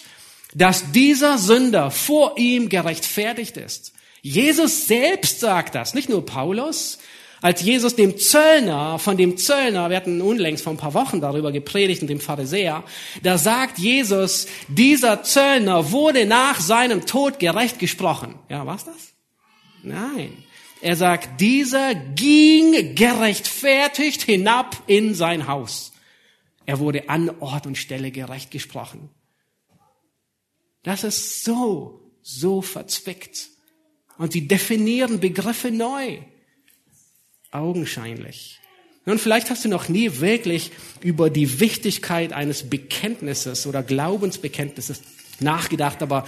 dass 0.53 0.91
dieser 0.91 1.39
Sünder 1.39 1.89
vor 1.89 2.37
ihm 2.37 2.69
gerechtfertigt 2.69 3.57
ist. 3.57 3.92
Jesus 4.25 4.87
selbst 4.87 5.41
sagt 5.41 5.75
das, 5.75 5.93
nicht 5.93 6.07
nur 6.07 6.25
Paulus. 6.25 6.97
Als 7.41 7.61
Jesus 7.61 7.97
dem 7.97 8.17
Zöllner, 8.17 8.97
von 8.97 9.17
dem 9.17 9.35
Zöllner, 9.35 9.89
wir 9.89 9.97
hatten 9.97 10.21
unlängst 10.21 10.63
vor 10.63 10.71
ein 10.71 10.77
paar 10.77 10.93
Wochen 10.93 11.19
darüber 11.19 11.51
gepredigt 11.51 12.01
und 12.01 12.07
dem 12.07 12.21
Pharisäer, 12.21 12.85
da 13.21 13.37
sagt 13.37 13.79
Jesus, 13.79 14.47
dieser 14.69 15.23
Zöllner 15.23 15.91
wurde 15.91 16.25
nach 16.25 16.61
seinem 16.61 17.05
Tod 17.05 17.37
gerecht 17.37 17.79
gesprochen. 17.79 18.35
Ja, 18.47 18.65
was 18.65 18.85
das? 18.85 19.13
Nein. 19.83 20.37
Er 20.79 20.95
sagt, 20.95 21.41
dieser 21.41 21.93
ging 21.93 22.95
gerechtfertigt 22.95 24.21
hinab 24.21 24.81
in 24.87 25.15
sein 25.15 25.47
Haus. 25.47 25.91
Er 26.65 26.79
wurde 26.79 27.09
an 27.09 27.29
Ort 27.41 27.67
und 27.67 27.77
Stelle 27.77 28.11
gerecht 28.11 28.51
gesprochen. 28.51 29.09
Das 30.81 31.03
ist 31.03 31.43
so, 31.43 32.09
so 32.21 32.61
verzwickt. 32.61 33.52
Und 34.17 34.33
sie 34.33 34.47
definieren 34.47 35.19
Begriffe 35.19 35.71
neu. 35.71 36.19
augenscheinlich. 37.51 38.59
Nun, 39.05 39.19
vielleicht 39.19 39.49
hast 39.49 39.65
du 39.65 39.69
noch 39.69 39.89
nie 39.89 40.19
wirklich 40.19 40.71
über 41.01 41.29
die 41.29 41.59
Wichtigkeit 41.59 42.33
eines 42.33 42.69
Bekenntnisses 42.69 43.67
oder 43.67 43.83
Glaubensbekenntnisses 43.83 45.01
nachgedacht, 45.39 46.01
aber 46.01 46.25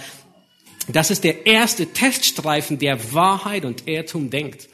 das 0.88 1.10
ist 1.10 1.24
der 1.24 1.46
erste 1.46 1.86
Teststreifen, 1.86 2.78
der 2.78 3.12
Wahrheit 3.12 3.64
und 3.64 3.88
Irrtum 3.88 4.30
denkt. 4.30 4.68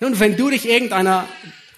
Nun, 0.00 0.20
wenn 0.20 0.36
du 0.36 0.50
dich 0.50 0.68
irgendeiner 0.68 1.26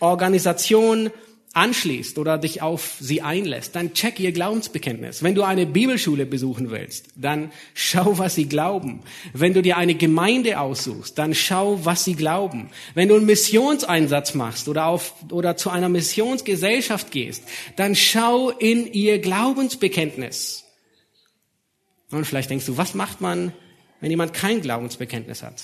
Organisation 0.01 1.11
anschließt 1.53 2.19
oder 2.19 2.39
dich 2.39 2.63
auf 2.63 2.97
sie 3.01 3.23
einlässt, 3.23 3.75
dann 3.75 3.93
check 3.93 4.21
ihr 4.21 4.31
Glaubensbekenntnis. 4.31 5.23
Wenn 5.23 5.35
du 5.35 5.43
eine 5.43 5.67
Bibelschule 5.67 6.25
besuchen 6.25 6.71
willst, 6.71 7.07
dann 7.17 7.51
schau, 7.75 8.19
was 8.19 8.37
sie 8.37 8.47
glauben. 8.47 9.01
Wenn 9.33 9.53
du 9.53 9.61
dir 9.61 9.77
eine 9.77 9.97
Gemeinde 9.97 10.61
aussuchst, 10.61 11.19
dann 11.19 11.35
schau, 11.35 11.85
was 11.85 12.05
sie 12.05 12.15
glauben. 12.15 12.71
Wenn 12.95 13.09
du 13.09 13.17
einen 13.17 13.27
Missionseinsatz 13.27 14.35
machst 14.35 14.69
oder 14.69 14.87
auf, 14.87 15.15
oder 15.33 15.57
zu 15.57 15.71
einer 15.71 15.89
Missionsgesellschaft 15.89 17.11
gehst, 17.11 17.43
dann 17.75 17.97
schau 17.97 18.51
in 18.51 18.93
ihr 18.93 19.19
Glaubensbekenntnis. 19.19 20.65
Und 22.13 22.27
vielleicht 22.27 22.51
denkst 22.51 22.67
du, 22.67 22.77
was 22.77 22.95
macht 22.95 23.21
man, 23.21 23.53
wenn 24.01 24.11
jemand 24.11 24.35
kein 24.35 24.61
Glaubensbekenntnis 24.61 25.43
hat? 25.43 25.63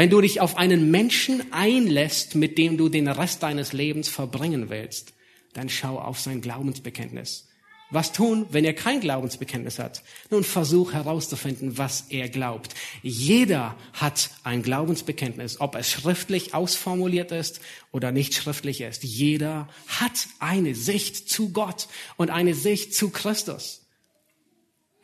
Wenn 0.00 0.08
du 0.08 0.22
dich 0.22 0.40
auf 0.40 0.56
einen 0.56 0.90
Menschen 0.90 1.52
einlässt, 1.52 2.34
mit 2.34 2.56
dem 2.56 2.78
du 2.78 2.88
den 2.88 3.06
Rest 3.06 3.42
deines 3.42 3.74
Lebens 3.74 4.08
verbringen 4.08 4.70
willst, 4.70 5.12
dann 5.52 5.68
schau 5.68 5.98
auf 5.98 6.18
sein 6.18 6.40
Glaubensbekenntnis. 6.40 7.48
Was 7.90 8.10
tun, 8.10 8.46
wenn 8.48 8.64
er 8.64 8.72
kein 8.72 9.00
Glaubensbekenntnis 9.02 9.78
hat? 9.78 10.02
Nun 10.30 10.42
versuch 10.42 10.94
herauszufinden, 10.94 11.76
was 11.76 12.06
er 12.08 12.30
glaubt. 12.30 12.74
Jeder 13.02 13.76
hat 13.92 14.30
ein 14.42 14.62
Glaubensbekenntnis, 14.62 15.60
ob 15.60 15.74
es 15.74 15.90
schriftlich 15.90 16.54
ausformuliert 16.54 17.30
ist 17.30 17.60
oder 17.92 18.10
nicht 18.10 18.32
schriftlich 18.32 18.80
ist. 18.80 19.04
Jeder 19.04 19.68
hat 19.86 20.28
eine 20.38 20.74
Sicht 20.74 21.28
zu 21.28 21.50
Gott 21.50 21.88
und 22.16 22.30
eine 22.30 22.54
Sicht 22.54 22.94
zu 22.94 23.10
Christus. 23.10 23.82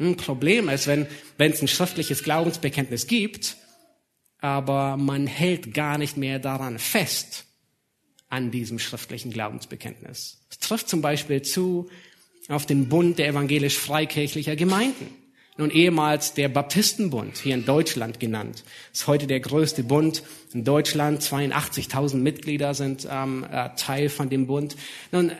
Ein 0.01 0.16
Problem 0.16 0.70
ist, 0.70 0.86
wenn, 0.86 1.07
wenn 1.36 1.53
es 1.53 1.61
ein 1.61 1.68
schriftliches 1.68 2.22
Glaubensbekenntnis 2.22 3.07
gibt, 3.07 3.59
aber 4.47 4.97
man 4.97 5.26
hält 5.26 5.74
gar 5.74 5.99
nicht 5.99 6.16
mehr 6.16 6.38
daran 6.38 6.78
fest, 6.78 7.47
an 8.28 8.53
diesem 8.53 8.78
schriftlichen 8.78 9.32
Glaubensbekenntnis. 9.32 10.40
Es 10.49 10.61
trifft 10.61 10.88
zum 10.88 11.03
Beispiel 11.03 11.42
zu 11.42 11.90
auf 12.49 12.64
den 12.64 12.88
Bund 12.88 13.18
der 13.18 13.26
evangelisch-freikirchlicher 13.26 14.55
Gemeinden. 14.55 15.09
Nun 15.57 15.70
ehemals 15.70 16.34
der 16.34 16.49
Baptistenbund, 16.49 17.38
hier 17.38 17.55
in 17.55 17.64
Deutschland 17.64 18.20
genannt, 18.20 18.62
ist 18.92 19.09
heute 19.09 19.26
der 19.26 19.40
größte 19.40 19.82
Bund 19.82 20.22
in 20.53 20.62
Deutschland. 20.62 21.22
82.000 21.22 22.18
Mitglieder 22.18 22.74
sind 22.74 23.09
ähm, 23.11 23.44
äh, 23.51 23.70
Teil 23.76 24.09
von 24.09 24.30
dem 24.30 24.47
Bund. 24.47 24.76
Nun 25.11 25.32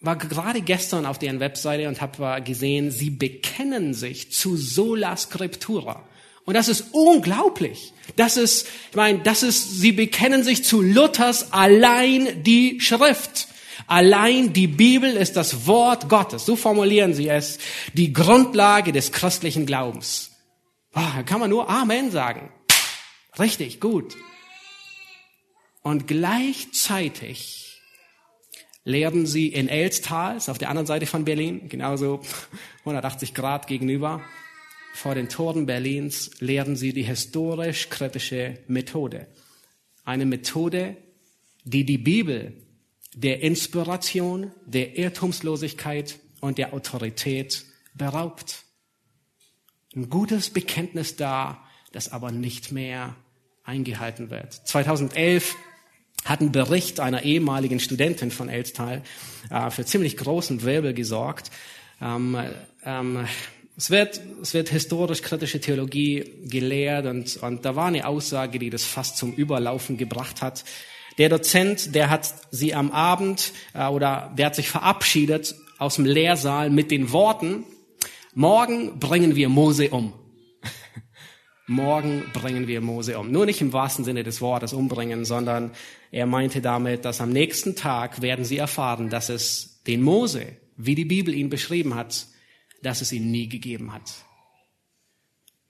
war 0.00 0.16
gerade 0.16 0.62
gestern 0.62 1.06
auf 1.06 1.20
deren 1.20 1.38
Webseite 1.38 1.86
und 1.86 2.00
habe 2.00 2.42
gesehen, 2.42 2.90
sie 2.90 3.10
bekennen 3.10 3.94
sich 3.94 4.32
zu 4.32 4.56
Sola 4.56 5.16
Scriptura. 5.16 6.08
Und 6.44 6.54
das 6.54 6.68
ist 6.68 6.86
unglaublich. 6.92 7.92
Das 8.16 8.36
ist, 8.36 8.66
ich 8.90 8.96
meine, 8.96 9.20
das 9.20 9.42
ist, 9.42 9.80
sie 9.80 9.92
bekennen 9.92 10.42
sich 10.42 10.64
zu 10.64 10.82
Luthers 10.82 11.52
allein 11.52 12.42
die 12.42 12.80
Schrift. 12.80 13.48
Allein 13.86 14.52
die 14.52 14.66
Bibel 14.66 15.16
ist 15.16 15.36
das 15.36 15.66
Wort 15.66 16.08
Gottes. 16.08 16.44
So 16.46 16.56
formulieren 16.56 17.14
sie 17.14 17.28
es. 17.28 17.58
Die 17.94 18.12
Grundlage 18.12 18.92
des 18.92 19.12
christlichen 19.12 19.66
Glaubens. 19.66 20.30
Oh, 20.94 21.00
da 21.16 21.22
kann 21.22 21.40
man 21.40 21.50
nur 21.50 21.68
Amen 21.68 22.10
sagen. 22.10 22.52
Richtig, 23.38 23.80
gut. 23.80 24.16
Und 25.82 26.06
gleichzeitig 26.06 27.80
lehren 28.84 29.26
sie 29.26 29.48
in 29.48 29.68
Elstal, 29.68 30.38
auf 30.46 30.58
der 30.58 30.68
anderen 30.68 30.86
Seite 30.86 31.06
von 31.06 31.24
Berlin, 31.24 31.68
genauso 31.68 32.20
180 32.80 33.34
Grad 33.34 33.66
gegenüber, 33.66 34.22
vor 34.92 35.14
den 35.14 35.28
Toren 35.28 35.66
Berlins 35.66 36.30
lehren 36.40 36.76
sie 36.76 36.92
die 36.92 37.02
historisch-kritische 37.02 38.58
Methode. 38.68 39.26
Eine 40.04 40.26
Methode, 40.26 40.96
die 41.64 41.84
die 41.84 41.98
Bibel 41.98 42.52
der 43.14 43.42
Inspiration, 43.42 44.52
der 44.64 44.96
Irrtumslosigkeit 44.96 46.18
und 46.40 46.58
der 46.58 46.74
Autorität 46.74 47.64
beraubt. 47.94 48.64
Ein 49.94 50.08
gutes 50.08 50.50
Bekenntnis 50.50 51.16
da, 51.16 51.62
das 51.92 52.12
aber 52.12 52.30
nicht 52.30 52.72
mehr 52.72 53.14
eingehalten 53.64 54.30
wird. 54.30 54.52
2011 54.52 55.54
hat 56.24 56.40
ein 56.40 56.52
Bericht 56.52 57.00
einer 57.00 57.22
ehemaligen 57.22 57.80
Studentin 57.80 58.30
von 58.30 58.48
Elstal 58.48 59.02
äh, 59.50 59.70
für 59.70 59.84
ziemlich 59.84 60.16
großen 60.16 60.62
Wirbel 60.62 60.94
gesorgt. 60.94 61.50
Ähm, 62.00 62.38
ähm, 62.84 63.26
es 63.76 63.90
wird, 63.90 64.20
es 64.42 64.54
wird 64.54 64.68
historisch-kritische 64.68 65.60
Theologie 65.60 66.24
gelehrt 66.44 67.06
und, 67.06 67.36
und 67.42 67.64
da 67.64 67.74
war 67.74 67.86
eine 67.86 68.06
Aussage, 68.06 68.58
die 68.58 68.70
das 68.70 68.84
fast 68.84 69.16
zum 69.16 69.32
Überlaufen 69.32 69.96
gebracht 69.96 70.42
hat. 70.42 70.64
Der 71.18 71.28
Dozent, 71.28 71.94
der 71.94 72.10
hat 72.10 72.32
sie 72.50 72.74
am 72.74 72.90
Abend 72.90 73.52
äh, 73.74 73.86
oder 73.86 74.32
der 74.36 74.46
hat 74.46 74.54
sich 74.54 74.68
verabschiedet 74.68 75.54
aus 75.78 75.96
dem 75.96 76.04
Lehrsaal 76.04 76.70
mit 76.70 76.90
den 76.90 77.12
Worten, 77.12 77.64
morgen 78.34 78.98
bringen 78.98 79.36
wir 79.36 79.48
Mose 79.48 79.90
um. 79.90 80.12
morgen 81.66 82.24
bringen 82.32 82.66
wir 82.66 82.80
Mose 82.80 83.18
um. 83.18 83.30
Nur 83.30 83.46
nicht 83.46 83.60
im 83.60 83.72
wahrsten 83.72 84.04
Sinne 84.04 84.22
des 84.22 84.40
Wortes 84.40 84.72
umbringen, 84.72 85.24
sondern 85.24 85.72
er 86.10 86.26
meinte 86.26 86.60
damit, 86.60 87.04
dass 87.04 87.20
am 87.20 87.30
nächsten 87.30 87.74
Tag 87.74 88.22
werden 88.22 88.44
sie 88.44 88.58
erfahren, 88.58 89.10
dass 89.10 89.28
es 89.28 89.82
den 89.86 90.02
Mose, 90.02 90.46
wie 90.76 90.94
die 90.94 91.04
Bibel 91.04 91.34
ihn 91.34 91.50
beschrieben 91.50 91.94
hat, 91.94 92.26
dass 92.82 93.00
es 93.00 93.12
ihn 93.12 93.30
nie 93.30 93.48
gegeben 93.48 93.92
hat. 93.92 94.12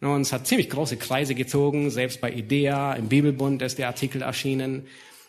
Und 0.01 0.23
es 0.23 0.33
hat 0.33 0.49
ziemlich 0.49 0.69
große 0.69 0.97
Kreise 0.97 1.35
gezogen, 1.35 1.91
selbst 1.91 2.21
bei 2.21 2.33
IDEA, 2.33 2.95
im 2.95 3.09
Bibelbund 3.09 3.63
ist 3.63 3.79
der 3.79 3.87
Artikel 3.87 4.23
erschienen, 4.23 4.89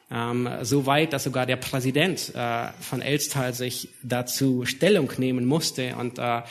ähm, 0.09 0.49
so 0.63 0.87
weit, 0.87 1.13
dass 1.13 1.25
sogar 1.25 1.45
der 1.45 1.57
Präsident 1.57 2.33
äh, 2.33 2.67
von 2.81 3.01
Elstal 3.01 3.53
sich 3.53 3.89
dazu 4.01 4.65
Stellung 4.65 5.11
nehmen 5.17 5.45
musste 5.45 5.95
und 5.95 6.17
äh, 6.17 6.41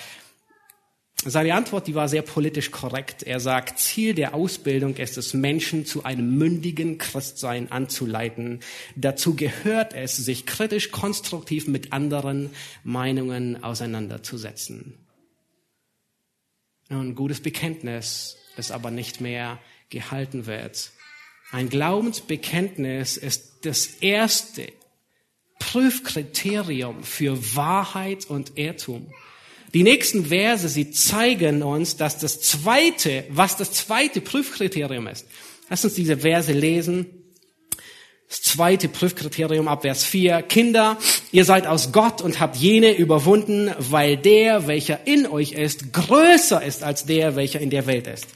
seine 1.25 1.55
Antwort, 1.55 1.87
die 1.87 1.95
war 1.95 2.09
sehr 2.09 2.23
politisch 2.23 2.73
korrekt. 2.73 3.23
Er 3.23 3.39
sagt, 3.39 3.79
Ziel 3.79 4.13
der 4.13 4.35
Ausbildung 4.35 4.97
ist 4.97 5.17
es, 5.17 5.35
Menschen 5.35 5.87
zu 5.87 6.03
einem 6.03 6.37
mündigen 6.37 6.99
Christsein 6.99 7.71
anzuleiten. 7.71 8.59
Dazu 8.97 9.37
gehört 9.37 9.95
es, 9.95 10.17
sich 10.17 10.47
kritisch 10.47 10.91
konstruktiv 10.91 11.69
mit 11.69 11.93
anderen 11.93 12.51
Meinungen 12.83 13.63
auseinanderzusetzen 13.63 14.95
ein 17.01 17.15
gutes 17.15 17.41
Bekenntnis, 17.41 18.37
das 18.57 18.71
aber 18.71 18.91
nicht 18.91 19.21
mehr 19.21 19.59
gehalten 19.91 20.47
wird. 20.47 20.93
Ein 21.51 21.69
Glaubensbekenntnis 21.69 23.17
ist 23.17 23.67
das 23.67 23.87
erste 24.01 24.73
Prüfkriterium 25.59 27.05
für 27.05 27.55
Wahrheit 27.55 28.27
und 28.27 28.59
Irrtum. 28.59 29.13
Die 29.75 29.83
nächsten 29.83 30.27
Verse, 30.27 30.69
sie 30.69 30.91
zeigen 30.91 31.63
uns, 31.63 31.97
dass 31.97 32.19
das 32.19 32.41
zweite, 32.41 33.25
was 33.31 33.57
das 33.57 33.73
zweite 33.73 34.21
Prüfkriterium 34.21 35.07
ist. 35.07 35.27
Lass 35.71 35.85
uns 35.85 35.95
diese 35.95 36.19
Verse 36.19 36.53
lesen. 36.53 37.07
Das 38.33 38.41
zweite 38.41 38.89
Prüfkriterium 38.89 39.69
ab 39.69 39.83
Vers 39.83 40.05
4. 40.05 40.41
Kinder, 40.41 40.97
ihr 41.33 41.45
seid 41.45 41.67
aus 41.67 41.93
Gott 41.93 42.23
und 42.23 42.41
habt 42.41 42.57
jene 42.57 42.97
überwunden, 42.97 43.71
weil 43.79 44.17
der, 44.17 44.67
welcher 44.67 45.07
in 45.07 45.27
euch 45.27 45.53
ist, 45.53 45.93
größer 45.93 46.63
ist 46.63 46.83
als 46.83 47.05
der, 47.05 47.37
welcher 47.37 47.61
in 47.61 47.69
der 47.69 47.87
Welt 47.87 48.07
ist. 48.07 48.27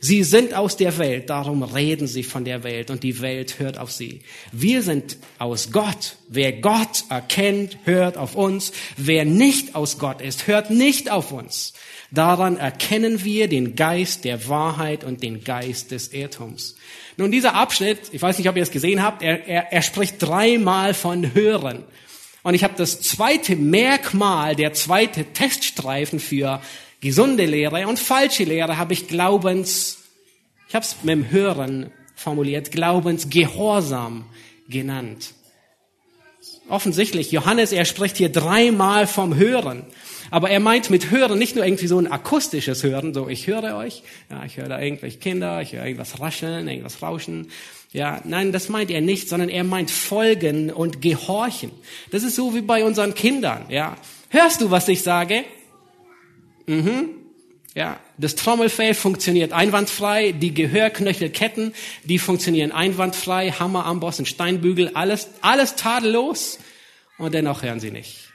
Sie 0.00 0.24
sind 0.24 0.54
aus 0.54 0.78
der 0.78 0.96
Welt, 0.96 1.28
darum 1.28 1.62
reden 1.62 2.06
sie 2.06 2.22
von 2.22 2.46
der 2.46 2.64
Welt 2.64 2.90
und 2.90 3.02
die 3.02 3.20
Welt 3.20 3.58
hört 3.58 3.76
auf 3.76 3.92
sie. 3.92 4.22
Wir 4.52 4.80
sind 4.80 5.18
aus 5.38 5.70
Gott. 5.70 6.16
Wer 6.28 6.54
Gott 6.54 7.04
erkennt, 7.10 7.76
hört 7.84 8.16
auf 8.16 8.34
uns. 8.34 8.72
Wer 8.96 9.26
nicht 9.26 9.74
aus 9.74 9.98
Gott 9.98 10.22
ist, 10.22 10.46
hört 10.46 10.70
nicht 10.70 11.10
auf 11.10 11.30
uns. 11.30 11.74
Daran 12.12 12.58
erkennen 12.58 13.24
wir 13.24 13.48
den 13.48 13.74
Geist 13.74 14.24
der 14.24 14.46
Wahrheit 14.48 15.02
und 15.02 15.22
den 15.22 15.44
Geist 15.44 15.92
des 15.92 16.12
Irrtums. 16.12 16.76
Nun, 17.16 17.32
dieser 17.32 17.54
Abschnitt, 17.54 17.98
ich 18.12 18.20
weiß 18.20 18.36
nicht, 18.36 18.50
ob 18.50 18.56
ihr 18.56 18.62
es 18.62 18.70
gesehen 18.70 19.02
habt, 19.02 19.22
er, 19.22 19.46
er, 19.46 19.72
er 19.72 19.82
spricht 19.82 20.16
dreimal 20.20 20.92
von 20.92 21.32
Hören. 21.32 21.84
Und 22.42 22.54
ich 22.54 22.64
habe 22.64 22.74
das 22.76 23.00
zweite 23.00 23.56
Merkmal, 23.56 24.56
der 24.56 24.74
zweite 24.74 25.24
Teststreifen 25.24 26.20
für 26.20 26.60
gesunde 27.00 27.46
Lehre 27.46 27.86
und 27.88 27.98
falsche 27.98 28.44
Lehre, 28.44 28.76
habe 28.76 28.92
ich 28.92 29.08
Glaubens, 29.08 29.98
ich 30.68 30.74
habe 30.74 30.84
es 30.84 30.96
mit 31.02 31.14
dem 31.14 31.30
Hören 31.30 31.92
formuliert, 32.14 32.72
Glaubensgehorsam 32.72 34.26
genannt. 34.68 35.32
Offensichtlich, 36.68 37.32
Johannes, 37.32 37.72
er 37.72 37.84
spricht 37.84 38.16
hier 38.18 38.30
dreimal 38.30 39.06
vom 39.06 39.34
Hören. 39.34 39.84
Aber 40.32 40.48
er 40.48 40.60
meint 40.60 40.88
mit 40.88 41.10
Hören 41.10 41.38
nicht 41.38 41.56
nur 41.56 41.64
irgendwie 41.66 41.86
so 41.86 41.98
ein 41.98 42.10
akustisches 42.10 42.82
Hören, 42.82 43.12
so 43.12 43.28
ich 43.28 43.48
höre 43.48 43.76
euch, 43.76 44.02
ja, 44.30 44.42
ich 44.46 44.56
höre 44.56 44.70
da 44.70 44.80
irgendwelche 44.80 45.18
Kinder, 45.18 45.60
ich 45.60 45.74
höre 45.74 45.84
irgendwas 45.84 46.20
rascheln, 46.20 46.66
irgendwas 46.66 47.02
rauschen. 47.02 47.50
Ja, 47.92 48.18
nein, 48.24 48.50
das 48.50 48.70
meint 48.70 48.90
er 48.90 49.02
nicht, 49.02 49.28
sondern 49.28 49.50
er 49.50 49.62
meint 49.62 49.90
folgen 49.90 50.70
und 50.70 51.02
gehorchen. 51.02 51.70
Das 52.12 52.22
ist 52.22 52.34
so 52.34 52.54
wie 52.54 52.62
bei 52.62 52.82
unseren 52.82 53.12
Kindern, 53.12 53.66
ja. 53.68 53.94
Hörst 54.30 54.62
du, 54.62 54.70
was 54.70 54.88
ich 54.88 55.02
sage? 55.02 55.44
Mhm. 56.64 57.10
Ja, 57.74 58.00
das 58.16 58.34
Trommelfell 58.34 58.94
funktioniert 58.94 59.52
einwandfrei, 59.52 60.32
die 60.32 60.54
Gehörknöchelketten, 60.54 61.74
die 62.04 62.18
funktionieren 62.18 62.72
einwandfrei, 62.72 63.50
Hammer, 63.50 63.84
Amboss 63.84 64.18
und 64.18 64.28
Steinbügel, 64.28 64.92
alles, 64.94 65.28
alles 65.42 65.76
tadellos. 65.76 66.58
Und 67.18 67.34
dennoch 67.34 67.62
hören 67.62 67.80
sie 67.80 67.90
nicht. 67.90 68.31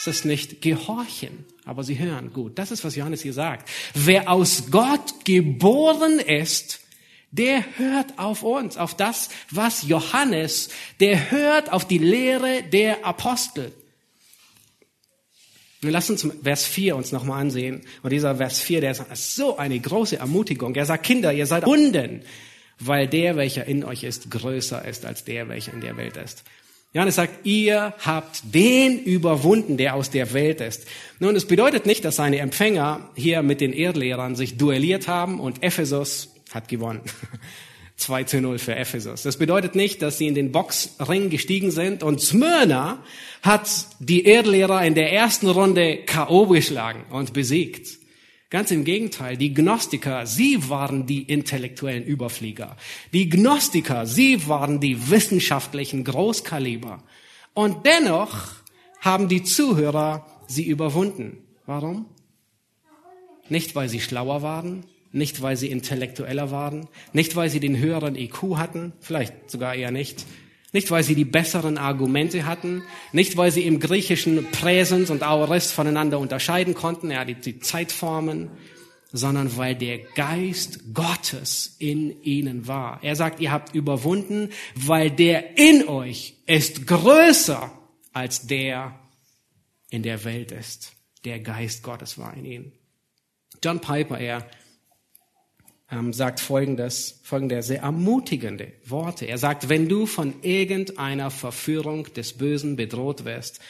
Es 0.00 0.06
ist 0.06 0.24
nicht 0.24 0.62
gehorchen, 0.62 1.44
aber 1.66 1.84
sie 1.84 1.98
hören 1.98 2.32
gut. 2.32 2.58
Das 2.58 2.70
ist, 2.70 2.84
was 2.84 2.96
Johannes 2.96 3.20
hier 3.20 3.34
sagt. 3.34 3.68
Wer 3.92 4.30
aus 4.30 4.70
Gott 4.70 5.26
geboren 5.26 6.18
ist, 6.18 6.80
der 7.32 7.62
hört 7.76 8.18
auf 8.18 8.42
uns, 8.42 8.78
auf 8.78 8.96
das, 8.96 9.28
was 9.50 9.86
Johannes, 9.86 10.70
der 11.00 11.30
hört 11.30 11.70
auf 11.70 11.86
die 11.86 11.98
Lehre 11.98 12.62
der 12.62 13.04
Apostel. 13.04 13.72
Wir 15.82 15.90
lassen 15.90 16.12
uns 16.12 16.26
Vers 16.42 16.64
4 16.64 16.96
uns 16.96 17.12
nochmal 17.12 17.42
ansehen. 17.42 17.82
Und 18.02 18.10
dieser 18.10 18.36
Vers 18.36 18.58
4, 18.60 18.80
der 18.80 18.92
ist 18.92 19.36
so 19.36 19.58
eine 19.58 19.78
große 19.78 20.16
Ermutigung. 20.16 20.74
Er 20.76 20.86
sagt, 20.86 21.04
Kinder, 21.04 21.30
ihr 21.30 21.46
seid 21.46 21.66
Hunden, 21.66 22.22
weil 22.78 23.06
der, 23.06 23.36
welcher 23.36 23.66
in 23.66 23.84
euch 23.84 24.02
ist, 24.04 24.30
größer 24.30 24.82
ist 24.82 25.04
als 25.04 25.24
der, 25.24 25.50
welcher 25.50 25.74
in 25.74 25.82
der 25.82 25.98
Welt 25.98 26.16
ist. 26.16 26.42
Johannes 26.92 27.14
sagt, 27.14 27.46
ihr 27.46 27.94
habt 28.04 28.42
den 28.52 28.98
überwunden, 28.98 29.76
der 29.76 29.94
aus 29.94 30.10
der 30.10 30.32
Welt 30.32 30.60
ist. 30.60 30.86
Nun, 31.20 31.36
es 31.36 31.46
bedeutet 31.46 31.86
nicht, 31.86 32.04
dass 32.04 32.16
seine 32.16 32.38
Empfänger 32.38 33.10
hier 33.14 33.42
mit 33.42 33.60
den 33.60 33.72
Erdlehrern 33.72 34.34
sich 34.34 34.56
duelliert 34.56 35.06
haben 35.06 35.38
und 35.38 35.62
Ephesus 35.62 36.34
hat 36.52 36.66
gewonnen. 36.66 37.02
2 37.96 38.24
zu 38.24 38.40
0 38.40 38.58
für 38.58 38.74
Ephesus. 38.74 39.22
Das 39.22 39.36
bedeutet 39.36 39.74
nicht, 39.74 40.02
dass 40.02 40.18
sie 40.18 40.26
in 40.26 40.34
den 40.34 40.52
Boxring 40.52 41.30
gestiegen 41.30 41.70
sind 41.70 42.02
und 42.02 42.20
Smyrna 42.20 43.04
hat 43.42 43.68
die 44.00 44.24
Erdlehrer 44.24 44.84
in 44.84 44.94
der 44.94 45.12
ersten 45.12 45.48
Runde 45.48 45.98
K.O. 46.06 46.46
geschlagen 46.46 47.04
und 47.10 47.34
besiegt. 47.34 47.99
Ganz 48.50 48.72
im 48.72 48.82
Gegenteil, 48.82 49.36
die 49.36 49.54
Gnostiker, 49.54 50.26
sie 50.26 50.68
waren 50.68 51.06
die 51.06 51.22
intellektuellen 51.22 52.04
Überflieger. 52.04 52.76
Die 53.12 53.28
Gnostiker, 53.28 54.06
sie 54.06 54.48
waren 54.48 54.80
die 54.80 55.08
wissenschaftlichen 55.08 56.02
Großkaliber. 56.02 57.04
Und 57.54 57.86
dennoch 57.86 58.48
haben 59.00 59.28
die 59.28 59.44
Zuhörer 59.44 60.26
sie 60.48 60.66
überwunden. 60.66 61.38
Warum? 61.64 62.06
Nicht, 63.48 63.76
weil 63.76 63.88
sie 63.88 64.00
schlauer 64.00 64.42
waren, 64.42 64.84
nicht, 65.12 65.42
weil 65.42 65.56
sie 65.56 65.68
intellektueller 65.68 66.50
waren, 66.50 66.88
nicht, 67.12 67.36
weil 67.36 67.50
sie 67.50 67.60
den 67.60 67.78
höheren 67.78 68.16
IQ 68.16 68.56
hatten, 68.56 68.92
vielleicht 69.00 69.48
sogar 69.48 69.76
eher 69.76 69.92
nicht, 69.92 70.26
nicht, 70.72 70.90
weil 70.90 71.02
sie 71.02 71.14
die 71.14 71.24
besseren 71.24 71.78
Argumente 71.78 72.46
hatten, 72.46 72.82
nicht, 73.12 73.36
weil 73.36 73.50
sie 73.50 73.62
im 73.62 73.80
Griechischen 73.80 74.50
Präsens 74.50 75.10
und 75.10 75.22
Aorist 75.22 75.72
voneinander 75.72 76.18
unterscheiden 76.18 76.74
konnten, 76.74 77.10
ja, 77.10 77.24
die, 77.24 77.34
die 77.34 77.58
Zeitformen, 77.58 78.50
sondern 79.12 79.56
weil 79.56 79.74
der 79.74 79.98
Geist 79.98 80.94
Gottes 80.94 81.76
in 81.78 82.22
ihnen 82.22 82.68
war. 82.68 83.02
Er 83.02 83.16
sagt, 83.16 83.40
ihr 83.40 83.50
habt 83.50 83.74
überwunden, 83.74 84.50
weil 84.76 85.10
der 85.10 85.58
in 85.58 85.88
euch 85.88 86.34
ist 86.46 86.86
größer 86.86 87.72
als 88.12 88.46
der 88.46 88.98
in 89.90 90.02
der 90.02 90.24
Welt 90.24 90.52
ist. 90.52 90.92
Der 91.24 91.40
Geist 91.40 91.82
Gottes 91.82 92.18
war 92.18 92.34
in 92.34 92.44
ihnen. 92.44 92.72
John 93.62 93.80
Piper, 93.80 94.18
er 94.18 94.46
ähm, 95.90 96.12
sagt 96.12 96.40
folgendes, 96.40 97.20
folgende 97.22 97.62
sehr 97.62 97.82
ermutigende 97.82 98.72
Worte. 98.84 99.26
Er 99.26 99.38
sagt, 99.38 99.68
wenn 99.68 99.88
du 99.88 100.06
von 100.06 100.34
irgendeiner 100.42 101.30
Verführung 101.30 102.12
des 102.14 102.34
Bösen 102.34 102.76
bedroht 102.76 103.24
wirst, 103.24 103.60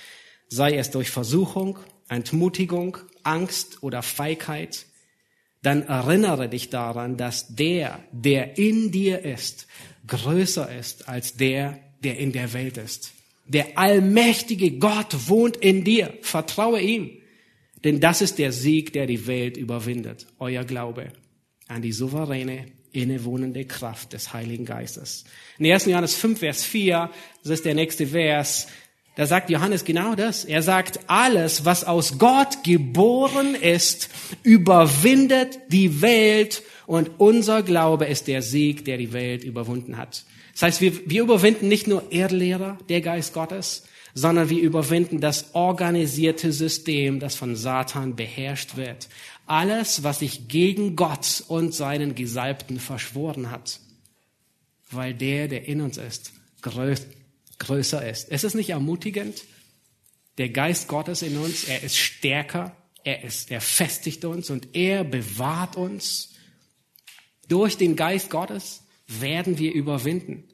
sei 0.48 0.76
es 0.76 0.90
durch 0.90 1.10
Versuchung, 1.10 1.78
Entmutigung, 2.08 2.98
Angst 3.22 3.82
oder 3.82 4.02
Feigheit, 4.02 4.86
dann 5.62 5.82
erinnere 5.82 6.48
dich 6.48 6.70
daran, 6.70 7.16
dass 7.16 7.54
der, 7.54 8.00
der 8.12 8.58
in 8.58 8.90
dir 8.90 9.24
ist, 9.24 9.66
größer 10.06 10.74
ist 10.74 11.08
als 11.08 11.36
der, 11.36 11.78
der 12.02 12.18
in 12.18 12.32
der 12.32 12.52
Welt 12.52 12.78
ist. 12.78 13.12
Der 13.46 13.76
allmächtige 13.78 14.78
Gott 14.78 15.28
wohnt 15.28 15.56
in 15.56 15.84
dir. 15.84 16.14
Vertraue 16.22 16.80
ihm. 16.80 17.10
Denn 17.84 18.00
das 18.00 18.20
ist 18.20 18.38
der 18.38 18.52
Sieg, 18.52 18.92
der 18.92 19.06
die 19.06 19.26
Welt 19.26 19.56
überwindet. 19.56 20.26
Euer 20.38 20.64
Glaube 20.64 21.12
an 21.70 21.82
die 21.82 21.92
souveräne, 21.92 22.66
innewohnende 22.92 23.64
Kraft 23.64 24.12
des 24.12 24.32
Heiligen 24.32 24.64
Geistes. 24.64 25.24
In 25.58 25.70
1. 25.70 25.86
Johannes 25.86 26.16
5, 26.16 26.38
Vers 26.40 26.64
4, 26.64 27.10
das 27.42 27.52
ist 27.52 27.64
der 27.64 27.74
nächste 27.74 28.08
Vers, 28.08 28.66
da 29.16 29.26
sagt 29.26 29.50
Johannes 29.50 29.84
genau 29.84 30.14
das. 30.14 30.44
Er 30.44 30.62
sagt, 30.62 31.00
alles, 31.06 31.64
was 31.64 31.84
aus 31.84 32.18
Gott 32.18 32.64
geboren 32.64 33.54
ist, 33.54 34.08
überwindet 34.42 35.58
die 35.68 36.00
Welt 36.00 36.62
und 36.86 37.10
unser 37.18 37.62
Glaube 37.62 38.06
ist 38.06 38.28
der 38.28 38.42
Sieg, 38.42 38.84
der 38.84 38.96
die 38.96 39.12
Welt 39.12 39.44
überwunden 39.44 39.96
hat. 39.96 40.24
Das 40.52 40.62
heißt, 40.62 40.80
wir, 40.80 41.10
wir 41.10 41.22
überwinden 41.22 41.68
nicht 41.68 41.86
nur 41.86 42.10
Erdlehrer, 42.10 42.78
der 42.88 43.00
Geist 43.00 43.34
Gottes, 43.34 43.84
sondern 44.14 44.48
wir 44.48 44.60
überwinden 44.60 45.20
das 45.20 45.54
organisierte 45.54 46.52
System, 46.52 47.20
das 47.20 47.36
von 47.36 47.56
Satan 47.56 48.16
beherrscht 48.16 48.76
wird 48.76 49.08
alles, 49.50 50.04
was 50.04 50.20
sich 50.20 50.46
gegen 50.46 50.94
Gott 50.94 51.42
und 51.48 51.74
seinen 51.74 52.14
Gesalbten 52.14 52.78
verschworen 52.78 53.50
hat, 53.50 53.80
weil 54.92 55.12
der, 55.12 55.48
der 55.48 55.66
in 55.66 55.80
uns 55.80 55.96
ist, 55.96 56.32
größer 56.62 58.08
ist. 58.08 58.30
Es 58.30 58.44
ist 58.44 58.54
nicht 58.54 58.70
ermutigend. 58.70 59.42
Der 60.38 60.50
Geist 60.50 60.86
Gottes 60.86 61.22
in 61.22 61.36
uns, 61.36 61.64
er 61.64 61.82
ist 61.82 61.98
stärker, 61.98 62.76
er 63.02 63.24
ist, 63.24 63.50
er 63.50 63.60
festigt 63.60 64.24
uns 64.24 64.50
und 64.50 64.68
er 64.76 65.02
bewahrt 65.02 65.74
uns. 65.74 66.30
Durch 67.48 67.76
den 67.76 67.96
Geist 67.96 68.30
Gottes 68.30 68.84
werden 69.08 69.58
wir 69.58 69.72
überwinden. 69.72 70.44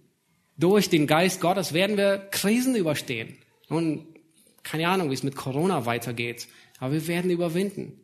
Durch 0.56 0.88
den 0.88 1.06
Geist 1.06 1.42
Gottes 1.42 1.74
werden 1.74 1.98
wir 1.98 2.16
Krisen 2.30 2.74
überstehen. 2.74 3.36
Und 3.68 4.06
keine 4.62 4.88
Ahnung, 4.88 5.10
wie 5.10 5.14
es 5.14 5.22
mit 5.22 5.36
Corona 5.36 5.84
weitergeht, 5.84 6.48
aber 6.78 6.94
wir 6.94 7.06
werden 7.08 7.30
überwinden 7.30 8.00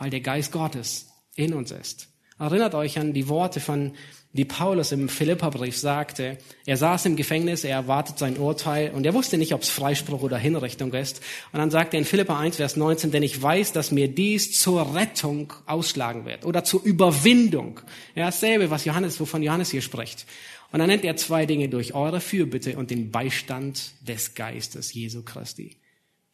weil 0.00 0.10
der 0.10 0.20
Geist 0.20 0.50
Gottes 0.50 1.06
in 1.36 1.54
uns 1.54 1.70
ist. 1.70 2.08
Erinnert 2.38 2.74
euch 2.74 2.98
an 2.98 3.12
die 3.12 3.28
Worte 3.28 3.60
von, 3.60 3.92
die 4.32 4.46
Paulus 4.46 4.92
im 4.92 5.08
Philipperbrief 5.08 5.76
sagte. 5.76 6.38
Er 6.64 6.76
saß 6.76 7.04
im 7.06 7.16
Gefängnis, 7.16 7.64
er 7.64 7.72
erwartet 7.72 8.18
sein 8.18 8.38
Urteil 8.38 8.92
und 8.92 9.04
er 9.04 9.12
wusste 9.12 9.36
nicht, 9.36 9.52
ob 9.52 9.62
es 9.62 9.68
Freispruch 9.68 10.22
oder 10.22 10.38
Hinrichtung 10.38 10.92
ist. 10.94 11.20
Und 11.52 11.58
dann 11.58 11.70
sagt 11.70 11.92
er 11.92 11.98
in 11.98 12.06
Philippa 12.06 12.38
1, 12.38 12.56
Vers 12.56 12.76
19, 12.76 13.10
denn 13.10 13.22
ich 13.22 13.42
weiß, 13.42 13.72
dass 13.72 13.90
mir 13.90 14.08
dies 14.08 14.58
zur 14.58 14.94
Rettung 14.94 15.52
ausschlagen 15.66 16.24
wird 16.24 16.46
oder 16.46 16.64
zur 16.64 16.82
Überwindung. 16.82 17.80
Ja, 18.14 18.26
dasselbe, 18.26 18.70
was 18.70 18.86
Johannes, 18.86 19.20
wovon 19.20 19.42
Johannes 19.42 19.70
hier 19.70 19.82
spricht. 19.82 20.26
Und 20.72 20.78
dann 20.78 20.88
nennt 20.88 21.04
er 21.04 21.16
zwei 21.16 21.44
Dinge 21.44 21.68
durch 21.68 21.92
eure 21.92 22.20
Fürbitte 22.20 22.78
und 22.78 22.90
den 22.90 23.10
Beistand 23.10 23.92
des 24.00 24.34
Geistes 24.34 24.94
Jesu 24.94 25.22
Christi. 25.24 25.76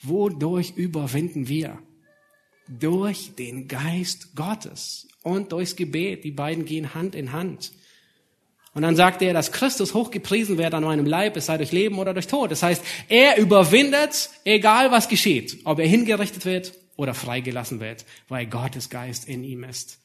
Wodurch 0.02 0.74
überwinden 0.76 1.48
wir? 1.48 1.78
Durch 2.68 3.34
den 3.34 3.68
Geist 3.68 4.34
Gottes 4.34 5.08
und 5.22 5.52
durchs 5.52 5.76
Gebet. 5.76 6.24
Die 6.24 6.30
beiden 6.30 6.64
gehen 6.64 6.94
Hand 6.94 7.14
in 7.14 7.32
Hand. 7.32 7.72
Und 8.74 8.82
dann 8.82 8.94
sagt 8.94 9.22
er, 9.22 9.32
dass 9.32 9.52
Christus 9.52 9.94
hochgepriesen 9.94 10.58
wird 10.58 10.74
an 10.74 10.84
meinem 10.84 11.06
Leib, 11.06 11.36
es 11.36 11.46
sei 11.46 11.56
durch 11.56 11.72
Leben 11.72 11.98
oder 11.98 12.12
durch 12.12 12.26
Tod. 12.26 12.50
Das 12.50 12.62
heißt, 12.62 12.82
er 13.08 13.38
überwindet, 13.38 14.28
egal 14.44 14.90
was 14.90 15.08
geschieht, 15.08 15.60
ob 15.64 15.78
er 15.78 15.86
hingerichtet 15.86 16.44
wird 16.44 16.74
oder 16.96 17.14
freigelassen 17.14 17.80
wird, 17.80 18.04
weil 18.28 18.46
Gottes 18.46 18.90
Geist 18.90 19.28
in 19.28 19.44
ihm 19.44 19.64
ist. 19.64 19.98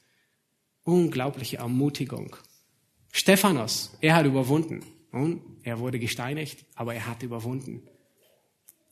Unglaubliche 0.84 1.58
Ermutigung. 1.58 2.38
Stephanus, 3.12 3.92
er 4.00 4.16
hat 4.16 4.26
überwunden. 4.26 4.86
Und 5.12 5.42
er 5.64 5.80
wurde 5.80 6.00
gesteinigt, 6.00 6.64
aber 6.76 6.96
er 6.96 7.08
hat 7.08 7.24
überwunden. 7.24 7.84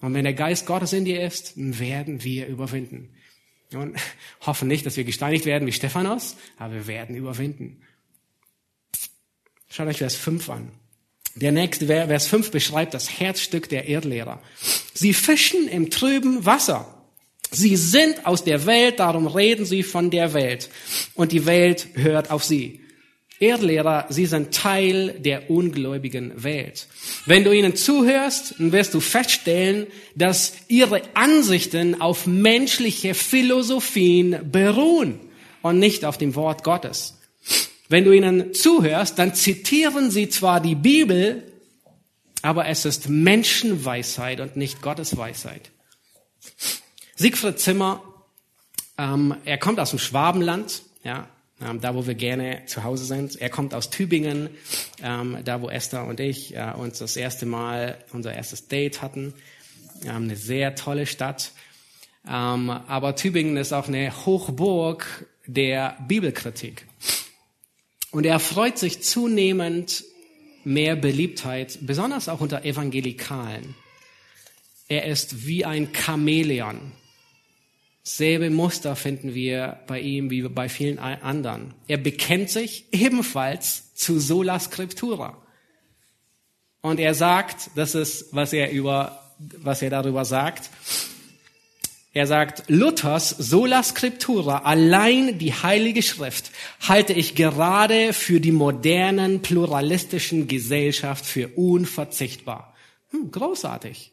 Und 0.02 0.14
wenn 0.14 0.26
der 0.26 0.34
Geist 0.34 0.66
Gottes 0.66 0.94
in 0.94 1.06
dir 1.06 1.22
ist, 1.22 1.54
werden 1.56 2.24
wir 2.24 2.48
überwinden. 2.48 3.14
Und 3.74 3.98
hoffen 4.46 4.68
nicht, 4.68 4.86
dass 4.86 4.98
wir 4.98 5.04
gesteinigt 5.04 5.46
werden 5.46 5.68
wie 5.68 5.72
Stephanus, 5.72 6.36
aber 6.58 6.74
wir 6.74 6.88
werden 6.88 7.16
überwinden. 7.16 7.82
Schaut 9.70 9.88
euch 9.88 9.98
Vers 9.98 10.16
5 10.16 10.50
an. 10.50 10.72
Der 11.36 11.52
nächste 11.52 11.86
Vers 11.86 12.28
5 12.28 12.52
beschreibt 12.52 12.94
das 12.94 13.20
Herzstück 13.20 13.70
der 13.70 13.88
Erdlehrer. 13.88 14.42
Sie 14.94 15.14
fischen 15.14 15.68
im 15.68 15.90
trüben 15.90 16.46
Wasser. 16.46 16.96
Sie 17.52 17.76
sind 17.76 18.26
aus 18.26 18.44
der 18.44 18.66
Welt, 18.66 19.00
darum 19.00 19.28
reden 19.28 19.66
sie 19.66 19.84
von 19.84 20.12
der 20.12 20.34
Welt. 20.34 20.70
Und 21.14 21.32
die 21.32 21.46
Welt 21.46 21.88
hört 21.94 22.32
auf 22.32 22.44
sie. 22.44 22.82
Irrlehrer, 23.40 24.06
sie 24.10 24.26
sind 24.26 24.54
Teil 24.54 25.14
der 25.20 25.50
ungläubigen 25.50 26.44
Welt. 26.44 26.88
Wenn 27.26 27.46
du 27.46 27.56
ihnen 27.56 27.76
zuhörst, 27.76 28.56
dann 28.60 28.74
wirst 28.74 28.94
du 28.94 29.00
feststellen, 29.00 29.88
dass 30.16 30.54
ihre 30.68 31.02
Ansichten 31.14 32.02
auf 32.02 32.28
menschliche 32.28 33.14
Philosophien 33.14 34.52
beruhen 34.52 35.22
und 35.62 35.80
nicht 35.80 36.04
auf 36.04 36.18
dem 36.18 36.36
Wort 36.36 36.66
Gottes. 36.66 37.18
Wenn 37.88 38.04
du 38.04 38.12
ihnen 38.12 38.54
zuhörst, 38.54 39.18
dann 39.18 39.34
zitieren 39.34 40.12
sie 40.12 40.28
zwar 40.28 40.60
die 40.60 40.76
Bibel, 40.76 41.44
aber 42.42 42.68
es 42.68 42.84
ist 42.84 43.08
Menschenweisheit 43.08 44.42
und 44.42 44.58
nicht 44.58 44.82
Gottes 44.82 45.16
Weisheit. 45.16 45.72
Siegfried 47.16 47.60
Zimmer, 47.60 48.04
ähm, 48.98 49.36
er 49.46 49.58
kommt 49.58 49.80
aus 49.80 49.90
dem 49.92 50.00
Schwabenland, 50.00 50.84
ja, 51.04 51.28
ähm, 51.62 51.82
da 51.82 51.96
wo 51.96 52.08
wir 52.08 52.16
gerne 52.16 52.64
zu 52.66 52.84
Hause 52.84 53.06
sind. 53.06 53.40
Er 53.40 53.50
kommt 53.50 53.74
aus 53.74 53.90
Tübingen, 53.90 54.50
ähm, 55.04 55.38
da 55.44 55.62
wo 55.62 55.70
Esther 55.70 56.06
und 56.06 56.20
ich 56.20 56.56
äh, 56.56 56.74
uns 56.76 57.00
das 57.00 57.18
erste 57.18 57.46
Mal 57.46 57.98
unser 58.14 58.34
erstes 58.34 58.68
Date 58.68 59.02
hatten. 59.02 59.34
Ähm, 60.06 60.24
eine 60.24 60.36
sehr 60.36 60.76
tolle 60.76 61.06
Stadt. 61.06 61.52
Ähm, 62.28 62.70
aber 62.70 63.16
Tübingen 63.16 63.58
ist 63.58 63.74
auch 63.74 63.88
eine 63.88 64.26
Hochburg 64.26 65.26
der 65.46 65.98
Bibelkritik. 66.08 66.86
Und 68.12 68.26
er 68.26 68.40
freut 68.40 68.78
sich 68.78 69.02
zunehmend 69.04 70.04
mehr 70.64 70.96
Beliebtheit, 70.96 71.80
besonders 71.82 72.30
auch 72.30 72.42
unter 72.42 72.66
Evangelikalen. 72.66 73.76
Er 74.88 75.06
ist 75.06 75.46
wie 75.46 75.66
ein 75.66 75.90
Chamäleon. 75.94 76.92
Selbe 78.04 78.50
Muster 78.50 78.96
finden 78.96 79.34
wir 79.34 79.80
bei 79.88 80.00
ihm 80.00 80.30
wie 80.30 80.42
bei 80.44 80.70
vielen 80.70 81.00
anderen. 81.00 81.74
Er 81.88 81.98
bekennt 81.98 82.50
sich 82.50 82.86
ebenfalls 82.92 83.94
zu 83.96 84.20
Sola 84.20 84.60
Scriptura. 84.60 85.38
Und 86.82 87.00
er 87.00 87.14
sagt, 87.14 87.72
das 87.76 87.96
ist, 87.96 88.34
was 88.34 88.54
er 88.54 88.72
über, 88.72 89.22
was 89.58 89.82
er 89.82 89.90
darüber 89.90 90.24
sagt. 90.26 90.70
Er 92.12 92.26
sagt, 92.26 92.64
Luthers 92.70 93.30
Sola 93.30 93.84
Scriptura, 93.84 94.60
allein 94.60 95.38
die 95.38 95.54
Heilige 95.54 96.02
Schrift, 96.02 96.52
halte 96.88 97.14
ich 97.14 97.36
gerade 97.36 98.14
für 98.14 98.40
die 98.40 98.52
modernen 98.52 99.42
pluralistischen 99.42 100.48
Gesellschaft 100.48 101.26
für 101.26 101.50
unverzichtbar. 101.50 102.74
Hm, 103.12 103.30
großartig. 103.30 104.12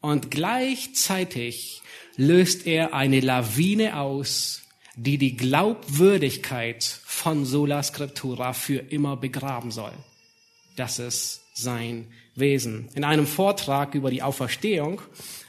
Und 0.00 0.30
gleichzeitig 0.30 1.82
löst 2.16 2.66
er 2.66 2.94
eine 2.94 3.20
Lawine 3.20 3.98
aus, 3.98 4.62
die 4.96 5.18
die 5.18 5.36
Glaubwürdigkeit 5.36 6.82
von 6.82 7.44
Sola 7.44 7.82
Scriptura 7.82 8.52
für 8.52 8.78
immer 8.78 9.16
begraben 9.16 9.70
soll. 9.70 9.92
Das 10.76 10.98
ist 10.98 11.42
sein 11.54 12.06
Wesen. 12.34 12.88
In 12.94 13.04
einem 13.04 13.26
Vortrag 13.26 13.94
über 13.94 14.10
die 14.10 14.22
Auferstehung 14.22 15.00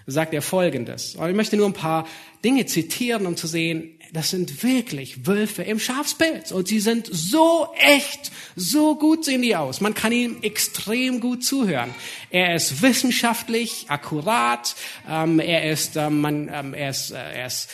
sagt 0.08 0.34
er 0.34 0.42
Folgendes. 0.42 1.16
Ich 1.16 1.36
möchte 1.36 1.58
nur 1.58 1.68
ein 1.68 1.74
paar 1.74 2.08
Dinge 2.44 2.66
zitieren, 2.66 3.28
um 3.28 3.36
zu 3.36 3.48
sehen, 3.48 3.99
das 4.12 4.32
sind 4.32 4.64
wirklich 4.64 5.28
Wölfe 5.28 5.64
im 5.64 5.80
Schafspelz. 5.80 6.52
Und 6.52 6.68
sie 6.68 6.80
sind 6.80 7.08
so 7.12 7.68
echt, 7.78 8.32
so 8.56 8.96
gut 8.96 9.26
sehen 9.26 9.42
die 9.42 9.56
aus. 9.56 9.82
Man 9.82 9.94
kann 9.94 10.12
ihm 10.12 10.38
extrem 10.42 11.20
gut 11.20 11.44
zuhören. 11.44 11.94
Er 12.30 12.56
ist 12.56 12.82
wissenschaftlich, 12.82 13.86
akkurat, 13.88 14.76
ähm, 15.08 15.40
er 15.40 15.70
ist, 15.72 15.96
ähm, 15.96 16.22
man, 16.22 16.50
ähm, 16.52 16.74
er 16.74 16.90
ist, 16.90 17.12
äh, 17.12 17.18
er 17.18 17.46
ist 17.48 17.70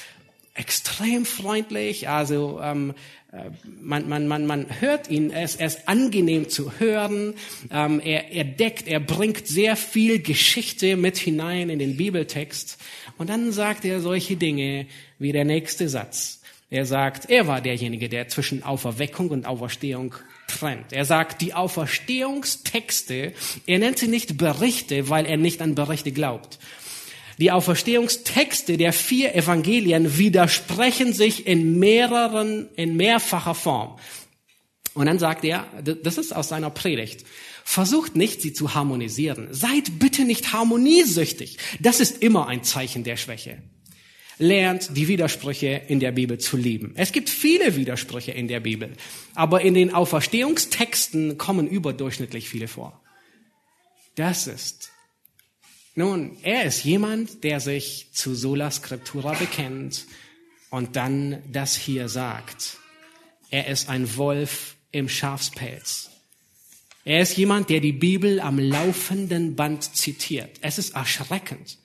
extrem 0.53 1.25
freundlich, 1.25 2.07
also 2.07 2.59
ähm, 2.61 2.93
äh, 3.31 3.49
man, 3.81 4.07
man, 4.07 4.27
man, 4.27 4.45
man 4.45 4.67
hört 4.79 5.09
ihn, 5.09 5.29
er 5.29 5.43
ist, 5.43 5.59
ist 5.59 5.87
angenehm 5.87 6.49
zu 6.49 6.79
hören, 6.79 7.33
ähm, 7.71 7.99
er, 7.99 8.31
er 8.31 8.45
deckt, 8.45 8.87
er 8.87 9.01
bringt 9.01 9.47
sehr 9.47 9.75
viel 9.75 10.19
Geschichte 10.21 10.95
mit 10.95 11.17
hinein 11.17 11.69
in 11.69 11.79
den 11.79 11.97
Bibeltext 11.97 12.77
und 13.17 13.29
dann 13.29 13.51
sagt 13.51 13.83
er 13.83 13.99
solche 13.99 14.37
Dinge 14.37 14.87
wie 15.19 15.31
der 15.31 15.45
nächste 15.45 15.89
Satz. 15.89 16.41
Er 16.69 16.85
sagt, 16.85 17.29
er 17.29 17.47
war 17.47 17.61
derjenige, 17.61 18.09
der 18.09 18.27
zwischen 18.27 18.63
Auferweckung 18.63 19.29
und 19.29 19.45
Auferstehung 19.45 20.15
trennt. 20.47 20.91
Er 20.91 21.05
sagt, 21.05 21.41
die 21.41 21.53
Auferstehungstexte, 21.53 23.33
er 23.65 23.79
nennt 23.79 23.99
sie 23.99 24.07
nicht 24.07 24.37
Berichte, 24.37 25.09
weil 25.09 25.25
er 25.25 25.37
nicht 25.37 25.61
an 25.61 25.75
Berichte 25.75 26.11
glaubt. 26.11 26.59
Die 27.37 27.51
Auferstehungstexte 27.51 28.77
der 28.77 28.93
vier 28.93 29.35
Evangelien 29.35 30.17
widersprechen 30.17 31.13
sich 31.13 31.47
in 31.47 31.79
mehreren, 31.79 32.69
in 32.75 32.95
mehrfacher 32.95 33.55
Form. 33.55 33.99
Und 34.93 35.07
dann 35.07 35.19
sagt 35.19 35.43
er, 35.43 35.67
das 36.03 36.17
ist 36.17 36.33
aus 36.33 36.47
seiner 36.47 36.69
Predigt, 36.69 37.25
versucht 37.65 38.15
nicht, 38.15 38.41
sie 38.41 38.53
zu 38.53 38.73
harmonisieren. 38.73 39.49
Seid 39.51 39.99
bitte 39.99 40.23
nicht 40.23 40.53
harmoniesüchtig. 40.53 41.57
Das 41.81 41.99
ist 41.99 42.23
immer 42.23 42.47
ein 42.47 42.63
Zeichen 42.63 43.03
der 43.03 43.17
Schwäche. 43.17 43.61
Lernt 44.37 44.97
die 44.97 45.07
Widersprüche 45.07 45.81
in 45.87 45.99
der 45.99 46.11
Bibel 46.11 46.37
zu 46.37 46.57
lieben. 46.57 46.93
Es 46.95 47.11
gibt 47.11 47.29
viele 47.29 47.75
Widersprüche 47.75 48.31
in 48.31 48.47
der 48.47 48.59
Bibel, 48.59 48.91
aber 49.33 49.61
in 49.61 49.73
den 49.73 49.93
Auferstehungstexten 49.93 51.37
kommen 51.37 51.67
überdurchschnittlich 51.67 52.49
viele 52.49 52.67
vor. 52.67 53.01
Das 54.15 54.47
ist 54.47 54.91
nun, 55.97 56.37
er 56.43 56.65
ist 56.65 56.83
jemand, 56.83 57.45
der 57.45 57.61
sich 57.61 58.09
zu 58.11 58.35
Sola 58.35 58.69
Scriptura 58.69 59.33
bekennt 59.33 60.05
und 60.69 60.97
dann 60.97 61.41
das 61.49 61.77
hier 61.77 62.09
sagt. 62.09 62.77
Er 63.49 63.67
ist 63.67 63.87
ein 63.87 64.17
Wolf 64.17 64.75
im 64.91 65.07
Schafspelz. 65.07 66.09
Er 67.05 67.21
ist 67.21 67.37
jemand, 67.37 67.69
der 67.69 67.79
die 67.79 67.93
Bibel 67.93 68.41
am 68.41 68.59
laufenden 68.59 69.55
Band 69.55 69.95
zitiert. 69.95 70.57
Es 70.59 70.77
ist 70.77 70.95
erschreckend. 70.95 71.77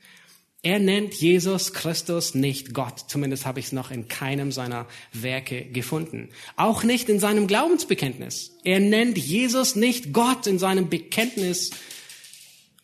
Er 0.63 0.79
nennt 0.79 1.15
Jesus 1.15 1.73
Christus 1.73 2.35
nicht 2.35 2.75
Gott. 2.75 3.05
Zumindest 3.09 3.47
habe 3.47 3.61
ich 3.61 3.67
es 3.67 3.73
noch 3.73 3.91
in 3.91 4.09
keinem 4.09 4.53
seiner 4.53 4.87
Werke 5.13 5.65
gefunden. 5.65 6.29
Auch 6.57 6.83
nicht 6.83 7.09
in 7.09 7.19
seinem 7.19 7.47
Glaubensbekenntnis. 7.47 8.59
Er 8.63 8.81
nennt 8.81 9.17
Jesus 9.17 9.75
nicht 9.75 10.13
Gott 10.13 10.47
in 10.47 10.59
seinem 10.59 10.91
Bekenntnis 10.91 11.71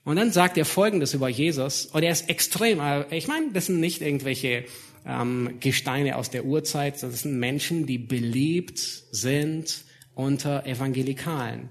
und 0.07 0.14
dann 0.14 0.31
sagt 0.31 0.57
er 0.57 0.64
Folgendes 0.64 1.14
über 1.14 1.29
Jesus, 1.29 1.87
und 1.87 2.05
er 2.05 2.12
ist 2.12 2.31
extrem, 2.31 2.79
äh, 2.79 3.05
ich 3.11 3.27
meine, 3.27 3.51
das 3.53 3.66
sind 3.66 3.81
nicht 3.81 4.03
irgendwelche 4.03 4.64
ähm, 5.05 5.57
Gesteine 5.59 6.14
aus 6.14 6.31
der 6.31 6.45
Urzeit, 6.45 7.03
das 7.03 7.22
sind 7.22 7.41
Menschen, 7.41 7.87
die 7.87 7.99
beliebt 7.99 8.79
sind 8.79 9.85
unter 10.14 10.64
Evangelikalen. 10.64 11.70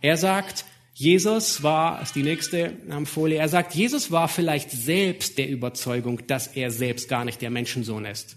Er 0.00 0.16
sagt, 0.16 0.66
Jesus 0.98 1.62
war, 1.62 2.02
ist 2.02 2.16
die 2.16 2.24
nächste 2.24 2.76
ähm, 2.90 3.06
Folie, 3.06 3.38
er 3.38 3.48
sagt, 3.48 3.72
Jesus 3.72 4.10
war 4.10 4.26
vielleicht 4.26 4.72
selbst 4.72 5.38
der 5.38 5.48
Überzeugung, 5.48 6.26
dass 6.26 6.48
er 6.48 6.72
selbst 6.72 7.08
gar 7.08 7.24
nicht 7.24 7.40
der 7.40 7.50
Menschensohn 7.50 8.04
ist. 8.04 8.36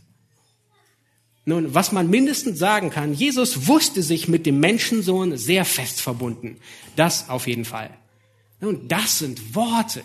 Nun, 1.43 1.74
was 1.74 1.91
man 1.91 2.12
mindestens 2.12 2.59
sagen 2.59 2.91
kann, 2.91 3.16
Jesus 3.16 3.66
wusste 3.66 4.03
sich 4.03 4.28
mit 4.28 4.45
dem 4.45 4.59
Menschensohn 4.59 5.38
sehr 5.38 5.66
fest 5.66 6.01
verbunden. 6.01 6.57
Das 6.95 7.30
auf 7.30 7.47
jeden 7.47 7.66
Fall. 7.66 7.89
Nun, 8.59 8.88
das 8.88 9.18
sind 9.18 9.55
Worte, 9.55 10.03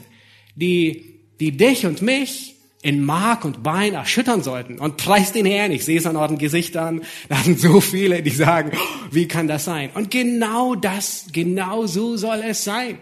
die, 0.55 1.21
die 1.39 1.59
dich 1.59 1.85
und 1.85 2.01
mich 2.01 2.56
in 2.83 3.05
Mark 3.05 3.45
und 3.45 3.62
Bein 3.62 3.95
erschüttern 3.95 4.43
sollten. 4.43 4.79
Und 4.79 4.97
preist 4.97 5.35
den 5.35 5.47
Herrn. 5.47 5.72
Ich 5.72 5.85
sehe 5.85 5.99
es 5.99 6.07
an 6.07 6.16
euren 6.16 6.39
Gesichtern. 6.39 7.03
Da 7.29 7.37
sind 7.43 7.59
so 7.59 7.81
viele, 7.81 8.22
die 8.22 8.31
sagen, 8.31 8.72
oh, 8.74 9.07
wie 9.11 9.27
kann 9.27 9.49
das 9.49 9.64
sein? 9.64 9.91
Und 9.95 10.11
genau 10.11 10.74
das, 10.74 11.27
genau 11.33 11.87
so 11.87 12.16
soll 12.16 12.43
es 12.45 12.64
sein. 12.64 12.99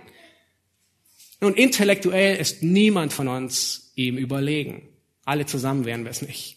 Nun, 1.41 1.55
intellektuell 1.55 2.37
ist 2.37 2.63
niemand 2.63 3.13
von 3.13 3.29
uns 3.29 3.93
ihm 3.97 4.17
überlegen. 4.17 4.89
Alle 5.25 5.47
zusammen 5.47 5.85
wären 5.85 6.05
wir 6.05 6.11
es 6.11 6.23
nicht. 6.23 6.57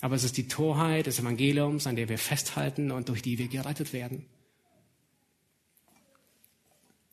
Aber 0.00 0.14
es 0.14 0.24
ist 0.24 0.36
die 0.36 0.46
Torheit 0.46 1.06
des 1.06 1.18
Evangeliums, 1.18 1.86
an 1.86 1.96
der 1.96 2.08
wir 2.08 2.18
festhalten 2.18 2.90
und 2.90 3.08
durch 3.08 3.22
die 3.22 3.38
wir 3.38 3.48
gerettet 3.48 3.92
werden. 3.92 4.26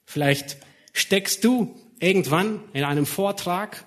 Vielleicht 0.05 0.57
steckst 0.93 1.43
du 1.43 1.75
irgendwann 1.99 2.61
in 2.73 2.83
einem 2.83 3.05
Vortrag, 3.05 3.86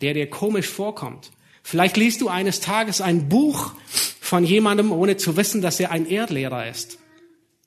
der 0.00 0.14
dir 0.14 0.28
komisch 0.28 0.68
vorkommt. 0.68 1.30
Vielleicht 1.62 1.96
liest 1.96 2.20
du 2.20 2.28
eines 2.28 2.60
Tages 2.60 3.00
ein 3.00 3.28
Buch 3.28 3.72
von 4.20 4.44
jemandem, 4.44 4.92
ohne 4.92 5.16
zu 5.16 5.36
wissen, 5.36 5.62
dass 5.62 5.80
er 5.80 5.90
ein 5.90 6.06
Erdlehrer 6.06 6.68
ist. 6.68 6.98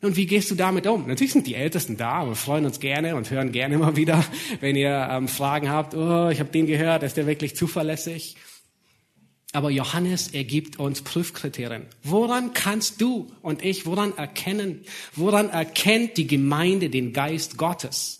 Und 0.01 0.15
wie 0.15 0.27
gehst 0.27 0.51
du 0.51 0.55
damit 0.55 0.85
um? 0.85 1.07
Natürlich 1.07 1.33
sind 1.33 1.47
die 1.47 1.55
Ältesten 1.55 1.97
da, 1.97 2.27
wir 2.27 2.35
freuen 2.35 2.65
uns 2.65 2.79
gerne 2.79 3.15
und 3.15 3.31
hören 3.31 3.51
gerne 3.51 3.75
immer 3.75 3.95
wieder, 3.95 4.23
wenn 4.59 4.75
ihr 4.75 5.07
ähm, 5.09 5.27
Fragen 5.27 5.69
habt. 5.69 5.95
Oh, 5.95 6.29
ich 6.29 6.39
habe 6.39 6.51
den 6.51 6.67
gehört, 6.67 7.01
ist 7.01 7.17
der 7.17 7.25
wirklich 7.25 7.55
zuverlässig? 7.55 8.35
Aber 9.53 9.71
Johannes 9.71 10.27
ergibt 10.27 10.77
uns 10.77 11.01
Prüfkriterien. 11.01 11.87
Woran 12.03 12.53
kannst 12.53 13.01
du 13.01 13.31
und 13.41 13.63
ich, 13.63 13.87
woran 13.87 14.15
erkennen, 14.15 14.83
woran 15.15 15.49
erkennt 15.49 16.17
die 16.17 16.27
Gemeinde 16.27 16.91
den 16.91 17.11
Geist 17.13 17.57
Gottes? 17.57 18.19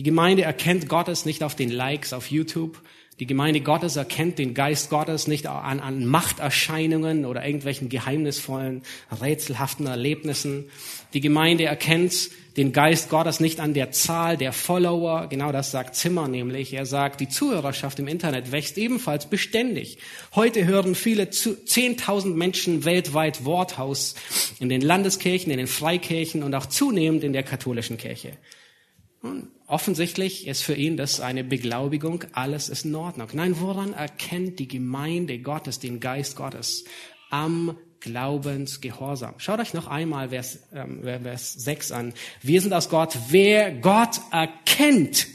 Die 0.00 0.04
Gemeinde 0.04 0.44
erkennt 0.44 0.88
Gottes 0.88 1.26
nicht 1.26 1.42
auf 1.42 1.54
den 1.54 1.70
Likes 1.70 2.14
auf 2.14 2.30
YouTube. 2.30 2.80
Die 3.18 3.26
Gemeinde 3.26 3.60
Gottes 3.60 3.96
erkennt 3.96 4.38
den 4.38 4.54
Geist 4.54 4.88
Gottes 4.88 5.26
nicht 5.26 5.46
an, 5.46 5.78
an 5.78 6.06
Machterscheinungen 6.06 7.26
oder 7.26 7.44
irgendwelchen 7.44 7.90
geheimnisvollen, 7.90 8.80
rätselhaften 9.20 9.86
Erlebnissen. 9.86 10.70
Die 11.12 11.20
Gemeinde 11.20 11.64
erkennt 11.64 12.30
den 12.56 12.72
Geist 12.72 13.10
Gottes 13.10 13.40
nicht 13.40 13.60
an 13.60 13.74
der 13.74 13.90
Zahl 13.90 14.38
der 14.38 14.54
Follower. 14.54 15.26
Genau 15.26 15.52
das 15.52 15.70
sagt 15.70 15.94
Zimmer 15.96 16.28
nämlich. 16.28 16.72
Er 16.72 16.86
sagt, 16.86 17.20
die 17.20 17.28
Zuhörerschaft 17.28 17.98
im 17.98 18.08
Internet 18.08 18.52
wächst 18.52 18.78
ebenfalls 18.78 19.28
beständig. 19.28 19.98
Heute 20.34 20.64
hören 20.64 20.94
viele 20.94 21.24
10.000 21.24 22.32
Menschen 22.32 22.86
weltweit 22.86 23.44
Worthaus 23.44 24.14
in 24.60 24.70
den 24.70 24.80
Landeskirchen, 24.80 25.52
in 25.52 25.58
den 25.58 25.66
Freikirchen 25.66 26.42
und 26.42 26.54
auch 26.54 26.64
zunehmend 26.64 27.22
in 27.22 27.34
der 27.34 27.42
katholischen 27.42 27.98
Kirche. 27.98 28.38
Und 29.22 29.50
offensichtlich 29.70 30.46
ist 30.46 30.62
für 30.62 30.74
ihn 30.74 30.96
das 30.96 31.20
eine 31.20 31.44
Beglaubigung, 31.44 32.24
alles 32.32 32.68
ist 32.68 32.84
in 32.84 32.94
Ordnung. 32.94 33.28
Nein, 33.32 33.60
woran 33.60 33.92
erkennt 33.92 34.58
die 34.58 34.68
Gemeinde 34.68 35.38
Gottes 35.38 35.78
den 35.78 36.00
Geist 36.00 36.36
Gottes? 36.36 36.84
Am 37.30 37.76
Glaubensgehorsam. 38.00 39.34
Schaut 39.38 39.60
euch 39.60 39.74
noch 39.74 39.86
einmal 39.86 40.30
Vers, 40.30 40.60
ähm, 40.74 41.02
Vers 41.02 41.52
6 41.54 41.92
an. 41.92 42.14
Wir 42.42 42.60
sind 42.60 42.72
aus 42.72 42.88
Gott. 42.88 43.16
Wer 43.28 43.72
Gott 43.72 44.20
erkennt, 44.32 45.26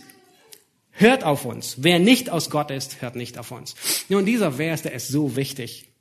hört 0.92 1.24
auf 1.24 1.46
uns. 1.46 1.78
Wer 1.84 2.00
nicht 2.00 2.30
aus 2.30 2.50
Gott 2.50 2.72
ist, 2.72 3.02
hört 3.02 3.16
nicht 3.16 3.38
auf 3.38 3.52
uns. 3.52 3.76
Nun, 4.10 4.26
dieser 4.26 4.54
Vers, 4.54 4.82
der 4.82 4.94
ist 4.94 5.08
so 5.08 5.36
wichtig 5.36 5.95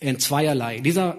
in 0.00 0.18
zweierlei. 0.18 0.78
Dieser, 0.80 1.18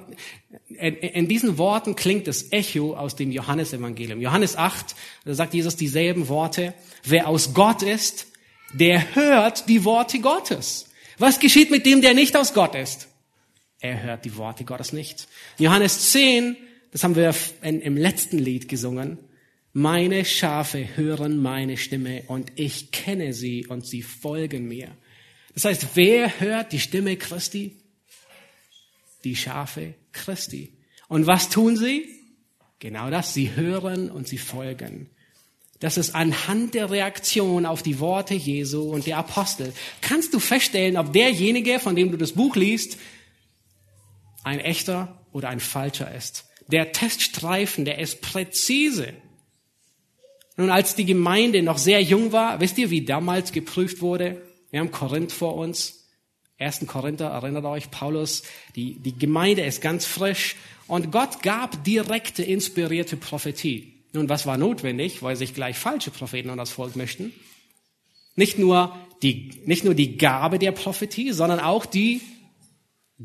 in, 0.69 0.95
in, 0.95 1.27
diesen 1.27 1.57
Worten 1.57 1.95
klingt 1.95 2.27
das 2.27 2.51
Echo 2.51 2.95
aus 2.95 3.15
dem 3.15 3.31
Johannesevangelium. 3.31 4.21
Johannes 4.21 4.55
8, 4.55 4.95
da 5.25 5.33
sagt 5.33 5.53
Jesus 5.53 5.75
dieselben 5.75 6.27
Worte. 6.27 6.73
Wer 7.03 7.27
aus 7.27 7.53
Gott 7.53 7.83
ist, 7.83 8.27
der 8.73 9.15
hört 9.15 9.67
die 9.67 9.83
Worte 9.83 10.19
Gottes. 10.19 10.89
Was 11.17 11.39
geschieht 11.39 11.71
mit 11.71 11.85
dem, 11.85 12.01
der 12.01 12.13
nicht 12.13 12.37
aus 12.37 12.53
Gott 12.53 12.75
ist? 12.75 13.07
Er 13.81 14.01
hört 14.03 14.25
die 14.25 14.35
Worte 14.37 14.63
Gottes 14.63 14.93
nicht. 14.93 15.27
Johannes 15.57 16.11
10, 16.11 16.55
das 16.91 17.03
haben 17.03 17.15
wir 17.15 17.33
in, 17.61 17.81
im 17.81 17.97
letzten 17.97 18.37
Lied 18.37 18.69
gesungen. 18.69 19.17
Meine 19.73 20.25
Schafe 20.25 20.97
hören 20.97 21.41
meine 21.41 21.77
Stimme 21.77 22.23
und 22.27 22.51
ich 22.55 22.91
kenne 22.91 23.33
sie 23.33 23.67
und 23.67 23.85
sie 23.85 24.01
folgen 24.01 24.67
mir. 24.67 24.89
Das 25.53 25.65
heißt, 25.65 25.87
wer 25.95 26.39
hört 26.39 26.71
die 26.71 26.79
Stimme 26.79 27.17
Christi? 27.17 27.78
Die 29.23 29.35
Schafe 29.35 29.95
Christi. 30.11 30.77
Und 31.07 31.27
was 31.27 31.49
tun 31.49 31.77
sie? 31.77 32.07
Genau 32.79 33.09
das, 33.09 33.33
sie 33.33 33.55
hören 33.55 34.09
und 34.09 34.27
sie 34.27 34.37
folgen. 34.37 35.09
Das 35.79 35.97
ist 35.97 36.13
anhand 36.13 36.73
der 36.73 36.91
Reaktion 36.91 37.65
auf 37.65 37.83
die 37.83 37.99
Worte 37.99 38.33
Jesu 38.33 38.81
und 38.83 39.05
der 39.05 39.17
Apostel. 39.17 39.73
Kannst 40.01 40.33
du 40.33 40.39
feststellen, 40.39 40.97
ob 40.97 41.13
derjenige, 41.13 41.79
von 41.79 41.95
dem 41.95 42.11
du 42.11 42.17
das 42.17 42.33
Buch 42.33 42.55
liest, 42.55 42.97
ein 44.43 44.59
echter 44.59 45.25
oder 45.31 45.49
ein 45.49 45.59
falscher 45.59 46.13
ist. 46.13 46.45
Der 46.67 46.91
Teststreifen, 46.91 47.85
der 47.85 47.99
ist 47.99 48.21
präzise. 48.21 49.13
Nun, 50.57 50.69
als 50.69 50.95
die 50.95 51.05
Gemeinde 51.05 51.63
noch 51.63 51.77
sehr 51.77 52.01
jung 52.01 52.33
war, 52.33 52.59
wisst 52.59 52.77
ihr, 52.77 52.89
wie 52.89 53.05
damals 53.05 53.53
geprüft 53.53 54.01
wurde? 54.01 54.41
Wir 54.71 54.81
haben 54.81 54.91
Korinth 54.91 55.31
vor 55.31 55.55
uns. 55.55 55.98
1. 56.59 56.85
Korinther, 56.87 57.27
erinnert 57.27 57.63
euch, 57.63 57.89
Paulus, 57.89 58.43
die, 58.75 58.95
die 58.95 59.17
Gemeinde 59.17 59.63
ist 59.63 59.81
ganz 59.81 60.05
frisch 60.05 60.57
und 60.87 61.11
Gott 61.11 61.41
gab 61.41 61.83
direkte, 61.85 62.43
inspirierte 62.43 63.15
Prophetie. 63.15 63.93
Nun, 64.11 64.27
was 64.27 64.45
war 64.45 64.57
notwendig, 64.57 65.23
weil 65.23 65.37
sich 65.37 65.53
gleich 65.53 65.77
falsche 65.77 66.11
Propheten 66.11 66.49
an 66.49 66.57
das 66.57 66.71
Volk 66.71 66.97
möchten? 66.97 67.31
Nicht 68.35 68.59
nur 68.59 68.95
die, 69.21 69.51
nicht 69.65 69.85
nur 69.85 69.93
die 69.95 70.17
Gabe 70.17 70.59
der 70.59 70.73
Prophetie, 70.73 71.31
sondern 71.31 71.61
auch 71.61 71.85
die 71.85 72.21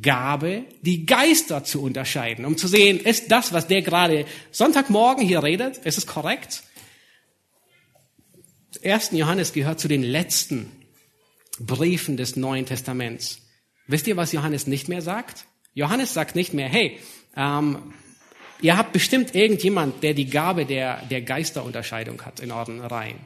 Gabe, 0.01 0.64
die 0.82 1.05
Geister 1.05 1.64
zu 1.64 1.82
unterscheiden, 1.82 2.45
um 2.45 2.57
zu 2.57 2.68
sehen, 2.68 3.01
ist 3.01 3.30
das, 3.32 3.53
was 3.53 3.66
der 3.66 3.82
gerade 3.82 4.26
Sonntagmorgen 4.53 5.26
hier 5.26 5.43
redet, 5.43 5.78
ist 5.78 5.99
es 5.99 6.07
korrekt? 6.07 6.62
1. 8.85 9.11
Johannes 9.12 9.53
gehört 9.53 9.80
zu 9.80 9.89
den 9.89 10.03
letzten 10.03 10.70
Briefen 11.61 12.17
des 12.17 12.37
Neuen 12.37 12.67
Testaments. 12.67 13.41
Wisst 13.87 14.07
ihr, 14.07 14.17
was 14.17 14.33
Johannes 14.33 14.67
nicht 14.67 14.89
mehr 14.89 15.03
sagt? 15.03 15.47
Johannes 15.75 16.15
sagt 16.15 16.37
nicht 16.37 16.55
mehr, 16.55 16.69
hey, 16.69 16.99
ähm, 17.37 17.95
ihr 18.61 18.77
habt 18.77 18.93
bestimmt 18.93 19.35
irgendjemand, 19.35 20.03
der 20.03 20.15
die 20.15 20.27
Gabe 20.27 20.65
der, 20.67 21.03
der 21.11 21.23
Geisterunterscheidung 21.23 22.23
hat 22.23 22.41
in 22.41 22.53
euren 22.53 22.81
Reihen. 22.81 23.19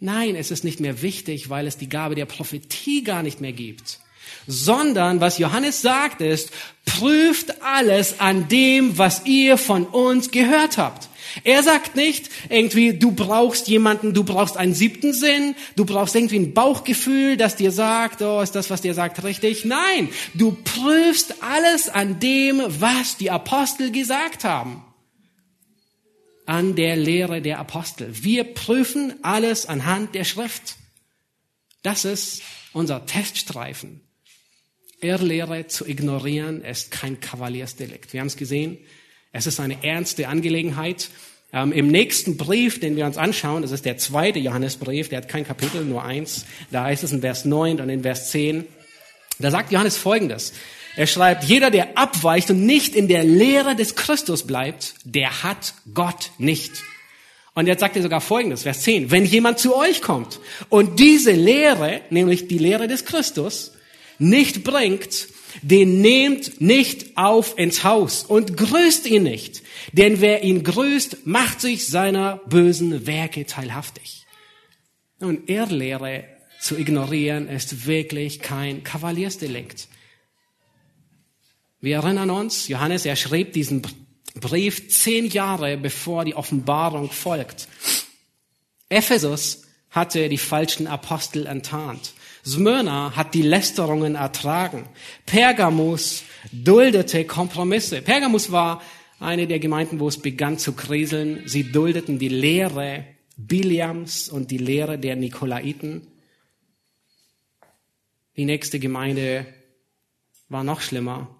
Nein, 0.00 0.34
es 0.34 0.50
ist 0.50 0.64
nicht 0.64 0.80
mehr 0.80 1.02
wichtig, 1.02 1.48
weil 1.48 1.66
es 1.66 1.76
die 1.76 1.88
Gabe 1.88 2.16
der 2.16 2.26
Prophetie 2.26 3.04
gar 3.04 3.22
nicht 3.22 3.40
mehr 3.40 3.52
gibt. 3.52 4.00
Sondern 4.46 5.20
was 5.20 5.38
Johannes 5.38 5.82
sagt 5.82 6.20
ist, 6.20 6.50
prüft 6.84 7.62
alles 7.62 8.18
an 8.18 8.48
dem, 8.48 8.98
was 8.98 9.24
ihr 9.26 9.58
von 9.58 9.84
uns 9.84 10.30
gehört 10.32 10.78
habt. 10.78 11.08
Er 11.44 11.62
sagt 11.62 11.96
nicht 11.96 12.30
irgendwie, 12.48 12.98
du 12.98 13.12
brauchst 13.12 13.68
jemanden, 13.68 14.14
du 14.14 14.24
brauchst 14.24 14.56
einen 14.56 14.74
siebten 14.74 15.12
Sinn, 15.12 15.54
du 15.76 15.84
brauchst 15.84 16.14
irgendwie 16.14 16.38
ein 16.38 16.54
Bauchgefühl, 16.54 17.36
das 17.36 17.56
dir 17.56 17.72
sagt, 17.72 18.22
oh, 18.22 18.40
ist 18.40 18.54
das, 18.54 18.70
was 18.70 18.82
dir 18.82 18.94
sagt, 18.94 19.22
richtig? 19.24 19.64
Nein, 19.64 20.08
du 20.34 20.52
prüfst 20.52 21.42
alles 21.42 21.88
an 21.88 22.20
dem, 22.20 22.62
was 22.66 23.16
die 23.16 23.30
Apostel 23.30 23.90
gesagt 23.92 24.44
haben. 24.44 24.84
An 26.44 26.74
der 26.74 26.96
Lehre 26.96 27.40
der 27.40 27.58
Apostel. 27.58 28.10
Wir 28.22 28.44
prüfen 28.44 29.14
alles 29.22 29.66
anhand 29.66 30.14
der 30.14 30.24
Schrift. 30.24 30.76
Das 31.82 32.04
ist 32.04 32.42
unser 32.72 33.06
Teststreifen. 33.06 34.00
Irrlehre 35.00 35.66
zu 35.66 35.86
ignorieren 35.86 36.62
ist 36.62 36.90
kein 36.90 37.20
Kavaliersdelikt. 37.20 38.12
Wir 38.12 38.20
haben 38.20 38.28
es 38.28 38.36
gesehen. 38.36 38.78
Es 39.32 39.46
ist 39.46 39.60
eine 39.60 39.82
ernste 39.82 40.28
Angelegenheit. 40.28 41.08
Ähm, 41.52 41.72
Im 41.72 41.88
nächsten 41.88 42.36
Brief, 42.36 42.80
den 42.80 42.96
wir 42.96 43.06
uns 43.06 43.16
anschauen, 43.16 43.62
das 43.62 43.72
ist 43.72 43.84
der 43.84 43.96
zweite 43.96 44.38
Johannesbrief, 44.38 45.08
der 45.08 45.18
hat 45.18 45.28
kein 45.28 45.46
Kapitel, 45.46 45.84
nur 45.84 46.04
eins. 46.04 46.44
Da 46.70 46.84
heißt 46.84 47.02
es 47.02 47.12
in 47.12 47.22
Vers 47.22 47.44
9 47.44 47.80
und 47.80 47.88
in 47.88 48.02
Vers 48.02 48.30
10. 48.30 48.66
Da 49.38 49.50
sagt 49.50 49.72
Johannes 49.72 49.96
Folgendes. 49.96 50.52
Er 50.96 51.06
schreibt, 51.06 51.44
jeder, 51.44 51.70
der 51.70 51.96
abweicht 51.96 52.50
und 52.50 52.66
nicht 52.66 52.94
in 52.94 53.08
der 53.08 53.24
Lehre 53.24 53.74
des 53.74 53.96
Christus 53.96 54.46
bleibt, 54.46 54.94
der 55.04 55.42
hat 55.42 55.74
Gott 55.94 56.30
nicht. 56.36 56.70
Und 57.54 57.66
jetzt 57.66 57.80
sagt 57.80 57.96
er 57.96 58.02
sogar 58.02 58.20
Folgendes, 58.20 58.62
Vers 58.62 58.82
10. 58.82 59.10
Wenn 59.10 59.24
jemand 59.24 59.58
zu 59.58 59.74
euch 59.74 60.02
kommt 60.02 60.40
und 60.68 61.00
diese 61.00 61.32
Lehre, 61.32 62.02
nämlich 62.10 62.48
die 62.48 62.58
Lehre 62.58 62.88
des 62.88 63.06
Christus, 63.06 63.72
nicht 64.18 64.64
bringt, 64.64 65.28
den 65.60 66.00
nehmt 66.00 66.60
nicht 66.60 67.16
auf 67.16 67.58
ins 67.58 67.84
Haus 67.84 68.24
und 68.24 68.56
grüßt 68.56 69.06
ihn 69.06 69.24
nicht, 69.24 69.62
denn 69.92 70.20
wer 70.20 70.42
ihn 70.42 70.64
grüßt, 70.64 71.26
macht 71.26 71.60
sich 71.60 71.86
seiner 71.86 72.38
bösen 72.46 73.06
Werke 73.06 73.44
teilhaftig. 73.44 74.24
Nun, 75.20 75.44
Irrlehre 75.46 76.24
zu 76.60 76.78
ignorieren 76.78 77.48
ist 77.48 77.86
wirklich 77.86 78.40
kein 78.40 78.82
Kavaliersdelikt. 78.82 79.88
Wir 81.80 81.96
erinnern 81.96 82.30
uns, 82.30 82.68
Johannes, 82.68 83.04
er 83.04 83.16
schrieb 83.16 83.52
diesen 83.52 83.82
Brief 84.34 84.88
zehn 84.88 85.26
Jahre 85.26 85.76
bevor 85.76 86.24
die 86.24 86.34
Offenbarung 86.34 87.10
folgt. 87.10 87.68
Ephesus 88.88 89.62
hatte 89.90 90.28
die 90.28 90.38
falschen 90.38 90.86
Apostel 90.86 91.46
enttarnt. 91.46 92.14
Smyrna 92.44 93.14
hat 93.14 93.34
die 93.34 93.42
Lästerungen 93.42 94.16
ertragen. 94.16 94.88
Pergamus 95.26 96.24
duldete 96.50 97.24
Kompromisse. 97.24 98.02
Pergamus 98.02 98.50
war 98.50 98.82
eine 99.20 99.46
der 99.46 99.60
Gemeinden, 99.60 100.00
wo 100.00 100.08
es 100.08 100.18
begann 100.18 100.58
zu 100.58 100.72
kriseln. 100.72 101.42
Sie 101.46 101.70
duldeten 101.70 102.18
die 102.18 102.28
Lehre 102.28 103.04
Biliams 103.36 104.28
und 104.28 104.50
die 104.50 104.58
Lehre 104.58 104.98
der 104.98 105.16
Nikolaiten. 105.16 106.06
Die 108.36 108.44
nächste 108.44 108.80
Gemeinde 108.80 109.46
war 110.48 110.64
noch 110.64 110.80
schlimmer. 110.80 111.36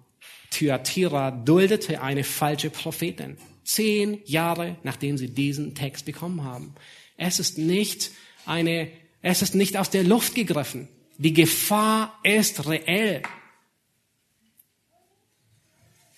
Thyatira 0.51 1.31
duldete 1.31 2.01
eine 2.01 2.23
falsche 2.23 2.69
Prophetin. 2.69 3.37
Zehn 3.65 4.21
Jahre 4.25 4.77
nachdem 4.83 5.17
sie 5.17 5.33
diesen 5.33 5.75
Text 5.75 6.05
bekommen 6.05 6.43
haben. 6.43 6.75
Es 7.17 7.39
ist 7.39 7.57
nicht 7.57 8.11
eine 8.45 8.89
es 9.23 9.41
ist 9.41 9.55
nicht 9.55 9.77
aus 9.77 9.89
der 9.89 10.03
Luft 10.03 10.35
gegriffen. 10.35 10.89
Die 11.17 11.33
Gefahr 11.33 12.19
ist 12.23 12.67
reell. 12.67 13.23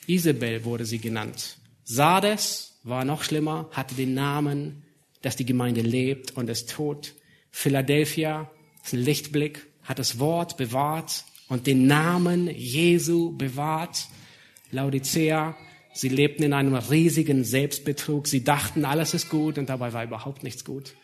Isabel 0.08 0.66
wurde 0.66 0.86
sie 0.86 0.98
genannt. 0.98 1.58
Sardes 1.84 2.80
war 2.84 3.06
noch 3.06 3.24
schlimmer, 3.24 3.70
hatte 3.72 3.94
den 3.96 4.16
Namen, 4.16 4.84
dass 5.22 5.36
die 5.36 5.46
Gemeinde 5.46 5.82
lebt 5.82 6.32
und 6.32 6.50
ist 6.50 6.72
tot. 6.72 7.14
Philadelphia 7.52 8.50
ist 8.84 8.94
ein 8.94 9.00
Lichtblick, 9.00 9.68
hat 9.84 10.00
das 10.00 10.18
Wort 10.18 10.58
bewahrt 10.58 11.26
und 11.48 11.68
den 11.68 11.86
Namen 11.86 12.48
Jesu 12.48 13.38
bewahrt. 13.38 14.08
Laodicea, 14.72 15.56
sie 15.94 16.10
lebten 16.10 16.42
in 16.42 16.54
einem 16.54 16.74
riesigen 16.74 17.44
Selbstbetrug. 17.44 18.28
Sie 18.28 18.44
dachten, 18.44 18.84
alles 18.84 19.14
ist 19.14 19.30
gut 19.30 19.60
und 19.60 19.70
dabei 19.70 19.94
war 19.94 20.04
überhaupt 20.04 20.42
nichts 20.42 20.66
gut. 20.66 20.96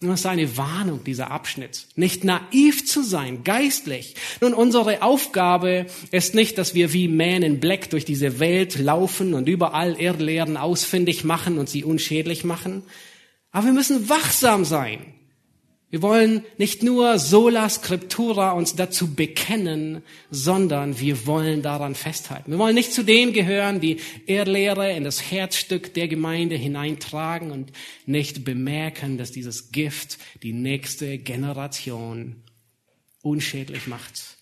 Das 0.00 0.20
ist 0.20 0.26
eine 0.26 0.58
Warnung, 0.58 1.04
dieser 1.04 1.30
Abschnitt. 1.30 1.86
Nicht 1.96 2.22
naiv 2.22 2.86
zu 2.86 3.02
sein, 3.02 3.44
geistlich. 3.44 4.14
Nun, 4.42 4.52
unsere 4.52 5.00
Aufgabe 5.02 5.86
ist 6.10 6.34
nicht, 6.34 6.58
dass 6.58 6.74
wir 6.74 6.92
wie 6.92 7.08
Man 7.08 7.42
in 7.42 7.60
Black 7.60 7.88
durch 7.88 8.04
diese 8.04 8.38
Welt 8.38 8.78
laufen 8.78 9.32
und 9.32 9.48
überall 9.48 9.98
Irrlehren 9.98 10.58
ausfindig 10.58 11.24
machen 11.24 11.56
und 11.56 11.70
sie 11.70 11.82
unschädlich 11.82 12.44
machen. 12.44 12.82
Aber 13.52 13.66
wir 13.66 13.72
müssen 13.72 14.10
wachsam 14.10 14.66
sein. 14.66 15.14
Wir 15.88 16.02
wollen 16.02 16.44
nicht 16.58 16.82
nur 16.82 17.18
sola 17.18 17.68
scriptura 17.68 18.52
uns 18.52 18.74
dazu 18.74 19.14
bekennen, 19.14 20.02
sondern 20.30 20.98
wir 20.98 21.26
wollen 21.26 21.62
daran 21.62 21.94
festhalten. 21.94 22.50
Wir 22.50 22.58
wollen 22.58 22.74
nicht 22.74 22.92
zu 22.92 23.04
denen 23.04 23.32
gehören, 23.32 23.80
die 23.80 23.98
Irrlehre 24.26 24.92
in 24.92 25.04
das 25.04 25.30
Herzstück 25.30 25.94
der 25.94 26.08
Gemeinde 26.08 26.56
hineintragen 26.56 27.52
und 27.52 27.72
nicht 28.04 28.44
bemerken, 28.44 29.16
dass 29.16 29.30
dieses 29.30 29.70
Gift 29.70 30.18
die 30.42 30.52
nächste 30.52 31.18
Generation 31.18 32.42
unschädlich 33.22 33.86
macht 33.86 34.35